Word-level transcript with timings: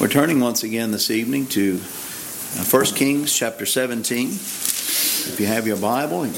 We're 0.00 0.08
turning 0.08 0.38
once 0.38 0.62
again 0.62 0.92
this 0.92 1.10
evening 1.10 1.48
to 1.48 1.80
uh, 1.80 2.64
1 2.64 2.84
Kings 2.94 3.34
chapter 3.34 3.66
17. 3.66 4.28
If 4.28 5.36
you 5.40 5.46
have 5.46 5.66
your 5.66 5.76
Bible, 5.76 6.22
and 6.22 6.36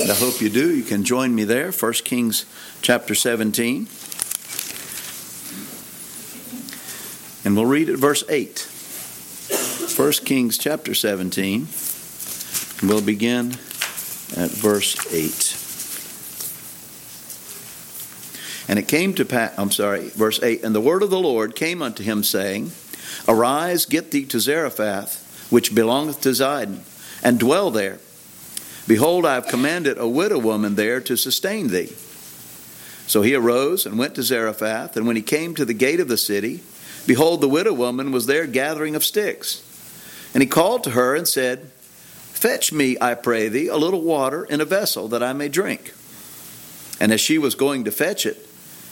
I 0.00 0.14
hope 0.14 0.40
you 0.40 0.48
do, 0.48 0.74
you 0.74 0.82
can 0.82 1.04
join 1.04 1.34
me 1.34 1.44
there. 1.44 1.70
1 1.70 1.92
Kings 2.04 2.46
chapter 2.80 3.14
17. 3.14 3.86
And 7.44 7.54
we'll 7.54 7.66
read 7.66 7.90
at 7.90 7.98
verse 7.98 8.24
8. 8.30 8.66
1 9.94 10.12
Kings 10.24 10.56
chapter 10.56 10.94
17. 10.94 11.68
We'll 12.82 13.02
begin 13.02 13.48
at 14.38 14.50
verse 14.52 14.96
8. 15.12 15.67
And 18.68 18.78
it 18.78 18.86
came 18.86 19.14
to 19.14 19.24
pass, 19.24 19.58
I'm 19.58 19.70
sorry, 19.70 20.10
verse 20.10 20.42
8, 20.42 20.62
and 20.62 20.74
the 20.74 20.80
word 20.80 21.02
of 21.02 21.10
the 21.10 21.18
Lord 21.18 21.56
came 21.56 21.80
unto 21.80 22.02
him, 22.02 22.22
saying, 22.22 22.70
Arise, 23.26 23.86
get 23.86 24.10
thee 24.10 24.26
to 24.26 24.38
Zarephath, 24.38 25.48
which 25.50 25.74
belongeth 25.74 26.20
to 26.20 26.30
Zidon, 26.30 26.80
and 27.22 27.40
dwell 27.40 27.70
there. 27.70 27.98
Behold, 28.86 29.24
I 29.24 29.34
have 29.34 29.48
commanded 29.48 29.98
a 29.98 30.08
widow 30.08 30.38
woman 30.38 30.74
there 30.74 31.00
to 31.00 31.16
sustain 31.16 31.68
thee. 31.68 31.92
So 33.06 33.22
he 33.22 33.34
arose 33.34 33.86
and 33.86 33.98
went 33.98 34.14
to 34.16 34.22
Zarephath, 34.22 34.96
and 34.96 35.06
when 35.06 35.16
he 35.16 35.22
came 35.22 35.54
to 35.54 35.64
the 35.64 35.74
gate 35.74 36.00
of 36.00 36.08
the 36.08 36.18
city, 36.18 36.60
behold, 37.06 37.40
the 37.40 37.48
widow 37.48 37.72
woman 37.72 38.12
was 38.12 38.26
there 38.26 38.46
gathering 38.46 38.94
of 38.94 39.04
sticks. 39.04 39.62
And 40.34 40.42
he 40.42 40.46
called 40.46 40.84
to 40.84 40.90
her 40.90 41.14
and 41.14 41.26
said, 41.26 41.70
Fetch 42.38 42.72
me, 42.72 42.96
I 43.00 43.14
pray 43.14 43.48
thee, 43.48 43.68
a 43.68 43.76
little 43.76 44.02
water 44.02 44.44
in 44.44 44.60
a 44.60 44.66
vessel 44.66 45.08
that 45.08 45.22
I 45.22 45.32
may 45.32 45.48
drink. 45.48 45.94
And 47.00 47.12
as 47.12 47.20
she 47.20 47.38
was 47.38 47.54
going 47.54 47.84
to 47.84 47.90
fetch 47.90 48.26
it, 48.26 48.47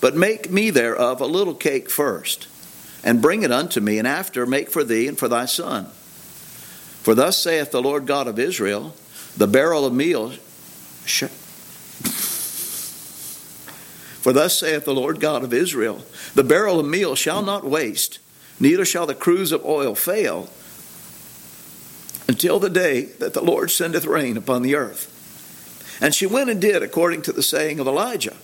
But 0.00 0.16
make 0.16 0.50
me 0.50 0.70
thereof 0.70 1.20
a 1.20 1.26
little 1.26 1.54
cake 1.54 1.90
first, 1.90 2.46
and 3.02 3.22
bring 3.22 3.42
it 3.42 3.50
unto 3.50 3.80
me, 3.80 3.98
and 3.98 4.06
after 4.06 4.46
make 4.46 4.70
for 4.70 4.84
thee 4.84 5.08
and 5.08 5.18
for 5.18 5.28
thy 5.28 5.46
son. 5.46 5.86
For 7.02 7.14
thus 7.14 7.38
saith 7.38 7.70
the 7.70 7.82
Lord 7.82 8.06
God 8.06 8.28
of 8.28 8.38
Israel 8.38 8.94
the 9.36 9.46
barrel 9.46 9.86
of 9.86 9.92
meal. 9.92 10.32
Sh- 11.04 11.24
for 14.20 14.32
thus 14.32 14.58
saith 14.58 14.84
the 14.84 14.94
Lord 14.94 15.20
God 15.20 15.42
of 15.42 15.54
Israel 15.54 16.04
the 16.34 16.44
barrel 16.44 16.78
of 16.78 16.86
meal 16.86 17.14
shall 17.14 17.42
not 17.42 17.64
waste, 17.64 18.18
neither 18.60 18.84
shall 18.84 19.06
the 19.06 19.14
cruse 19.14 19.52
of 19.52 19.64
oil 19.64 19.94
fail, 19.94 20.48
until 22.28 22.58
the 22.58 22.68
day 22.68 23.06
that 23.18 23.32
the 23.32 23.42
Lord 23.42 23.70
sendeth 23.70 24.04
rain 24.04 24.36
upon 24.36 24.62
the 24.62 24.74
earth. 24.74 25.14
And 26.00 26.14
she 26.14 26.26
went 26.26 26.50
and 26.50 26.60
did 26.60 26.82
according 26.82 27.22
to 27.22 27.32
the 27.32 27.42
saying 27.42 27.80
of 27.80 27.86
Elijah. 27.86 28.36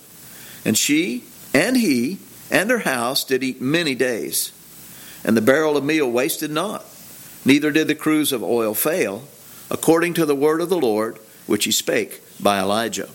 And 0.65 0.77
she 0.77 1.25
and 1.55 1.77
he 1.77 2.19
and 2.51 2.69
her 2.69 2.79
house 2.79 3.23
did 3.23 3.41
eat 3.41 3.61
many 3.61 3.95
days. 3.95 4.51
And 5.23 5.37
the 5.37 5.41
barrel 5.41 5.77
of 5.77 5.85
meal 5.85 6.11
wasted 6.11 6.51
not, 6.51 6.85
neither 7.45 7.71
did 7.71 7.87
the 7.87 7.95
cruse 7.95 8.33
of 8.33 8.43
oil 8.43 8.73
fail, 8.73 9.23
according 9.71 10.15
to 10.15 10.25
the 10.25 10.35
word 10.35 10.59
of 10.59 10.69
the 10.69 10.77
Lord 10.77 11.17
which 11.47 11.63
he 11.63 11.71
spake 11.71 12.21
by 12.43 12.59
Elijah. 12.59 13.09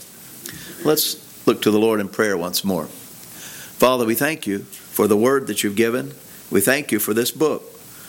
Let's 0.85 1.47
look 1.47 1.61
to 1.63 1.71
the 1.71 1.79
Lord 1.79 2.01
in 2.01 2.09
prayer 2.09 2.37
once 2.37 2.65
more. 2.65 2.87
Father, 2.87 4.07
we 4.07 4.15
thank 4.15 4.47
you 4.47 4.61
for 4.61 5.07
the 5.07 5.17
word 5.17 5.47
that 5.47 5.63
you've 5.63 5.77
given. 5.77 6.15
We 6.51 6.63
thank 6.63 6.91
you 6.91 6.99
for 6.99 7.13
this 7.13 7.31
book, 7.31 7.63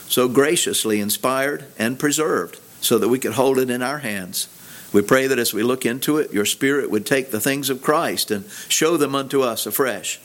so 0.08 0.30
graciously 0.30 1.02
inspired 1.02 1.66
and 1.78 2.00
preserved, 2.00 2.58
so 2.80 2.98
that 2.98 3.10
we 3.10 3.20
could 3.20 3.34
hold 3.34 3.60
it 3.60 3.70
in 3.70 3.82
our 3.82 4.00
hands. 4.00 4.48
We 4.94 5.02
pray 5.02 5.28
that 5.28 5.40
as 5.40 5.54
we 5.54 5.64
look 5.64 5.86
into 5.86 6.18
it, 6.18 6.34
your 6.34 6.46
Spirit 6.46 6.92
would 6.92 7.06
take 7.06 7.32
the 7.32 7.40
things 7.40 7.70
of 7.70 7.82
Christ 7.82 8.30
and 8.32 8.50
show 8.68 8.98
them 8.98 9.16
unto 9.16 9.42
us 9.42 9.66
afresh, 9.66 10.20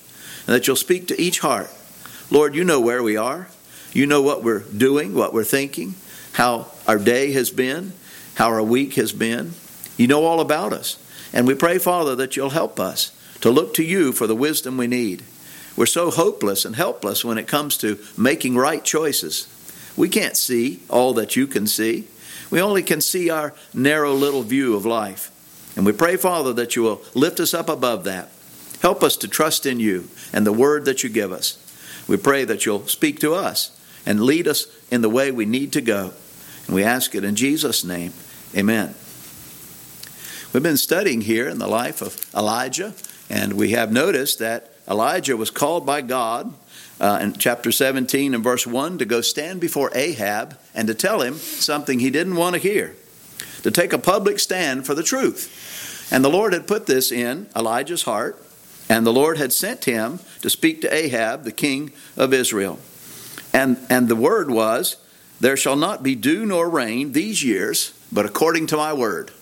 and 0.46 0.54
that 0.54 0.66
you'll 0.66 0.76
speak 0.76 1.06
to 1.08 1.20
each 1.20 1.40
heart. 1.40 1.70
Lord, 2.30 2.54
you 2.54 2.64
know 2.64 2.80
where 2.80 3.02
we 3.02 3.16
are. 3.16 3.48
You 3.92 4.06
know 4.06 4.20
what 4.20 4.42
we're 4.42 4.64
doing, 4.64 5.14
what 5.14 5.32
we're 5.32 5.44
thinking, 5.44 5.94
how 6.32 6.66
our 6.86 6.98
day 6.98 7.32
has 7.32 7.50
been, 7.50 7.92
how 8.34 8.48
our 8.48 8.62
week 8.62 8.94
has 8.94 9.12
been. 9.12 9.52
You 9.96 10.06
know 10.06 10.24
all 10.24 10.40
about 10.40 10.72
us. 10.72 11.02
And 11.32 11.46
we 11.46 11.54
pray, 11.54 11.78
Father, 11.78 12.14
that 12.16 12.36
you'll 12.36 12.50
help 12.50 12.78
us 12.78 13.12
to 13.40 13.50
look 13.50 13.74
to 13.74 13.84
you 13.84 14.12
for 14.12 14.26
the 14.26 14.34
wisdom 14.34 14.76
we 14.76 14.86
need. 14.86 15.22
We're 15.76 15.86
so 15.86 16.10
hopeless 16.10 16.64
and 16.64 16.76
helpless 16.76 17.24
when 17.24 17.38
it 17.38 17.46
comes 17.46 17.76
to 17.78 17.98
making 18.16 18.56
right 18.56 18.84
choices. 18.84 19.46
We 19.96 20.08
can't 20.08 20.36
see 20.36 20.80
all 20.88 21.14
that 21.14 21.36
you 21.36 21.46
can 21.46 21.66
see. 21.66 22.06
We 22.50 22.60
only 22.60 22.82
can 22.82 23.00
see 23.00 23.30
our 23.30 23.54
narrow 23.74 24.14
little 24.14 24.42
view 24.42 24.76
of 24.76 24.86
life. 24.86 25.32
And 25.76 25.84
we 25.84 25.92
pray, 25.92 26.16
Father, 26.16 26.52
that 26.54 26.76
you 26.76 26.82
will 26.82 27.02
lift 27.14 27.40
us 27.40 27.52
up 27.52 27.68
above 27.68 28.04
that. 28.04 28.30
Help 28.80 29.02
us 29.02 29.16
to 29.18 29.28
trust 29.28 29.66
in 29.66 29.80
you 29.80 30.08
and 30.32 30.46
the 30.46 30.52
word 30.52 30.84
that 30.84 31.02
you 31.02 31.10
give 31.10 31.32
us. 31.32 31.62
We 32.08 32.16
pray 32.16 32.44
that 32.44 32.64
you'll 32.64 32.86
speak 32.86 33.20
to 33.20 33.34
us 33.34 33.78
and 34.06 34.22
lead 34.22 34.46
us 34.46 34.66
in 34.90 35.02
the 35.02 35.10
way 35.10 35.30
we 35.30 35.44
need 35.44 35.72
to 35.72 35.80
go. 35.80 36.12
And 36.66 36.74
we 36.74 36.84
ask 36.84 37.14
it 37.14 37.24
in 37.24 37.34
Jesus' 37.36 37.84
name. 37.84 38.12
Amen. 38.56 38.94
We've 40.52 40.62
been 40.62 40.76
studying 40.76 41.22
here 41.22 41.48
in 41.48 41.58
the 41.58 41.66
life 41.66 42.00
of 42.00 42.18
Elijah, 42.34 42.94
and 43.28 43.54
we 43.54 43.72
have 43.72 43.92
noticed 43.92 44.38
that 44.38 44.72
Elijah 44.88 45.36
was 45.36 45.50
called 45.50 45.84
by 45.84 46.00
God 46.00 46.54
uh, 47.00 47.18
in 47.20 47.34
chapter 47.34 47.70
17 47.70 48.34
and 48.34 48.42
verse 48.42 48.66
1 48.66 48.98
to 48.98 49.04
go 49.04 49.20
stand 49.20 49.60
before 49.60 49.90
Ahab 49.94 50.58
and 50.74 50.88
to 50.88 50.94
tell 50.94 51.20
him 51.20 51.34
something 51.34 51.98
he 51.98 52.10
didn't 52.10 52.36
want 52.36 52.54
to 52.54 52.60
hear, 52.60 52.96
to 53.62 53.70
take 53.70 53.92
a 53.92 53.98
public 53.98 54.38
stand 54.38 54.86
for 54.86 54.94
the 54.94 55.02
truth. 55.02 56.08
And 56.10 56.24
the 56.24 56.30
Lord 56.30 56.52
had 56.52 56.66
put 56.66 56.86
this 56.86 57.10
in 57.12 57.48
Elijah's 57.54 58.02
heart, 58.04 58.42
and 58.88 59.04
the 59.04 59.12
Lord 59.12 59.36
had 59.36 59.52
sent 59.52 59.84
him 59.84 60.20
to 60.42 60.50
speak 60.50 60.80
to 60.82 60.94
Ahab, 60.94 61.44
the 61.44 61.52
king 61.52 61.92
of 62.16 62.32
Israel. 62.32 62.78
And, 63.52 63.78
and 63.90 64.08
the 64.08 64.16
word 64.16 64.50
was, 64.50 64.96
There 65.40 65.56
shall 65.56 65.76
not 65.76 66.02
be 66.02 66.14
dew 66.14 66.46
nor 66.46 66.68
rain 66.68 67.12
these 67.12 67.42
years, 67.42 67.92
but 68.12 68.26
according 68.26 68.68
to 68.68 68.76
my 68.76 68.92
word. 68.92 69.32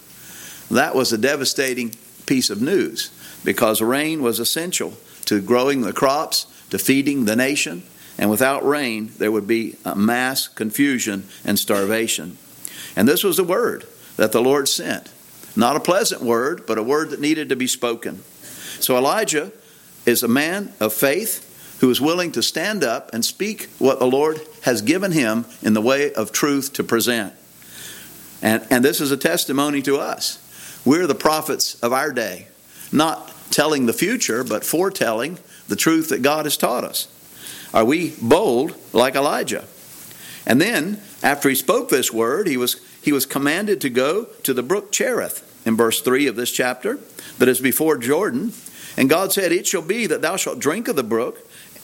That 0.70 0.94
was 0.94 1.12
a 1.12 1.18
devastating 1.18 1.94
piece 2.26 2.48
of 2.48 2.62
news 2.62 3.10
because 3.44 3.82
rain 3.82 4.22
was 4.22 4.40
essential 4.40 4.94
to 5.26 5.40
growing 5.40 5.82
the 5.82 5.92
crops 5.92 6.46
to 6.74 6.78
feeding 6.80 7.24
the 7.24 7.36
nation, 7.36 7.84
and 8.18 8.28
without 8.28 8.66
rain, 8.66 9.12
there 9.18 9.30
would 9.30 9.46
be 9.46 9.76
mass 9.94 10.48
confusion 10.48 11.24
and 11.44 11.56
starvation. 11.56 12.36
And 12.96 13.06
this 13.06 13.22
was 13.22 13.38
a 13.38 13.44
word 13.44 13.86
that 14.16 14.32
the 14.32 14.42
Lord 14.42 14.68
sent. 14.68 15.08
Not 15.54 15.76
a 15.76 15.80
pleasant 15.80 16.20
word, 16.20 16.66
but 16.66 16.76
a 16.76 16.82
word 16.82 17.10
that 17.10 17.20
needed 17.20 17.48
to 17.50 17.54
be 17.54 17.68
spoken. 17.68 18.24
So 18.80 18.96
Elijah 18.96 19.52
is 20.04 20.24
a 20.24 20.28
man 20.28 20.72
of 20.80 20.92
faith 20.92 21.78
who 21.80 21.90
is 21.90 22.00
willing 22.00 22.32
to 22.32 22.42
stand 22.42 22.82
up 22.82 23.14
and 23.14 23.24
speak 23.24 23.70
what 23.78 24.00
the 24.00 24.06
Lord 24.06 24.40
has 24.62 24.82
given 24.82 25.12
him 25.12 25.44
in 25.62 25.74
the 25.74 25.80
way 25.80 26.12
of 26.12 26.32
truth 26.32 26.72
to 26.72 26.82
present. 26.82 27.34
And, 28.42 28.66
and 28.68 28.84
this 28.84 29.00
is 29.00 29.12
a 29.12 29.16
testimony 29.16 29.80
to 29.82 29.98
us. 29.98 30.40
We're 30.84 31.06
the 31.06 31.14
prophets 31.14 31.80
of 31.84 31.92
our 31.92 32.10
day, 32.10 32.48
not 32.90 33.30
telling 33.52 33.86
the 33.86 33.92
future, 33.92 34.42
but 34.42 34.64
foretelling 34.64 35.38
the 35.68 35.76
truth 35.76 36.08
that 36.10 36.22
God 36.22 36.46
has 36.46 36.56
taught 36.56 36.84
us? 36.84 37.08
Are 37.72 37.84
we 37.84 38.14
bold 38.20 38.76
like 38.92 39.14
Elijah? 39.14 39.64
And 40.46 40.60
then, 40.60 41.00
after 41.22 41.48
he 41.48 41.54
spoke 41.54 41.88
this 41.88 42.12
word, 42.12 42.46
he 42.46 42.56
was, 42.56 42.80
he 43.02 43.12
was 43.12 43.26
commanded 43.26 43.80
to 43.80 43.90
go 43.90 44.24
to 44.42 44.54
the 44.54 44.62
brook 44.62 44.92
Cherith 44.92 45.50
in 45.66 45.76
verse 45.76 46.00
3 46.00 46.26
of 46.26 46.36
this 46.36 46.50
chapter, 46.50 46.98
that 47.38 47.48
is 47.48 47.60
before 47.60 47.96
Jordan. 47.96 48.52
And 48.96 49.08
God 49.08 49.32
said, 49.32 49.50
It 49.50 49.66
shall 49.66 49.82
be 49.82 50.06
that 50.06 50.22
thou 50.22 50.36
shalt 50.36 50.58
drink 50.58 50.88
of 50.88 50.96
the 50.96 51.02
brook, 51.02 51.40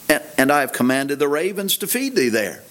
and, 0.07 0.23
and 0.37 0.51
I 0.51 0.61
have 0.61 0.71
commanded 0.71 1.19
the 1.19 1.27
ravens 1.27 1.77
to 1.77 1.87
feed 1.87 2.15
thee 2.15 2.29
there. 2.29 2.63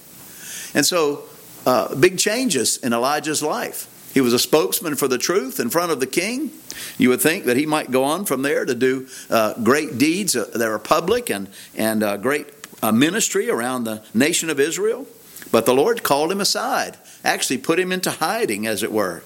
And 0.73 0.87
so, 0.87 1.25
uh, 1.67 1.95
big 1.95 2.19
changes 2.19 2.79
in 2.79 2.93
Elijah's 2.93 3.43
life. 3.43 3.87
He 4.13 4.21
was 4.21 4.33
a 4.33 4.39
spokesman 4.39 4.97
for 4.97 5.07
the 5.07 5.19
truth 5.19 5.61
in 5.61 5.71
front 5.71 5.93
of 5.93 6.01
the 6.01 6.07
king. 6.07 6.51
You 6.99 7.11
would 7.11 7.21
think 7.21 7.45
that 7.45 7.57
he 7.57 7.67
might 7.67 7.91
go 7.91 8.05
on 8.05 8.25
from 8.25 8.43
there 8.43 8.65
to 8.65 8.75
do 8.75 9.07
uh, 9.29 9.55
great 9.63 9.99
deeds 9.99 10.35
uh, 10.35 10.51
that 10.55 10.69
are 10.69 10.79
public 10.79 11.31
and, 11.31 11.49
and 11.77 12.03
uh, 12.03 12.17
great 12.17 12.49
uh, 12.83 12.91
ministry 12.91 13.49
around 13.49 13.85
the 13.85 14.03
nation 14.13 14.51
of 14.51 14.59
Israel. 14.59 15.07
But 15.53 15.67
the 15.67 15.75
Lord 15.75 16.03
called 16.03 16.31
him 16.31 16.41
aside, 16.41 16.97
actually 17.25 17.59
put 17.59 17.79
him 17.79 17.93
into 17.93 18.11
hiding, 18.11 18.67
as 18.67 18.83
it 18.83 18.93
were, 18.93 19.23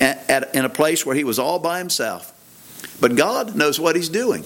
at, 0.00 0.28
at, 0.28 0.54
in 0.54 0.64
a 0.64 0.68
place 0.68 1.04
where 1.04 1.16
he 1.16 1.24
was 1.24 1.38
all 1.38 1.58
by 1.58 1.78
himself. 1.78 2.32
But 3.00 3.16
God 3.16 3.56
knows 3.56 3.80
what 3.80 3.96
he's 3.96 4.08
doing. 4.08 4.44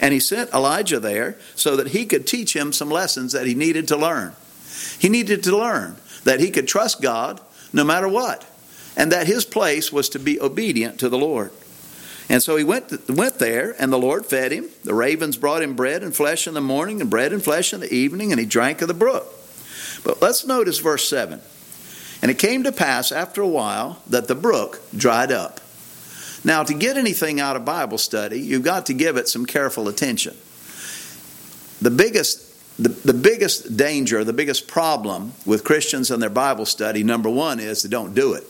And 0.00 0.12
he 0.12 0.20
sent 0.20 0.52
Elijah 0.52 1.00
there 1.00 1.38
so 1.54 1.76
that 1.76 1.88
he 1.88 2.06
could 2.06 2.26
teach 2.26 2.54
him 2.54 2.72
some 2.72 2.90
lessons 2.90 3.32
that 3.32 3.46
he 3.46 3.54
needed 3.54 3.88
to 3.88 3.96
learn. 3.96 4.34
He 4.98 5.08
needed 5.08 5.42
to 5.44 5.56
learn 5.56 5.96
that 6.24 6.40
he 6.40 6.50
could 6.50 6.66
trust 6.66 7.00
God 7.00 7.40
no 7.72 7.84
matter 7.84 8.08
what, 8.08 8.44
and 8.96 9.12
that 9.12 9.26
his 9.26 9.44
place 9.44 9.92
was 9.92 10.08
to 10.10 10.18
be 10.18 10.40
obedient 10.40 11.00
to 11.00 11.08
the 11.08 11.18
Lord. 11.18 11.52
And 12.28 12.42
so 12.42 12.56
he 12.56 12.64
went, 12.64 13.08
went 13.08 13.38
there, 13.38 13.74
and 13.78 13.92
the 13.92 13.98
Lord 13.98 14.24
fed 14.24 14.52
him. 14.52 14.70
The 14.82 14.94
ravens 14.94 15.36
brought 15.36 15.62
him 15.62 15.76
bread 15.76 16.02
and 16.02 16.14
flesh 16.14 16.46
in 16.46 16.54
the 16.54 16.60
morning, 16.60 17.00
and 17.00 17.10
bread 17.10 17.32
and 17.32 17.42
flesh 17.42 17.72
in 17.72 17.80
the 17.80 17.92
evening, 17.92 18.32
and 18.32 18.40
he 18.40 18.46
drank 18.46 18.80
of 18.80 18.88
the 18.88 18.94
brook. 18.94 19.26
But 20.04 20.22
let's 20.22 20.46
notice 20.46 20.78
verse 20.78 21.08
7. 21.08 21.40
And 22.22 22.30
it 22.30 22.38
came 22.38 22.62
to 22.62 22.72
pass 22.72 23.12
after 23.12 23.42
a 23.42 23.48
while 23.48 24.02
that 24.06 24.28
the 24.28 24.34
brook 24.34 24.80
dried 24.96 25.30
up. 25.30 25.60
Now, 26.44 26.62
to 26.62 26.74
get 26.74 26.96
anything 26.96 27.40
out 27.40 27.56
of 27.56 27.64
Bible 27.64 27.98
study, 27.98 28.40
you've 28.40 28.62
got 28.62 28.86
to 28.86 28.94
give 28.94 29.16
it 29.16 29.28
some 29.28 29.46
careful 29.46 29.88
attention. 29.88 30.36
The 31.80 31.90
biggest, 31.90 32.78
the, 32.82 32.90
the 32.90 33.14
biggest 33.14 33.76
danger, 33.76 34.24
the 34.24 34.32
biggest 34.32 34.68
problem 34.68 35.32
with 35.44 35.64
Christians 35.64 36.10
and 36.10 36.22
their 36.22 36.30
Bible 36.30 36.66
study, 36.66 37.02
number 37.02 37.28
one, 37.28 37.60
is 37.60 37.82
they 37.82 37.88
don't 37.88 38.14
do 38.14 38.34
it. 38.34 38.44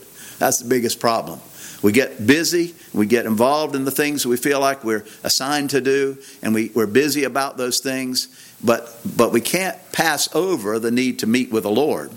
That's 0.44 0.58
the 0.58 0.68
biggest 0.68 1.00
problem. 1.00 1.40
We 1.82 1.92
get 1.92 2.26
busy, 2.26 2.74
we 2.92 3.06
get 3.06 3.24
involved 3.24 3.74
in 3.74 3.86
the 3.86 3.90
things 3.90 4.26
we 4.26 4.36
feel 4.36 4.60
like 4.60 4.84
we're 4.84 5.06
assigned 5.22 5.70
to 5.70 5.80
do, 5.80 6.18
and 6.42 6.52
we, 6.52 6.70
we're 6.74 6.86
busy 6.86 7.24
about 7.24 7.56
those 7.56 7.78
things, 7.78 8.28
but, 8.62 8.94
but 9.16 9.32
we 9.32 9.40
can't 9.40 9.78
pass 9.92 10.28
over 10.34 10.78
the 10.78 10.90
need 10.90 11.20
to 11.20 11.26
meet 11.26 11.50
with 11.50 11.62
the 11.62 11.70
Lord. 11.70 12.12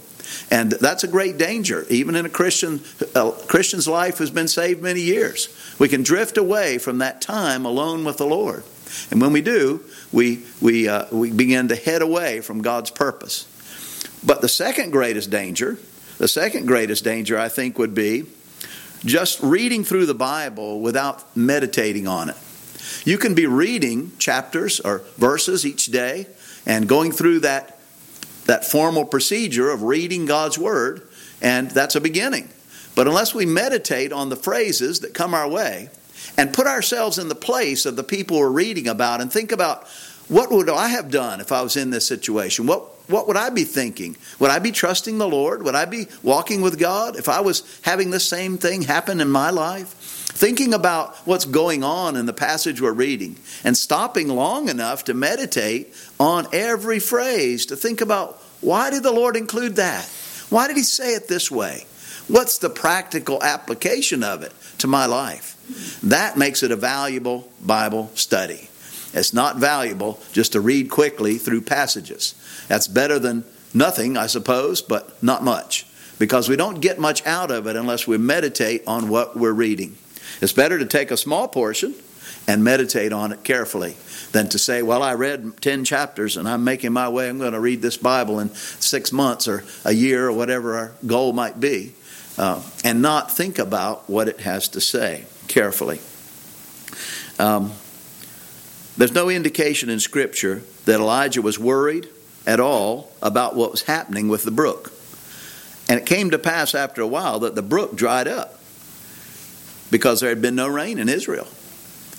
And 0.52 0.74
that's 0.74 1.06
a 1.06 1.08
great 1.08 1.38
danger, 1.38 1.86
even 1.90 2.16
in 2.16 2.26
a 2.26 2.30
Christian 2.30 2.82
a 3.16 3.32
Christian's 3.48 3.88
life 3.88 4.18
who's 4.18 4.30
been 4.30 4.50
saved 4.50 4.82
many 4.82 5.00
years. 5.00 5.48
We 5.80 5.88
can 5.88 6.04
drift 6.04 6.38
away 6.38 6.80
from 6.80 6.98
that 6.98 7.22
time 7.22 7.66
alone 7.66 8.04
with 8.04 8.18
the 8.18 8.28
Lord. 8.28 8.66
And 9.10 9.22
when 9.22 9.32
we 9.32 9.42
do, 9.42 9.86
we, 10.12 10.44
we, 10.60 10.90
uh, 10.90 11.06
we 11.14 11.32
begin 11.32 11.70
to 11.70 11.78
head 11.78 12.02
away 12.02 12.42
from 12.42 12.62
God's 12.62 12.92
purpose. 12.92 13.48
But 14.22 14.42
the 14.42 14.50
second 14.50 14.92
greatest 14.92 15.30
danger, 15.30 15.78
the 16.18 16.28
second 16.28 16.66
greatest 16.66 17.04
danger, 17.04 17.38
I 17.38 17.50
think, 17.50 17.78
would 17.78 17.94
be 17.94 18.26
just 19.06 19.42
reading 19.42 19.84
through 19.84 20.08
the 20.08 20.16
Bible 20.16 20.82
without 20.82 21.36
meditating 21.36 22.08
on 22.08 22.30
it. 22.30 22.36
You 23.06 23.18
can 23.18 23.36
be 23.36 23.46
reading 23.46 24.12
chapters 24.18 24.80
or 24.80 25.04
verses 25.18 25.66
each 25.66 25.88
day 25.88 26.28
and 26.66 26.88
going 26.88 27.12
through 27.12 27.42
that, 27.42 27.80
that 28.46 28.66
formal 28.66 29.06
procedure 29.06 29.70
of 29.70 29.84
reading 29.84 30.26
God's 30.26 30.58
Word, 30.58 31.08
and 31.42 31.70
that's 31.72 31.96
a 31.96 32.02
beginning. 32.02 32.50
But 32.96 33.08
unless 33.08 33.36
we 33.36 33.46
meditate 33.46 34.12
on 34.12 34.30
the 34.30 34.36
phrases 34.36 35.02
that 35.02 35.14
come 35.14 35.34
our 35.34 35.48
way 35.48 35.90
and 36.36 36.54
put 36.54 36.66
ourselves 36.66 37.20
in 37.20 37.30
the 37.30 37.36
place 37.36 37.86
of 37.86 37.96
the 37.96 38.04
people 38.04 38.40
we're 38.40 38.50
reading 38.50 38.88
about 38.88 39.22
and 39.22 39.32
think 39.32 39.52
about 39.52 39.88
what 40.28 40.52
would 40.52 40.70
I 40.70 40.90
have 40.90 41.12
done 41.12 41.40
if 41.40 41.52
I 41.52 41.62
was 41.62 41.78
in 41.78 41.92
this 41.92 42.08
situation? 42.08 42.66
What, 42.66 42.84
what 43.08 43.28
would 43.28 43.38
I 43.38 43.50
be 43.50 43.64
thinking? 43.64 44.18
Would 44.40 44.52
I 44.52 44.60
be 44.60 44.72
trusting 44.72 45.18
the 45.18 45.28
Lord? 45.28 45.64
Would 45.64 45.76
I 45.76 45.86
be 45.86 46.08
walking 46.24 46.62
with 46.62 46.80
God 46.80 47.16
if 47.16 47.30
I 47.30 47.42
was 47.42 47.80
having 47.84 48.12
the 48.12 48.20
same 48.20 48.58
thing 48.58 48.82
happen 48.82 49.22
in 49.22 49.30
my 49.30 49.50
life? 49.50 49.88
Thinking 50.38 50.74
about 50.74 51.16
what's 51.26 51.46
going 51.46 51.84
on 51.84 52.16
in 52.16 52.26
the 52.26 52.34
passage 52.34 52.80
we're 52.80 52.92
reading 52.92 53.38
and 53.64 53.76
stopping 53.76 54.28
long 54.28 54.70
enough 54.70 55.06
to 55.06 55.14
meditate 55.14 55.94
on 56.20 56.48
every 56.54 57.00
phrase, 57.00 57.66
to 57.68 57.76
think 57.76 58.02
about 58.02 58.42
why 58.62 58.90
did 58.90 59.04
the 59.04 59.12
Lord 59.12 59.36
include 59.36 59.78
that? 59.78 60.06
Why 60.50 60.68
did 60.68 60.78
He 60.78 60.84
say 60.84 61.16
it 61.16 61.28
this 61.28 61.50
way? 61.50 61.86
What's 62.28 62.58
the 62.58 62.70
practical 62.70 63.42
application 63.42 64.24
of 64.24 64.44
it 64.44 64.54
to 64.80 64.88
my 64.88 65.06
life? 65.06 65.56
That 66.04 66.38
makes 66.38 66.62
it 66.62 66.72
a 66.72 66.76
valuable 66.76 67.50
Bible 67.66 68.12
study. 68.16 68.70
It's 69.18 69.34
not 69.34 69.58
valuable 69.58 70.20
just 70.32 70.54
to 70.54 70.62
read 70.62 70.90
quickly 70.90 71.38
through 71.38 71.62
passages. 71.62 72.36
That's 72.68 72.88
better 72.88 73.20
than 73.20 73.46
nothing, 73.74 74.18
I 74.18 74.28
suppose, 74.28 74.82
but 74.82 75.22
not 75.24 75.44
much. 75.44 75.86
Because 76.20 76.50
we 76.50 76.56
don't 76.56 76.80
get 76.80 77.00
much 77.00 77.26
out 77.26 77.52
of 77.52 77.68
it 77.68 77.76
unless 77.76 78.08
we 78.08 78.18
meditate 78.18 78.84
on 78.88 79.10
what 79.10 79.38
we're 79.38 79.52
reading. 79.54 79.98
It's 80.42 80.54
better 80.54 80.80
to 80.80 80.86
take 80.86 81.12
a 81.12 81.18
small 81.18 81.48
portion 81.48 81.94
and 82.48 82.64
meditate 82.64 83.12
on 83.14 83.32
it 83.32 83.44
carefully 83.44 83.96
than 84.32 84.50
to 84.50 84.60
say, 84.60 84.82
Well, 84.82 85.04
I 85.04 85.14
read 85.14 85.62
10 85.62 85.84
chapters 85.84 86.38
and 86.38 86.48
I'm 86.48 86.64
making 86.64 86.94
my 86.94 87.10
way. 87.10 87.30
I'm 87.30 87.38
going 87.38 87.54
to 87.54 87.60
read 87.60 87.82
this 87.82 87.98
Bible 87.98 88.40
in 88.40 88.54
six 88.54 89.12
months 89.12 89.48
or 89.48 89.64
a 89.86 89.92
year 89.92 90.28
or 90.28 90.32
whatever 90.32 90.76
our 90.76 90.92
goal 91.06 91.34
might 91.34 91.60
be, 91.60 91.94
uh, 92.38 92.62
and 92.84 93.02
not 93.02 93.32
think 93.32 93.60
about 93.60 94.10
what 94.10 94.28
it 94.28 94.42
has 94.42 94.68
to 94.70 94.82
say 94.82 95.26
carefully. 95.48 96.00
Um, 97.40 97.74
there's 98.98 99.14
no 99.14 99.30
indication 99.30 99.90
in 99.90 100.00
Scripture 100.00 100.64
that 100.86 101.00
Elijah 101.00 101.42
was 101.42 101.60
worried 101.60 102.10
at 102.46 102.60
all 102.60 103.12
about 103.22 103.56
what 103.56 103.72
was 103.72 103.84
happening 103.84 104.28
with 104.28 104.44
the 104.44 104.52
brook. 104.52 104.92
And 105.90 106.00
it 106.00 106.06
came 106.06 106.32
to 106.32 106.40
pass 106.40 106.74
after 106.76 107.02
a 107.02 107.08
while 107.08 107.40
that 107.40 107.56
the 107.56 107.62
brook 107.62 107.96
dried 107.96 108.28
up 108.28 108.60
because 109.92 110.20
there 110.20 110.30
had 110.30 110.42
been 110.42 110.56
no 110.56 110.68
rain 110.68 110.98
in 110.98 111.10
Israel. 111.10 111.48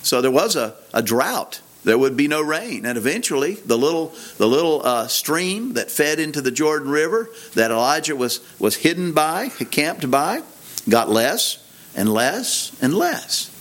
So 0.01 0.21
there 0.21 0.31
was 0.31 0.55
a, 0.55 0.75
a 0.93 1.03
drought. 1.03 1.61
There 1.83 1.97
would 1.97 2.17
be 2.17 2.27
no 2.27 2.41
rain. 2.41 2.85
And 2.85 2.97
eventually, 2.97 3.55
the 3.55 3.77
little, 3.77 4.13
the 4.37 4.47
little 4.47 4.85
uh, 4.85 5.07
stream 5.07 5.73
that 5.73 5.91
fed 5.91 6.19
into 6.19 6.41
the 6.41 6.51
Jordan 6.51 6.89
River 6.89 7.29
that 7.55 7.71
Elijah 7.71 8.15
was, 8.15 8.39
was 8.59 8.77
hidden 8.77 9.13
by, 9.13 9.49
camped 9.49 10.09
by, 10.09 10.41
got 10.87 11.09
less 11.09 11.63
and 11.95 12.11
less 12.11 12.75
and 12.81 12.93
less. 12.93 13.51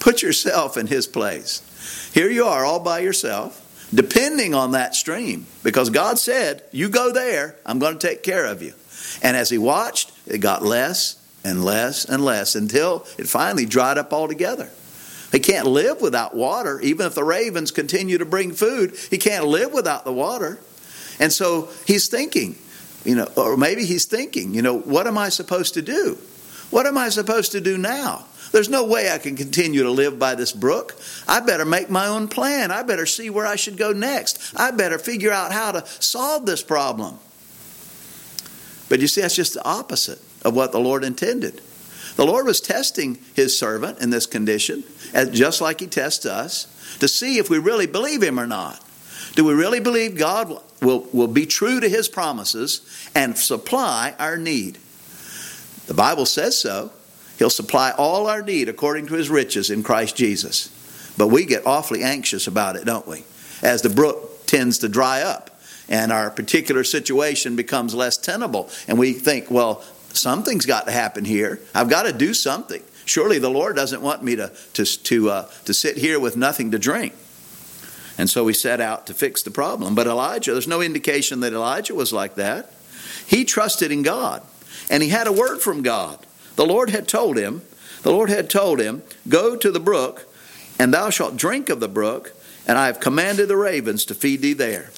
Put 0.00 0.22
yourself 0.22 0.76
in 0.76 0.88
his 0.88 1.06
place. 1.06 1.62
Here 2.12 2.30
you 2.30 2.44
are 2.44 2.64
all 2.64 2.80
by 2.80 3.00
yourself 3.00 3.60
depending 3.94 4.54
on 4.54 4.72
that 4.72 4.94
stream 4.94 5.46
because 5.62 5.90
God 5.90 6.18
said, 6.18 6.62
You 6.72 6.88
go 6.88 7.12
there, 7.12 7.56
I'm 7.64 7.78
going 7.78 7.98
to 7.98 8.06
take 8.06 8.22
care 8.22 8.46
of 8.46 8.62
you. 8.62 8.74
And 9.22 9.36
as 9.36 9.50
he 9.50 9.58
watched, 9.58 10.12
it 10.26 10.38
got 10.38 10.62
less 10.62 11.16
and 11.44 11.64
less 11.64 12.04
and 12.04 12.24
less 12.24 12.54
until 12.54 13.06
it 13.18 13.28
finally 13.28 13.66
dried 13.66 13.98
up 13.98 14.12
altogether. 14.12 14.70
He 15.32 15.40
can't 15.40 15.66
live 15.66 16.00
without 16.00 16.34
water, 16.34 16.80
even 16.80 17.06
if 17.06 17.14
the 17.14 17.24
ravens 17.24 17.70
continue 17.70 18.18
to 18.18 18.24
bring 18.24 18.52
food. 18.52 18.94
He 19.10 19.18
can't 19.18 19.46
live 19.46 19.72
without 19.72 20.04
the 20.04 20.12
water. 20.12 20.60
And 21.18 21.32
so 21.32 21.70
he's 21.86 22.08
thinking, 22.08 22.56
you 23.04 23.16
know, 23.16 23.28
or 23.36 23.56
maybe 23.56 23.84
he's 23.84 24.04
thinking, 24.04 24.54
you 24.54 24.62
know, 24.62 24.78
what 24.78 25.06
am 25.06 25.18
I 25.18 25.28
supposed 25.28 25.74
to 25.74 25.82
do? 25.82 26.18
What 26.70 26.86
am 26.86 26.96
I 26.96 27.08
supposed 27.08 27.52
to 27.52 27.60
do 27.60 27.76
now? 27.76 28.26
There's 28.52 28.68
no 28.68 28.84
way 28.84 29.10
I 29.10 29.18
can 29.18 29.36
continue 29.36 29.82
to 29.82 29.90
live 29.90 30.18
by 30.18 30.34
this 30.34 30.52
brook. 30.52 30.96
I 31.26 31.40
better 31.40 31.64
make 31.64 31.90
my 31.90 32.06
own 32.06 32.28
plan. 32.28 32.70
I 32.70 32.82
better 32.82 33.06
see 33.06 33.30
where 33.30 33.46
I 33.46 33.56
should 33.56 33.76
go 33.76 33.92
next. 33.92 34.54
I 34.56 34.70
better 34.70 34.98
figure 34.98 35.32
out 35.32 35.52
how 35.52 35.72
to 35.72 35.84
solve 35.86 36.46
this 36.46 36.62
problem. 36.62 37.18
But 38.88 39.00
you 39.00 39.08
see, 39.08 39.22
that's 39.22 39.34
just 39.34 39.54
the 39.54 39.64
opposite 39.64 40.20
of 40.42 40.54
what 40.54 40.72
the 40.72 40.78
Lord 40.78 41.04
intended. 41.04 41.62
The 42.16 42.24
Lord 42.24 42.46
was 42.46 42.60
testing 42.60 43.18
his 43.34 43.58
servant 43.58 43.98
in 43.98 44.10
this 44.10 44.26
condition, 44.26 44.84
just 45.32 45.60
like 45.60 45.80
he 45.80 45.86
tests 45.88 46.26
us, 46.26 46.68
to 47.00 47.08
see 47.08 47.38
if 47.38 47.50
we 47.50 47.58
really 47.58 47.88
believe 47.88 48.22
him 48.22 48.38
or 48.38 48.46
not. 48.46 48.80
Do 49.34 49.44
we 49.44 49.54
really 49.54 49.80
believe 49.80 50.16
God 50.16 50.60
will, 50.80 51.08
will 51.12 51.26
be 51.26 51.44
true 51.44 51.80
to 51.80 51.88
his 51.88 52.08
promises 52.08 52.88
and 53.16 53.36
supply 53.36 54.14
our 54.20 54.36
need? 54.36 54.78
The 55.86 55.94
Bible 55.94 56.26
says 56.26 56.56
so. 56.56 56.92
He'll 57.38 57.50
supply 57.50 57.92
all 57.96 58.26
our 58.26 58.42
need 58.42 58.68
according 58.68 59.06
to 59.06 59.14
his 59.14 59.30
riches 59.30 59.70
in 59.70 59.82
Christ 59.82 60.16
Jesus. 60.16 60.70
But 61.16 61.28
we 61.28 61.44
get 61.46 61.66
awfully 61.66 62.02
anxious 62.02 62.46
about 62.46 62.76
it, 62.76 62.84
don't 62.84 63.06
we? 63.06 63.24
As 63.62 63.82
the 63.82 63.90
brook 63.90 64.46
tends 64.46 64.78
to 64.78 64.88
dry 64.88 65.22
up 65.22 65.50
and 65.88 66.12
our 66.12 66.30
particular 66.30 66.84
situation 66.84 67.56
becomes 67.56 67.94
less 67.94 68.16
tenable, 68.16 68.70
and 68.88 68.98
we 68.98 69.12
think, 69.12 69.50
well, 69.50 69.82
something's 70.12 70.66
got 70.66 70.86
to 70.86 70.92
happen 70.92 71.24
here. 71.24 71.60
I've 71.74 71.90
got 71.90 72.04
to 72.04 72.12
do 72.12 72.32
something. 72.32 72.82
Surely 73.04 73.38
the 73.38 73.50
Lord 73.50 73.76
doesn't 73.76 74.00
want 74.00 74.22
me 74.22 74.36
to, 74.36 74.50
to, 74.74 74.84
to, 74.84 75.30
uh, 75.30 75.50
to 75.66 75.74
sit 75.74 75.98
here 75.98 76.18
with 76.18 76.36
nothing 76.36 76.70
to 76.70 76.78
drink. 76.78 77.14
And 78.16 78.30
so 78.30 78.44
we 78.44 78.54
set 78.54 78.80
out 78.80 79.06
to 79.08 79.14
fix 79.14 79.42
the 79.42 79.50
problem. 79.50 79.94
But 79.94 80.06
Elijah, 80.06 80.52
there's 80.52 80.68
no 80.68 80.80
indication 80.80 81.40
that 81.40 81.52
Elijah 81.52 81.94
was 81.94 82.12
like 82.12 82.36
that. 82.36 82.72
He 83.26 83.44
trusted 83.44 83.90
in 83.90 84.02
God, 84.02 84.42
and 84.88 85.02
he 85.02 85.08
had 85.10 85.26
a 85.26 85.32
word 85.32 85.58
from 85.60 85.82
God. 85.82 86.24
The 86.56 86.66
Lord 86.66 86.90
had 86.90 87.08
told 87.08 87.36
him, 87.36 87.62
the 88.02 88.12
Lord 88.12 88.30
had 88.30 88.50
told 88.50 88.80
him, 88.80 89.02
Go 89.28 89.56
to 89.56 89.70
the 89.70 89.80
brook, 89.80 90.28
and 90.78 90.92
thou 90.92 91.10
shalt 91.10 91.36
drink 91.36 91.68
of 91.68 91.80
the 91.80 91.88
brook, 91.88 92.32
and 92.66 92.78
I 92.78 92.86
have 92.86 93.00
commanded 93.00 93.48
the 93.48 93.56
ravens 93.56 94.04
to 94.06 94.14
feed 94.14 94.42
thee 94.42 94.52
there. 94.52 94.90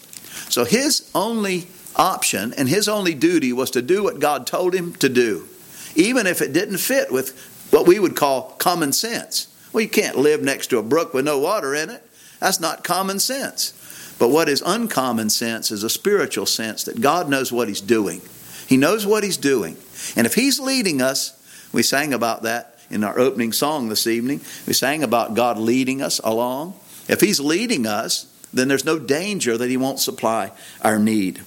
So 0.48 0.64
his 0.64 1.10
only 1.14 1.68
option 1.96 2.52
and 2.54 2.68
his 2.68 2.88
only 2.88 3.14
duty 3.14 3.52
was 3.52 3.70
to 3.72 3.82
do 3.82 4.02
what 4.02 4.20
God 4.20 4.46
told 4.46 4.74
him 4.74 4.94
to 4.96 5.08
do, 5.08 5.48
even 5.94 6.26
if 6.26 6.42
it 6.42 6.52
didn't 6.52 6.78
fit 6.78 7.10
with 7.10 7.68
what 7.70 7.86
we 7.86 7.98
would 7.98 8.16
call 8.16 8.54
common 8.58 8.92
sense. 8.92 9.48
Well, 9.72 9.82
you 9.82 9.88
can't 9.88 10.16
live 10.16 10.42
next 10.42 10.68
to 10.68 10.78
a 10.78 10.82
brook 10.82 11.14
with 11.14 11.24
no 11.24 11.38
water 11.38 11.74
in 11.74 11.90
it. 11.90 12.02
That's 12.40 12.60
not 12.60 12.84
common 12.84 13.18
sense. 13.18 13.72
But 14.18 14.28
what 14.28 14.48
is 14.48 14.62
uncommon 14.64 15.30
sense 15.30 15.70
is 15.70 15.82
a 15.82 15.90
spiritual 15.90 16.46
sense 16.46 16.84
that 16.84 17.00
God 17.00 17.28
knows 17.28 17.52
what 17.52 17.68
He's 17.68 17.80
doing. 17.80 18.22
He 18.66 18.76
knows 18.76 19.06
what 19.06 19.24
He's 19.24 19.36
doing. 19.36 19.76
And 20.16 20.26
if 20.26 20.34
He's 20.34 20.58
leading 20.58 21.02
us, 21.02 21.32
we 21.76 21.82
sang 21.82 22.14
about 22.14 22.44
that 22.44 22.78
in 22.88 23.04
our 23.04 23.18
opening 23.18 23.52
song 23.52 23.90
this 23.90 24.06
evening. 24.06 24.40
We 24.66 24.72
sang 24.72 25.02
about 25.02 25.34
God 25.34 25.58
leading 25.58 26.00
us 26.00 26.20
along. 26.24 26.72
If 27.06 27.20
He's 27.20 27.38
leading 27.38 27.86
us, 27.86 28.32
then 28.50 28.66
there's 28.66 28.86
no 28.86 28.98
danger 28.98 29.58
that 29.58 29.68
He 29.68 29.76
won't 29.76 30.00
supply 30.00 30.52
our 30.80 30.98
need. 30.98 31.42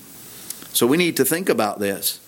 So 0.72 0.86
we 0.86 0.98
need 0.98 1.18
to 1.18 1.26
think 1.26 1.50
about 1.50 1.80
this. 1.80 2.20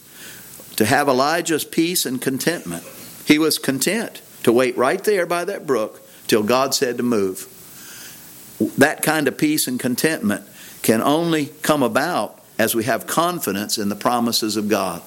To 0.78 0.86
have 0.86 1.08
Elijah's 1.08 1.64
peace 1.64 2.08
and 2.08 2.20
contentment, 2.20 2.84
he 3.28 3.38
was 3.38 3.60
content 3.60 4.24
to 4.42 4.52
wait 4.52 4.76
right 4.76 5.04
there 5.04 5.28
by 5.28 5.46
that 5.46 5.68
brook 5.68 6.02
till 6.26 6.42
God 6.42 6.74
said 6.74 6.98
to 6.98 7.04
move. 7.04 7.46
That 8.80 9.04
kind 9.04 9.28
of 9.28 9.38
peace 9.38 9.68
and 9.68 9.80
contentment 9.80 10.44
can 10.82 11.04
only 11.04 11.48
come 11.62 11.84
about 11.84 12.44
as 12.58 12.74
we 12.74 12.86
have 12.86 13.06
confidence 13.06 13.78
in 13.78 13.90
the 13.90 13.96
promises 13.96 14.58
of 14.58 14.70
God. 14.70 15.04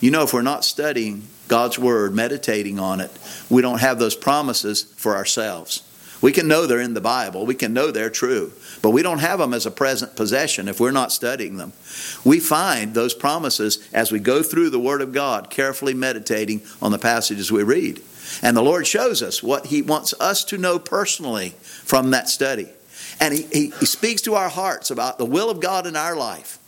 You 0.00 0.10
know, 0.10 0.24
if 0.24 0.34
we're 0.34 0.42
not 0.42 0.64
studying 0.64 1.28
God's 1.48 1.78
Word, 1.78 2.14
meditating 2.14 2.78
on 2.78 3.00
it, 3.00 3.10
we 3.48 3.62
don't 3.62 3.80
have 3.80 3.98
those 3.98 4.16
promises 4.16 4.82
for 4.96 5.16
ourselves. 5.16 5.82
We 6.22 6.32
can 6.32 6.48
know 6.48 6.66
they're 6.66 6.80
in 6.80 6.94
the 6.94 7.00
Bible, 7.00 7.44
we 7.46 7.54
can 7.54 7.74
know 7.74 7.90
they're 7.90 8.10
true, 8.10 8.52
but 8.80 8.90
we 8.90 9.02
don't 9.02 9.18
have 9.18 9.38
them 9.38 9.52
as 9.52 9.66
a 9.66 9.70
present 9.70 10.16
possession 10.16 10.68
if 10.68 10.80
we're 10.80 10.90
not 10.90 11.12
studying 11.12 11.56
them. 11.56 11.72
We 12.24 12.40
find 12.40 12.94
those 12.94 13.14
promises 13.14 13.86
as 13.92 14.10
we 14.10 14.18
go 14.18 14.42
through 14.42 14.70
the 14.70 14.80
Word 14.80 15.02
of 15.02 15.12
God, 15.12 15.50
carefully 15.50 15.94
meditating 15.94 16.62
on 16.80 16.90
the 16.90 16.98
passages 16.98 17.52
we 17.52 17.62
read. 17.62 18.00
And 18.42 18.56
the 18.56 18.62
Lord 18.62 18.86
shows 18.86 19.22
us 19.22 19.42
what 19.42 19.66
He 19.66 19.82
wants 19.82 20.14
us 20.18 20.44
to 20.46 20.58
know 20.58 20.78
personally 20.78 21.50
from 21.60 22.10
that 22.10 22.28
study. 22.28 22.68
And 23.20 23.34
He, 23.34 23.42
he, 23.52 23.70
he 23.78 23.86
speaks 23.86 24.22
to 24.22 24.34
our 24.34 24.48
hearts 24.48 24.90
about 24.90 25.18
the 25.18 25.26
will 25.26 25.50
of 25.50 25.60
God 25.60 25.86
in 25.86 25.96
our 25.96 26.16
life. 26.16 26.58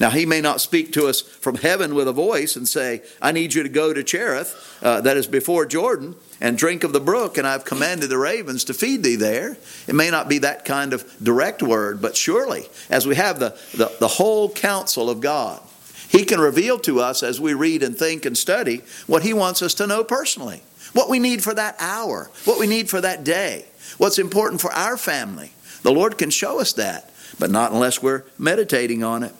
Now, 0.00 0.10
he 0.10 0.26
may 0.26 0.40
not 0.40 0.60
speak 0.60 0.92
to 0.92 1.06
us 1.06 1.20
from 1.20 1.56
heaven 1.56 1.94
with 1.94 2.08
a 2.08 2.12
voice 2.12 2.56
and 2.56 2.68
say, 2.68 3.02
I 3.22 3.32
need 3.32 3.54
you 3.54 3.62
to 3.62 3.68
go 3.68 3.92
to 3.92 4.02
Cherith, 4.02 4.78
uh, 4.82 5.00
that 5.02 5.16
is 5.16 5.26
before 5.26 5.66
Jordan, 5.66 6.16
and 6.40 6.58
drink 6.58 6.84
of 6.84 6.92
the 6.92 7.00
brook, 7.00 7.38
and 7.38 7.46
I've 7.46 7.64
commanded 7.64 8.10
the 8.10 8.18
ravens 8.18 8.64
to 8.64 8.74
feed 8.74 9.02
thee 9.02 9.16
there. 9.16 9.56
It 9.86 9.94
may 9.94 10.10
not 10.10 10.28
be 10.28 10.38
that 10.38 10.64
kind 10.64 10.92
of 10.92 11.04
direct 11.22 11.62
word, 11.62 12.02
but 12.02 12.16
surely, 12.16 12.66
as 12.90 13.06
we 13.06 13.14
have 13.14 13.38
the, 13.38 13.56
the, 13.74 13.90
the 14.00 14.08
whole 14.08 14.50
counsel 14.50 15.08
of 15.08 15.20
God, 15.20 15.62
he 16.08 16.24
can 16.24 16.40
reveal 16.40 16.78
to 16.80 17.00
us 17.00 17.22
as 17.22 17.40
we 17.40 17.54
read 17.54 17.82
and 17.82 17.96
think 17.96 18.24
and 18.24 18.36
study 18.36 18.82
what 19.06 19.22
he 19.22 19.32
wants 19.32 19.62
us 19.62 19.74
to 19.74 19.86
know 19.86 20.04
personally, 20.04 20.62
what 20.92 21.08
we 21.08 21.18
need 21.18 21.42
for 21.42 21.54
that 21.54 21.76
hour, 21.80 22.30
what 22.44 22.60
we 22.60 22.66
need 22.66 22.88
for 22.88 23.00
that 23.00 23.24
day, 23.24 23.64
what's 23.98 24.18
important 24.18 24.60
for 24.60 24.72
our 24.72 24.96
family. 24.96 25.52
The 25.82 25.92
Lord 25.92 26.16
can 26.18 26.30
show 26.30 26.60
us 26.60 26.72
that, 26.74 27.10
but 27.38 27.50
not 27.50 27.72
unless 27.72 28.02
we're 28.02 28.24
meditating 28.38 29.02
on 29.02 29.22
it. 29.22 29.34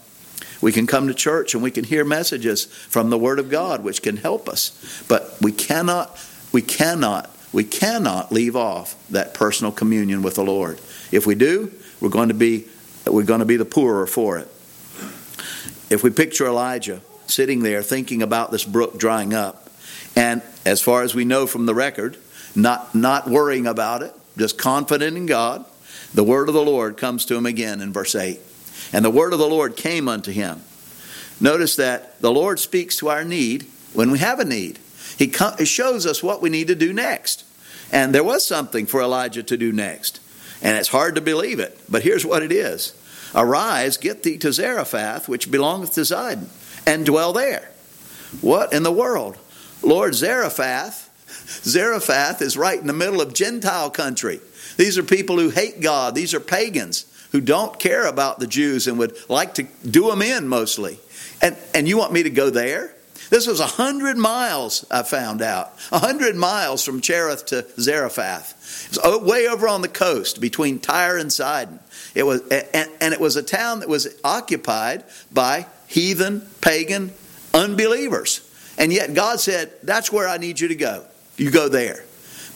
We 0.65 0.73
can 0.73 0.87
come 0.87 1.09
to 1.09 1.15
church 1.15 1.53
and 1.53 1.63
we 1.63 1.71
can 1.71 1.85
hear 1.85 2.07
messages 2.07 2.65
from 2.65 3.11
the 3.11 3.19
Word 3.19 3.39
of 3.39 3.51
God 3.51 3.85
which 3.85 4.01
can 4.01 4.17
help 4.17 4.49
us. 4.49 5.05
But 5.07 5.37
we 5.43 5.53
cannot, 5.53 6.19
we 6.53 6.63
cannot, 6.63 7.31
we 7.53 7.65
cannot 7.65 8.33
leave 8.33 8.57
off 8.57 8.97
that 9.11 9.35
personal 9.35 9.73
communion 9.73 10.23
with 10.23 10.37
the 10.37 10.43
Lord. 10.43 10.81
If 11.13 11.27
we 11.27 11.35
do, 11.35 11.71
we're 12.01 12.09
going 12.09 12.29
to 12.29 12.35
be 12.35 12.65
we're 13.07 13.25
going 13.25 13.41
to 13.41 13.45
be 13.45 13.59
the 13.59 13.67
poorer 13.67 14.07
for 14.07 14.39
it. 14.39 14.49
If 15.91 16.01
we 16.03 16.09
picture 16.09 16.47
Elijah 16.47 17.03
sitting 17.27 17.63
there 17.63 17.83
thinking 17.83 18.23
about 18.23 18.51
this 18.51 18.65
brook 18.65 18.99
drying 18.99 19.35
up, 19.35 19.69
and 20.17 20.41
as 20.65 20.81
far 20.81 21.03
as 21.03 21.15
we 21.15 21.27
know 21.27 21.47
from 21.47 21.67
the 21.67 21.75
record, 21.75 22.17
not 22.57 22.95
not 22.95 23.29
worrying 23.29 23.67
about 23.67 24.03
it, 24.03 24.15
just 24.39 24.57
confident 24.57 25.15
in 25.19 25.27
God, 25.27 25.67
the 26.15 26.25
word 26.25 26.49
of 26.49 26.55
the 26.55 26.65
Lord 26.65 26.97
comes 26.97 27.27
to 27.27 27.37
him 27.37 27.45
again 27.45 27.83
in 27.83 27.93
verse 27.93 28.15
8. 28.15 28.41
And 28.95 29.05
the 29.05 29.11
word 29.11 29.33
of 29.33 29.41
the 29.41 29.49
Lord 29.49 29.75
came 29.75 30.07
unto 30.07 30.31
him. 30.31 30.63
Notice 31.41 31.75
that 31.77 32.21
the 32.21 32.31
Lord 32.31 32.61
speaks 32.61 32.97
to 32.99 33.09
our 33.09 33.25
need 33.25 33.67
when 33.93 34.13
we 34.13 34.21
have 34.21 34.39
a 34.39 34.45
need. 34.45 34.79
He, 35.19 35.27
shows 35.65 36.07
us 36.07 36.23
what 36.23 36.41
we 36.41 36.49
need 36.49 36.69
to 36.69 36.77
do 36.77 36.93
next. 36.93 37.45
And 37.91 38.15
there 38.15 38.23
was 38.23 38.47
something 38.47 38.87
for 38.87 39.03
Elijah 39.03 39.43
to 39.43 39.57
do 39.57 39.73
next. 39.73 40.21
And 40.63 40.79
it's 40.79 40.89
hard 40.89 41.17
to 41.17 41.21
believe 41.21 41.59
it, 41.59 41.77
but 41.89 42.03
here's 42.03 42.25
what 42.25 42.45
it 42.45 42.53
is 42.53 42.95
Arise, 43.35 43.97
get 43.97 44.23
thee 44.23 44.39
to 44.39 44.53
Zarephath, 44.53 45.29
which 45.29 45.51
belongeth 45.51 45.95
to 45.95 46.03
Zidon, 46.03 46.47
and 46.87 47.05
dwell 47.05 47.33
there. 47.33 47.73
What 48.43 48.73
in 48.73 48.85
the 48.85 48.93
world? 48.93 49.37
Lord, 49.83 50.15
Zarephath, 50.15 51.11
Zarephath 51.65 52.41
is 52.41 52.57
right 52.57 52.79
in 52.79 52.87
the 52.87 52.93
middle 52.93 53.21
of 53.21 53.35
Gentile 53.35 53.91
country. 53.91 54.41
These 54.77 54.99
are 54.99 55.03
people 55.03 55.37
who 55.37 55.51
hate 55.51 55.81
God, 55.81 56.15
these 56.15 56.33
are 56.33 56.41
pagans 56.41 57.07
who 57.35 57.41
don't 57.41 57.81
care 57.81 58.07
about 58.07 58.39
the 58.39 58.47
Jews 58.47 58.87
and 58.87 58.97
would 58.97 59.17
like 59.29 59.55
to 59.55 59.65
do 59.85 60.09
them 60.09 60.23
in 60.23 60.47
mostly. 60.47 61.01
And, 61.43 61.57
and 61.75 61.89
you 61.89 61.99
want 61.99 62.13
me 62.13 62.23
to 62.23 62.31
go 62.31 62.49
there? 62.49 62.95
This 63.29 63.49
was 63.49 63.59
a 63.59 63.67
hundred 63.67 64.17
miles, 64.17 64.85
I 64.89 65.03
found 65.03 65.43
out. 65.43 65.73
A 65.91 65.99
hundred 65.99 66.37
miles 66.37 66.85
from 66.85 67.01
Cherith 67.01 67.47
to 67.47 67.67
Zarephath. 67.77 68.97
It 68.97 69.03
was 69.05 69.29
way 69.29 69.49
over 69.49 69.67
on 69.67 69.83
the 69.83 69.89
coast 69.89 70.41
between 70.41 70.79
Tyre 70.79 71.19
and 71.19 71.33
Sidon. 71.33 71.81
It 72.15 72.23
was, 72.23 72.41
and, 72.73 72.89
and 73.01 73.13
it 73.13 73.19
was 73.19 73.35
a 73.35 73.43
town 73.43 73.81
that 73.81 73.89
was 73.89 74.17
occupied 74.23 75.03
by 75.33 75.67
heathen, 75.89 76.47
pagan, 76.61 77.13
unbelievers. 77.53 78.49
And 78.79 78.93
yet 78.93 79.13
God 79.13 79.41
said, 79.41 79.73
That's 79.83 80.13
where 80.13 80.29
I 80.29 80.37
need 80.37 80.61
you 80.61 80.69
to 80.69 80.77
go. 80.77 81.05
You 81.37 81.51
go 81.51 81.69
there. 81.69 82.05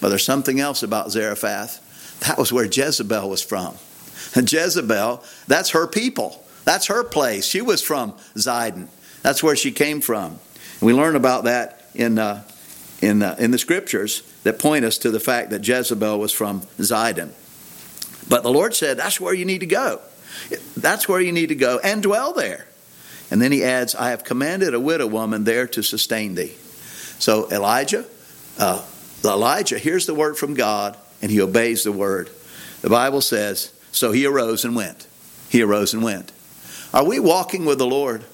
But 0.01 0.11
there's 0.11 0.25
something 0.25 0.61
else 0.61 0.85
about 0.85 1.11
Zarephath. 1.11 2.21
That 2.29 2.39
was 2.39 2.53
where 2.53 2.67
Jezebel 2.67 3.29
was 3.29 3.43
from. 3.43 3.75
Jezebel, 4.37 5.23
that's 5.47 5.71
her 5.71 5.87
people. 5.87 6.45
That's 6.65 6.87
her 6.87 7.03
place. 7.03 7.47
She 7.47 7.63
was 7.63 7.83
from 7.83 8.13
Zidon. 8.35 8.89
That's 9.23 9.43
where 9.43 9.57
she 9.57 9.73
came 9.73 10.01
from. 10.01 10.39
We 10.81 10.93
learn 10.93 11.17
about 11.17 11.45
that 11.45 11.85
in, 11.95 12.19
uh, 12.19 12.45
in, 13.01 13.23
uh, 13.23 13.37
in 13.39 13.51
the 13.51 13.59
scriptures 13.59 14.23
that 14.45 14.59
point 14.59 14.85
us 14.85 14.99
to 14.99 15.11
the 15.11 15.21
fact 15.21 15.51
that 15.51 15.67
Jezebel 15.67 16.19
was 16.19 16.33
from 16.33 16.61
Zidon. 16.79 17.33
But 18.29 18.43
the 18.43 18.51
Lord 18.51 18.75
said, 18.75 18.97
That's 18.99 19.21
where 19.21 19.35
you 19.35 19.45
need 19.45 19.61
to 19.61 19.67
go. 19.67 20.01
That's 20.77 21.09
where 21.09 21.21
you 21.21 21.33
need 21.33 21.49
to 21.49 21.55
go 21.55 21.81
and 21.83 22.03
dwell 22.03 22.33
there. 22.33 22.67
And 23.31 23.43
then 23.43 23.53
he 23.53 23.65
adds, 23.65 23.95
I 23.95 24.11
have 24.11 24.25
commanded 24.25 24.75
a 24.75 24.81
widow 24.81 25.07
woman 25.07 25.45
there 25.45 25.67
to 25.69 25.83
sustain 25.83 26.35
thee. 26.35 26.55
So 27.19 27.51
Elijah, 27.51 28.05
uh, 28.59 28.85
Elijah 29.25 29.79
hears 29.79 30.07
the 30.07 30.15
word 30.15 30.37
from 30.37 30.55
God 30.55 30.97
and 31.21 31.31
he 31.31 31.41
obeys 31.41 31.83
the 31.83 31.93
word. 31.93 32.31
The 32.81 32.91
Bible 32.91 33.21
says, 33.21 33.73
so 33.93 34.13
he 34.13 34.27
arose 34.27 34.65
and 34.65 34.77
went. 34.77 35.07
He 35.49 35.63
arose 35.63 35.95
and 35.95 36.03
went. 36.03 36.33
Are 36.93 37.05
we 37.05 37.19
walking 37.19 37.65
with 37.65 37.79
the 37.79 37.87
Lord? 37.87 38.25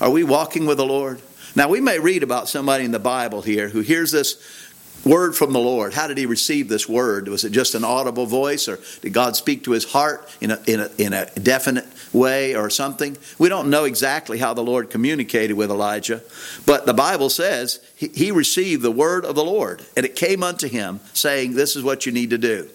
Are 0.00 0.10
we 0.10 0.24
walking 0.24 0.66
with 0.66 0.78
the 0.78 0.86
Lord? 0.86 1.20
Now, 1.56 1.68
we 1.68 1.80
may 1.80 1.98
read 1.98 2.22
about 2.22 2.48
somebody 2.48 2.84
in 2.84 2.92
the 2.92 2.98
Bible 2.98 3.42
here 3.42 3.68
who 3.68 3.80
hears 3.80 4.12
this 4.12 4.40
word 5.04 5.34
from 5.34 5.52
the 5.52 5.58
Lord. 5.58 5.94
How 5.94 6.06
did 6.06 6.18
he 6.18 6.26
receive 6.26 6.68
this 6.68 6.88
word? 6.88 7.28
Was 7.28 7.44
it 7.44 7.50
just 7.50 7.74
an 7.74 7.84
audible 7.84 8.26
voice, 8.26 8.68
or 8.68 8.78
did 9.00 9.12
God 9.12 9.36
speak 9.36 9.64
to 9.64 9.72
his 9.72 9.84
heart 9.84 10.28
in 10.40 10.50
a, 10.50 10.60
in 10.66 10.80
a, 10.80 10.90
in 10.98 11.12
a 11.12 11.26
definite 11.26 11.86
way 12.12 12.54
or 12.54 12.70
something? 12.70 13.16
We 13.38 13.48
don't 13.48 13.70
know 13.70 13.84
exactly 13.84 14.38
how 14.38 14.54
the 14.54 14.62
Lord 14.62 14.90
communicated 14.90 15.54
with 15.54 15.70
Elijah, 15.70 16.22
but 16.66 16.86
the 16.86 16.94
Bible 16.94 17.30
says 17.30 17.80
he, 17.96 18.08
he 18.08 18.30
received 18.30 18.82
the 18.82 18.90
word 18.90 19.24
of 19.24 19.34
the 19.34 19.44
Lord, 19.44 19.82
and 19.96 20.04
it 20.04 20.16
came 20.16 20.42
unto 20.42 20.68
him, 20.68 21.00
saying, 21.12 21.54
This 21.54 21.76
is 21.76 21.82
what 21.82 22.06
you 22.06 22.12
need 22.12 22.30
to 22.30 22.38
do. 22.38 22.68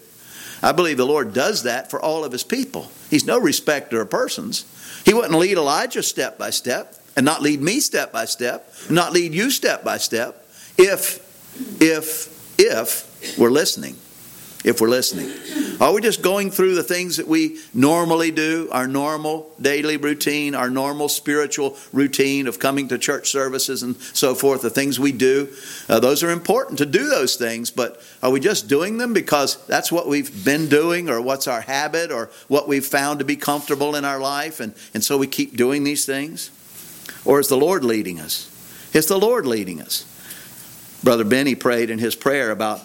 I 0.66 0.72
believe 0.72 0.98
the 0.98 1.06
Lord 1.06 1.32
does 1.32 1.62
that 1.62 1.92
for 1.92 2.02
all 2.02 2.26
of 2.26 2.32
his 2.32 2.44
people. 2.44 2.92
He's 3.12 3.24
no 3.24 3.40
respecter 3.40 4.02
of 4.02 4.10
persons. 4.10 4.66
He 5.06 5.14
wouldn't 5.14 5.36
lead 5.36 5.60
Elijah 5.60 6.02
step 6.02 6.40
by 6.40 6.50
step 6.50 6.96
and 7.16 7.24
not 7.24 7.44
lead 7.44 7.62
me 7.62 7.80
step 7.80 8.12
by 8.12 8.26
step, 8.26 8.74
not 8.90 9.14
lead 9.14 9.36
you 9.36 9.52
step 9.52 9.84
by 9.84 9.98
step 9.98 10.44
if, 10.76 11.20
if, 11.80 12.58
if 12.58 13.38
we're 13.38 13.52
listening 13.52 13.96
if 14.66 14.82
we're 14.82 14.90
listening? 14.90 15.32
Are 15.80 15.94
we 15.94 16.02
just 16.02 16.24
going 16.24 16.50
through 16.50 16.74
the 16.74 16.84
things 16.84 17.18
that 17.18 17.28
we 17.28 17.60
normally 17.74 18.32
do, 18.32 18.68
our 18.72 18.88
normal 18.88 19.52
daily 19.62 19.98
routine, 19.98 20.56
our 20.56 20.72
normal 20.72 21.08
spiritual 21.08 21.78
routine 21.94 22.48
of 22.48 22.58
coming 22.58 22.88
to 22.88 22.98
church 22.98 23.30
services 23.30 23.84
and 23.84 23.96
so 23.98 24.34
forth, 24.34 24.64
the 24.64 24.72
things 24.72 25.00
we 25.00 25.12
do? 25.12 25.50
Uh, 25.88 26.00
those 26.00 26.24
are 26.24 26.32
important 26.32 26.80
to 26.80 26.86
do 26.86 27.08
those 27.08 27.36
things, 27.36 27.70
but 27.70 28.02
are 28.24 28.32
we 28.32 28.40
just 28.40 28.68
doing 28.68 28.98
them 28.98 29.14
because 29.14 29.64
that's 29.68 29.92
what 29.92 30.08
we've 30.08 30.44
been 30.44 30.68
doing 30.68 31.10
or 31.10 31.22
what's 31.22 31.48
our 31.48 31.62
habit 31.62 32.12
or 32.12 32.32
what 32.48 32.68
we've 32.68 32.86
found 32.86 33.20
to 33.20 33.26
be 33.26 33.36
comfortable 33.36 33.96
in 33.96 34.04
our 34.04 34.20
life 34.20 34.60
and, 34.60 34.74
and 34.96 35.04
so 35.04 35.16
we 35.16 35.28
keep 35.28 35.56
doing 35.56 35.84
these 35.84 36.08
things? 36.08 36.50
Or 37.24 37.40
is 37.40 37.50
the 37.50 37.58
Lord 37.58 37.84
leading 37.84 38.20
us? 38.20 38.50
Is 38.94 39.06
the 39.06 39.20
Lord 39.20 39.46
leading 39.46 39.80
us? 39.80 40.12
Brother 41.04 41.24
Benny 41.24 41.54
prayed 41.54 41.92
in 41.92 42.00
his 42.00 42.16
prayer 42.16 42.50
about 42.50 42.82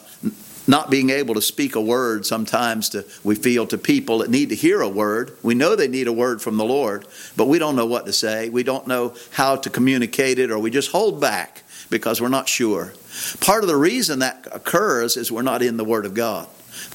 not 0.71 0.89
being 0.89 1.11
able 1.11 1.35
to 1.35 1.43
speak 1.43 1.75
a 1.75 1.81
word 1.81 2.25
sometimes 2.25 2.91
to, 2.91 3.05
we 3.25 3.35
feel 3.35 3.67
to 3.67 3.77
people 3.77 4.19
that 4.19 4.31
need 4.31 4.51
to 4.51 4.55
hear 4.55 4.81
a 4.81 4.89
word. 4.89 5.37
We 5.43 5.55
know 5.55 5.75
they 5.75 5.89
need 5.89 6.07
a 6.07 6.13
word 6.13 6.41
from 6.41 6.57
the 6.57 6.65
Lord, 6.65 7.07
but 7.37 7.49
we 7.49 7.59
don't 7.59 7.77
know 7.77 7.87
what 7.87 8.07
to 8.07 8.13
say. 8.13 8.49
We 8.49 8.63
don't 8.63 8.87
know 8.87 9.15
how 9.33 9.57
to 9.57 9.69
communicate 9.69 10.39
it, 10.39 10.51
or 10.51 10.59
we 10.59 10.71
just 10.71 10.93
hold 10.93 11.21
back 11.21 11.65
because 11.91 12.21
we're 12.21 12.29
not 12.29 12.49
sure. 12.49 12.93
Part 13.41 13.65
of 13.65 13.69
the 13.69 13.77
reason 13.77 14.21
that 14.21 14.47
occurs 14.53 15.17
is 15.17 15.33
we're 15.33 15.43
not 15.43 15.61
in 15.61 15.77
the 15.77 15.85
Word 15.85 16.07
of 16.07 16.15
God. 16.15 16.47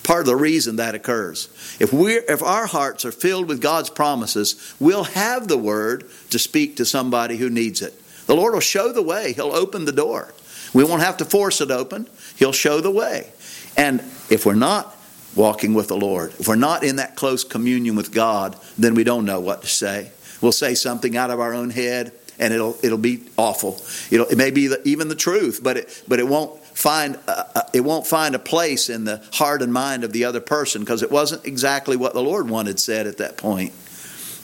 Part 0.03 0.21
of 0.21 0.25
the 0.27 0.35
reason 0.35 0.77
that 0.77 0.95
occurs. 0.95 1.49
If 1.79 1.91
we 1.91 2.13
if 2.13 2.41
our 2.41 2.65
hearts 2.65 3.03
are 3.03 3.11
filled 3.11 3.49
with 3.49 3.61
God's 3.61 3.89
promises, 3.89 4.73
we'll 4.79 5.03
have 5.03 5.47
the 5.47 5.57
word 5.57 6.09
to 6.29 6.39
speak 6.39 6.77
to 6.77 6.85
somebody 6.85 7.35
who 7.35 7.49
needs 7.49 7.81
it. 7.81 7.93
The 8.25 8.35
Lord 8.35 8.53
will 8.53 8.61
show 8.61 8.91
the 8.91 9.01
way. 9.01 9.33
He'll 9.33 9.53
open 9.53 9.85
the 9.85 9.91
door. 9.91 10.33
We 10.73 10.83
won't 10.83 11.03
have 11.03 11.17
to 11.17 11.25
force 11.25 11.61
it 11.61 11.71
open. 11.71 12.07
He'll 12.37 12.53
show 12.53 12.81
the 12.81 12.91
way. 12.91 13.31
And 13.77 13.99
if 14.29 14.45
we're 14.45 14.55
not 14.55 14.95
walking 15.35 15.73
with 15.73 15.87
the 15.87 15.97
Lord, 15.97 16.33
if 16.39 16.47
we're 16.47 16.55
not 16.55 16.83
in 16.83 16.97
that 16.97 17.15
close 17.15 17.43
communion 17.43 17.95
with 17.95 18.11
God, 18.11 18.55
then 18.77 18.95
we 18.95 19.03
don't 19.03 19.25
know 19.25 19.39
what 19.39 19.61
to 19.61 19.67
say. 19.67 20.11
We'll 20.41 20.51
say 20.51 20.75
something 20.75 21.17
out 21.17 21.31
of 21.31 21.39
our 21.39 21.53
own 21.53 21.69
head, 21.69 22.13
and 22.39 22.53
it'll 22.53 22.77
it'll 22.83 22.97
be 22.97 23.23
awful. 23.37 23.81
It'll, 24.11 24.27
it 24.27 24.37
may 24.37 24.51
be 24.51 24.67
the, 24.67 24.81
even 24.87 25.07
the 25.07 25.15
truth, 25.15 25.61
but 25.63 25.77
it 25.77 26.03
but 26.07 26.19
it 26.19 26.27
won't 26.27 26.63
find 26.63 27.17
uh, 27.27 27.43
uh, 27.55 27.61
it 27.73 27.81
won't 27.81 28.05
find 28.05 28.35
a 28.35 28.39
place 28.39 28.89
in 28.89 29.05
the 29.05 29.23
heart 29.33 29.61
and 29.61 29.73
mind 29.73 30.03
of 30.03 30.11
the 30.11 30.25
other 30.25 30.41
person 30.41 30.81
because 30.81 31.01
it 31.01 31.11
wasn't 31.11 31.45
exactly 31.45 31.95
what 31.95 32.13
the 32.13 32.21
Lord 32.21 32.49
wanted 32.49 32.79
said 32.79 33.07
at 33.07 33.17
that 33.17 33.37
point. 33.37 33.73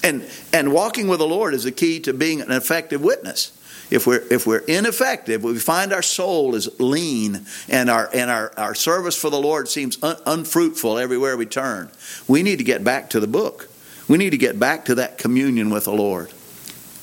And 0.03 0.27
and 0.53 0.73
walking 0.73 1.07
with 1.07 1.19
the 1.19 1.27
Lord 1.27 1.53
is 1.53 1.63
the 1.63 1.71
key 1.71 1.99
to 2.01 2.13
being 2.13 2.41
an 2.41 2.51
effective 2.51 3.03
witness. 3.03 3.51
If 3.91 4.07
we're 4.07 4.23
if 4.31 4.47
we're 4.47 4.59
ineffective, 4.59 5.43
we 5.43 5.59
find 5.59 5.91
our 5.91 6.01
soul 6.01 6.55
is 6.55 6.69
lean 6.79 7.45
and 7.67 7.89
our 7.89 8.09
and 8.13 8.31
our, 8.31 8.53
our 8.57 8.73
service 8.73 9.17
for 9.17 9.29
the 9.29 9.39
Lord 9.39 9.67
seems 9.67 10.01
un, 10.01 10.15
unfruitful 10.25 10.97
everywhere 10.97 11.35
we 11.35 11.45
turn. 11.45 11.91
We 12.27 12.41
need 12.41 12.57
to 12.59 12.63
get 12.63 12.85
back 12.85 13.09
to 13.11 13.19
the 13.19 13.27
book. 13.27 13.69
We 14.07 14.17
need 14.17 14.29
to 14.29 14.37
get 14.37 14.57
back 14.57 14.85
to 14.85 14.95
that 14.95 15.17
communion 15.17 15.69
with 15.69 15.83
the 15.83 15.93
Lord. 15.93 16.31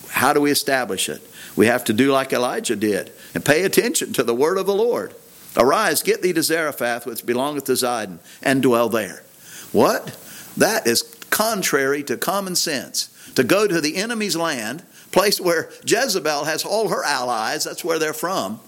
How 0.09 0.33
do 0.33 0.41
we 0.41 0.51
establish 0.51 1.11
it? 1.11 1.21
We 1.57 1.67
have 1.67 1.85
to 1.85 1.93
do 1.93 2.11
like 2.11 2.33
Elijah 2.33 2.77
did 2.77 3.13
and 3.35 3.45
pay 3.45 3.65
attention 3.65 4.15
to 4.15 4.23
the 4.23 4.35
word 4.35 4.57
of 4.57 4.67
the 4.67 4.75
Lord. 4.75 5.15
Arise, 5.57 6.03
get 6.03 6.23
thee 6.23 6.33
to 6.33 6.43
Zarephath, 6.43 7.05
which 7.05 7.27
belongeth 7.27 7.65
to 7.65 7.73
Zidon, 7.73 8.19
and 8.43 8.63
dwell 8.63 8.89
there. 8.89 9.25
What? 9.73 10.17
That 10.57 10.87
is 10.87 11.03
contrary 11.31 12.03
to 12.05 12.17
common 12.17 12.57
sense. 12.57 13.15
To 13.35 13.45
go 13.45 13.67
to 13.67 13.81
the 13.81 13.97
enemy's 13.97 14.37
land, 14.37 14.83
place 15.11 15.41
where 15.41 15.71
Jezebel 15.87 16.45
has 16.45 16.65
all 16.65 16.89
her 16.89 17.05
allies, 17.05 17.65
that's 17.65 17.85
where 17.85 17.99
they're 17.99 18.13
from, 18.13 18.61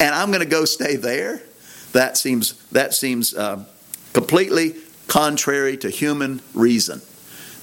and 0.00 0.14
I'm 0.14 0.28
going 0.28 0.42
to 0.42 0.46
go 0.46 0.64
stay 0.64 0.96
there? 0.96 1.42
That 1.92 2.16
seems, 2.16 2.54
that 2.70 2.94
seems 2.94 3.34
uh, 3.34 3.64
completely 4.12 4.74
contrary 5.06 5.76
to 5.78 5.90
human 5.90 6.40
reason. 6.54 7.00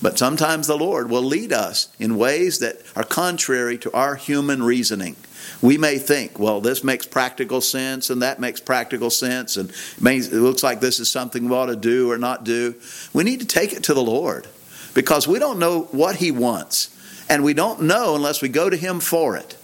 But 0.02 0.18
sometimes 0.18 0.66
the 0.66 0.78
Lord 0.78 1.10
will 1.10 1.24
lead 1.24 1.54
us 1.54 1.90
in 2.00 2.18
ways 2.18 2.60
that 2.60 2.82
are 2.96 3.04
contrary 3.04 3.78
to 3.80 3.92
our 3.94 4.16
human 4.16 4.64
reasoning. 4.64 5.16
We 5.62 5.78
may 5.78 6.00
think, 6.00 6.40
well, 6.40 6.60
this 6.60 6.84
makes 6.84 7.06
practical 7.06 7.62
sense 7.62 8.10
and 8.10 8.22
that 8.22 8.40
makes 8.40 8.60
practical 8.60 9.12
sense, 9.12 9.58
and 9.58 9.72
it 10.02 10.34
looks 10.34 10.64
like 10.64 10.80
this 10.80 11.00
is 11.00 11.12
something 11.12 11.48
we 11.48 11.56
ought 11.56 11.68
to 11.68 11.76
do 11.76 12.12
or 12.12 12.18
not 12.18 12.44
do. 12.44 12.76
We 13.14 13.24
need 13.24 13.42
to 13.42 13.46
take 13.46 13.74
it 13.74 13.84
to 13.84 13.94
the 13.94 14.02
Lord 14.02 14.48
because 14.94 15.28
we 15.28 15.38
don't 15.38 15.60
know 15.60 15.84
what 15.92 16.16
He 16.16 16.32
wants, 16.32 16.90
and 17.32 17.46
we 17.46 17.54
don't 17.54 17.82
know 17.82 18.14
unless 18.14 18.42
we 18.42 18.50
go 18.50 18.70
to 18.70 18.76
Him 18.76 19.00
for 19.00 19.38
it. 19.38 19.58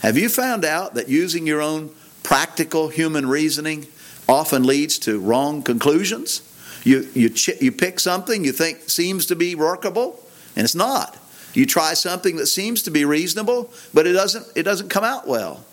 Have 0.00 0.18
you 0.18 0.28
found 0.28 0.62
out 0.62 0.94
that 0.94 1.08
using 1.08 1.46
your 1.46 1.62
own 1.62 1.88
practical 2.22 2.88
human 2.88 3.26
reasoning 3.26 3.86
often 4.28 4.64
leads 4.64 4.98
to 5.00 5.18
wrong 5.18 5.62
conclusions? 5.62 6.42
You, 6.84 7.08
you, 7.14 7.30
you 7.60 7.72
pick 7.72 7.98
something 7.98 8.44
you 8.44 8.52
think 8.52 8.90
seems 8.90 9.24
to 9.26 9.36
be 9.36 9.54
workable, 9.54 10.22
and 10.54 10.64
it's 10.64 10.74
not. 10.74 11.16
You 11.54 11.64
try 11.64 11.94
something 11.94 12.36
that 12.36 12.46
seems 12.46 12.82
to 12.82 12.90
be 12.90 13.06
reasonable, 13.06 13.70
but 13.94 14.06
it 14.06 14.12
doesn't, 14.12 14.46
it 14.54 14.64
doesn't 14.64 14.90
come 14.90 15.02
out 15.02 15.26
well. 15.26 15.64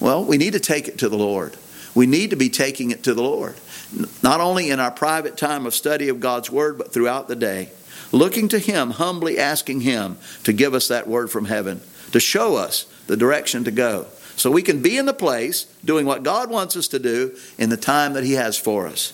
Well, 0.00 0.24
we 0.24 0.38
need 0.38 0.54
to 0.54 0.60
take 0.60 0.88
it 0.88 0.98
to 0.98 1.08
the 1.08 1.16
Lord. 1.16 1.56
We 1.94 2.06
need 2.06 2.30
to 2.30 2.36
be 2.36 2.48
taking 2.48 2.90
it 2.90 3.04
to 3.04 3.14
the 3.14 3.22
Lord, 3.22 3.54
not 4.24 4.40
only 4.40 4.70
in 4.70 4.80
our 4.80 4.90
private 4.90 5.36
time 5.36 5.66
of 5.66 5.74
study 5.74 6.08
of 6.08 6.18
God's 6.18 6.50
Word, 6.50 6.78
but 6.78 6.92
throughout 6.92 7.28
the 7.28 7.36
day. 7.36 7.68
Looking 8.12 8.48
to 8.48 8.58
Him, 8.58 8.92
humbly 8.92 9.38
asking 9.38 9.82
Him 9.82 10.18
to 10.44 10.52
give 10.52 10.74
us 10.74 10.88
that 10.88 11.06
word 11.06 11.30
from 11.30 11.44
heaven, 11.44 11.80
to 12.12 12.20
show 12.20 12.56
us 12.56 12.86
the 13.06 13.16
direction 13.16 13.64
to 13.64 13.70
go, 13.70 14.06
so 14.36 14.50
we 14.50 14.62
can 14.62 14.82
be 14.82 14.96
in 14.96 15.06
the 15.06 15.12
place 15.12 15.64
doing 15.84 16.06
what 16.06 16.22
God 16.22 16.50
wants 16.50 16.76
us 16.76 16.88
to 16.88 16.98
do 16.98 17.36
in 17.58 17.70
the 17.70 17.76
time 17.76 18.14
that 18.14 18.24
He 18.24 18.32
has 18.32 18.56
for 18.58 18.86
us. 18.86 19.12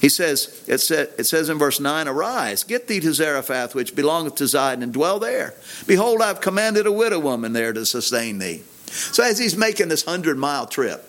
He 0.00 0.08
says, 0.10 0.64
it, 0.66 0.80
says, 0.80 1.48
in 1.48 1.58
verse 1.58 1.80
9, 1.80 2.08
Arise, 2.08 2.62
get 2.64 2.88
thee 2.88 3.00
to 3.00 3.14
Zarephath, 3.14 3.74
which 3.74 3.94
belongeth 3.94 4.34
to 4.34 4.44
Zidon, 4.44 4.82
and 4.82 4.92
dwell 4.92 5.18
there. 5.18 5.54
Behold, 5.86 6.20
I've 6.20 6.42
commanded 6.42 6.86
a 6.86 6.92
widow 6.92 7.18
woman 7.20 7.54
there 7.54 7.72
to 7.72 7.86
sustain 7.86 8.38
thee. 8.38 8.62
So 8.86 9.22
as 9.22 9.38
he's 9.38 9.56
making 9.56 9.88
this 9.88 10.04
hundred 10.04 10.36
mile 10.36 10.66
trip 10.66 11.04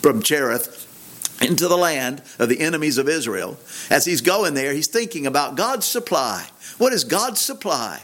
from 0.00 0.22
Cherith 0.22 0.86
into 1.40 1.68
the 1.68 1.76
land 1.76 2.22
of 2.38 2.48
the 2.48 2.60
enemies 2.60 2.98
of 2.98 3.08
Israel, 3.08 3.58
as 3.90 4.04
he's 4.04 4.20
going 4.20 4.54
there, 4.54 4.72
he's 4.72 4.88
thinking 4.88 5.26
about 5.26 5.56
God's 5.56 5.86
supply. 5.86 6.46
What 6.78 6.92
is 6.92 7.04
God's 7.04 7.40
supply? 7.40 8.00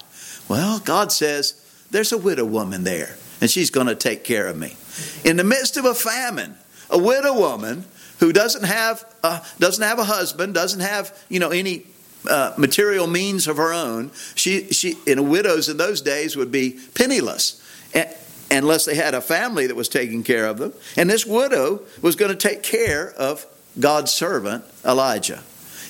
Well, 0.49 0.79
God 0.81 1.13
says, 1.13 1.61
There's 1.91 2.13
a 2.13 2.19
widow 2.19 2.45
woman 2.45 2.85
there, 2.85 3.17
and 3.41 3.51
she's 3.51 3.71
going 3.71 3.89
to 3.89 3.95
take 3.95 4.25
care 4.25 4.47
of 4.47 4.57
me. 4.57 4.77
In 5.25 5.37
the 5.37 5.45
midst 5.45 5.77
of 5.77 5.85
a 5.85 5.95
famine, 5.95 6.55
a 6.91 6.99
widow 6.99 7.35
woman 7.35 7.85
who 8.21 8.33
doesn't 8.33 8.65
have 8.65 9.05
uh, 9.23 9.41
doesn't 9.59 9.85
have 9.85 9.99
a 9.99 10.05
husband, 10.05 10.55
doesn't 10.55 10.81
have 10.81 11.17
you 11.29 11.41
know 11.41 11.51
any 11.51 11.87
uh, 12.29 12.55
material 12.57 13.07
means 13.07 13.47
of 13.49 13.57
her 13.59 13.73
own. 13.73 14.11
She 14.35 14.69
she 14.69 14.95
in 15.07 15.29
widows 15.29 15.69
in 15.69 15.77
those 15.77 16.01
days 16.01 16.37
would 16.37 16.51
be 16.51 16.79
penniless. 16.95 17.63
And, 17.93 18.09
unless 18.51 18.85
they 18.85 18.95
had 18.95 19.15
a 19.15 19.21
family 19.21 19.67
that 19.67 19.77
was 19.77 19.89
taking 19.89 20.23
care 20.23 20.47
of 20.47 20.59
them. 20.59 20.73
And 20.97 21.11
this 21.11 21.27
widow 21.27 21.81
was 22.03 22.17
going 22.17 22.31
to 22.31 22.37
take 22.37 22.63
care 22.63 23.13
of 23.13 23.47
God's 23.79 24.13
servant, 24.13 24.65
Elijah. 24.85 25.43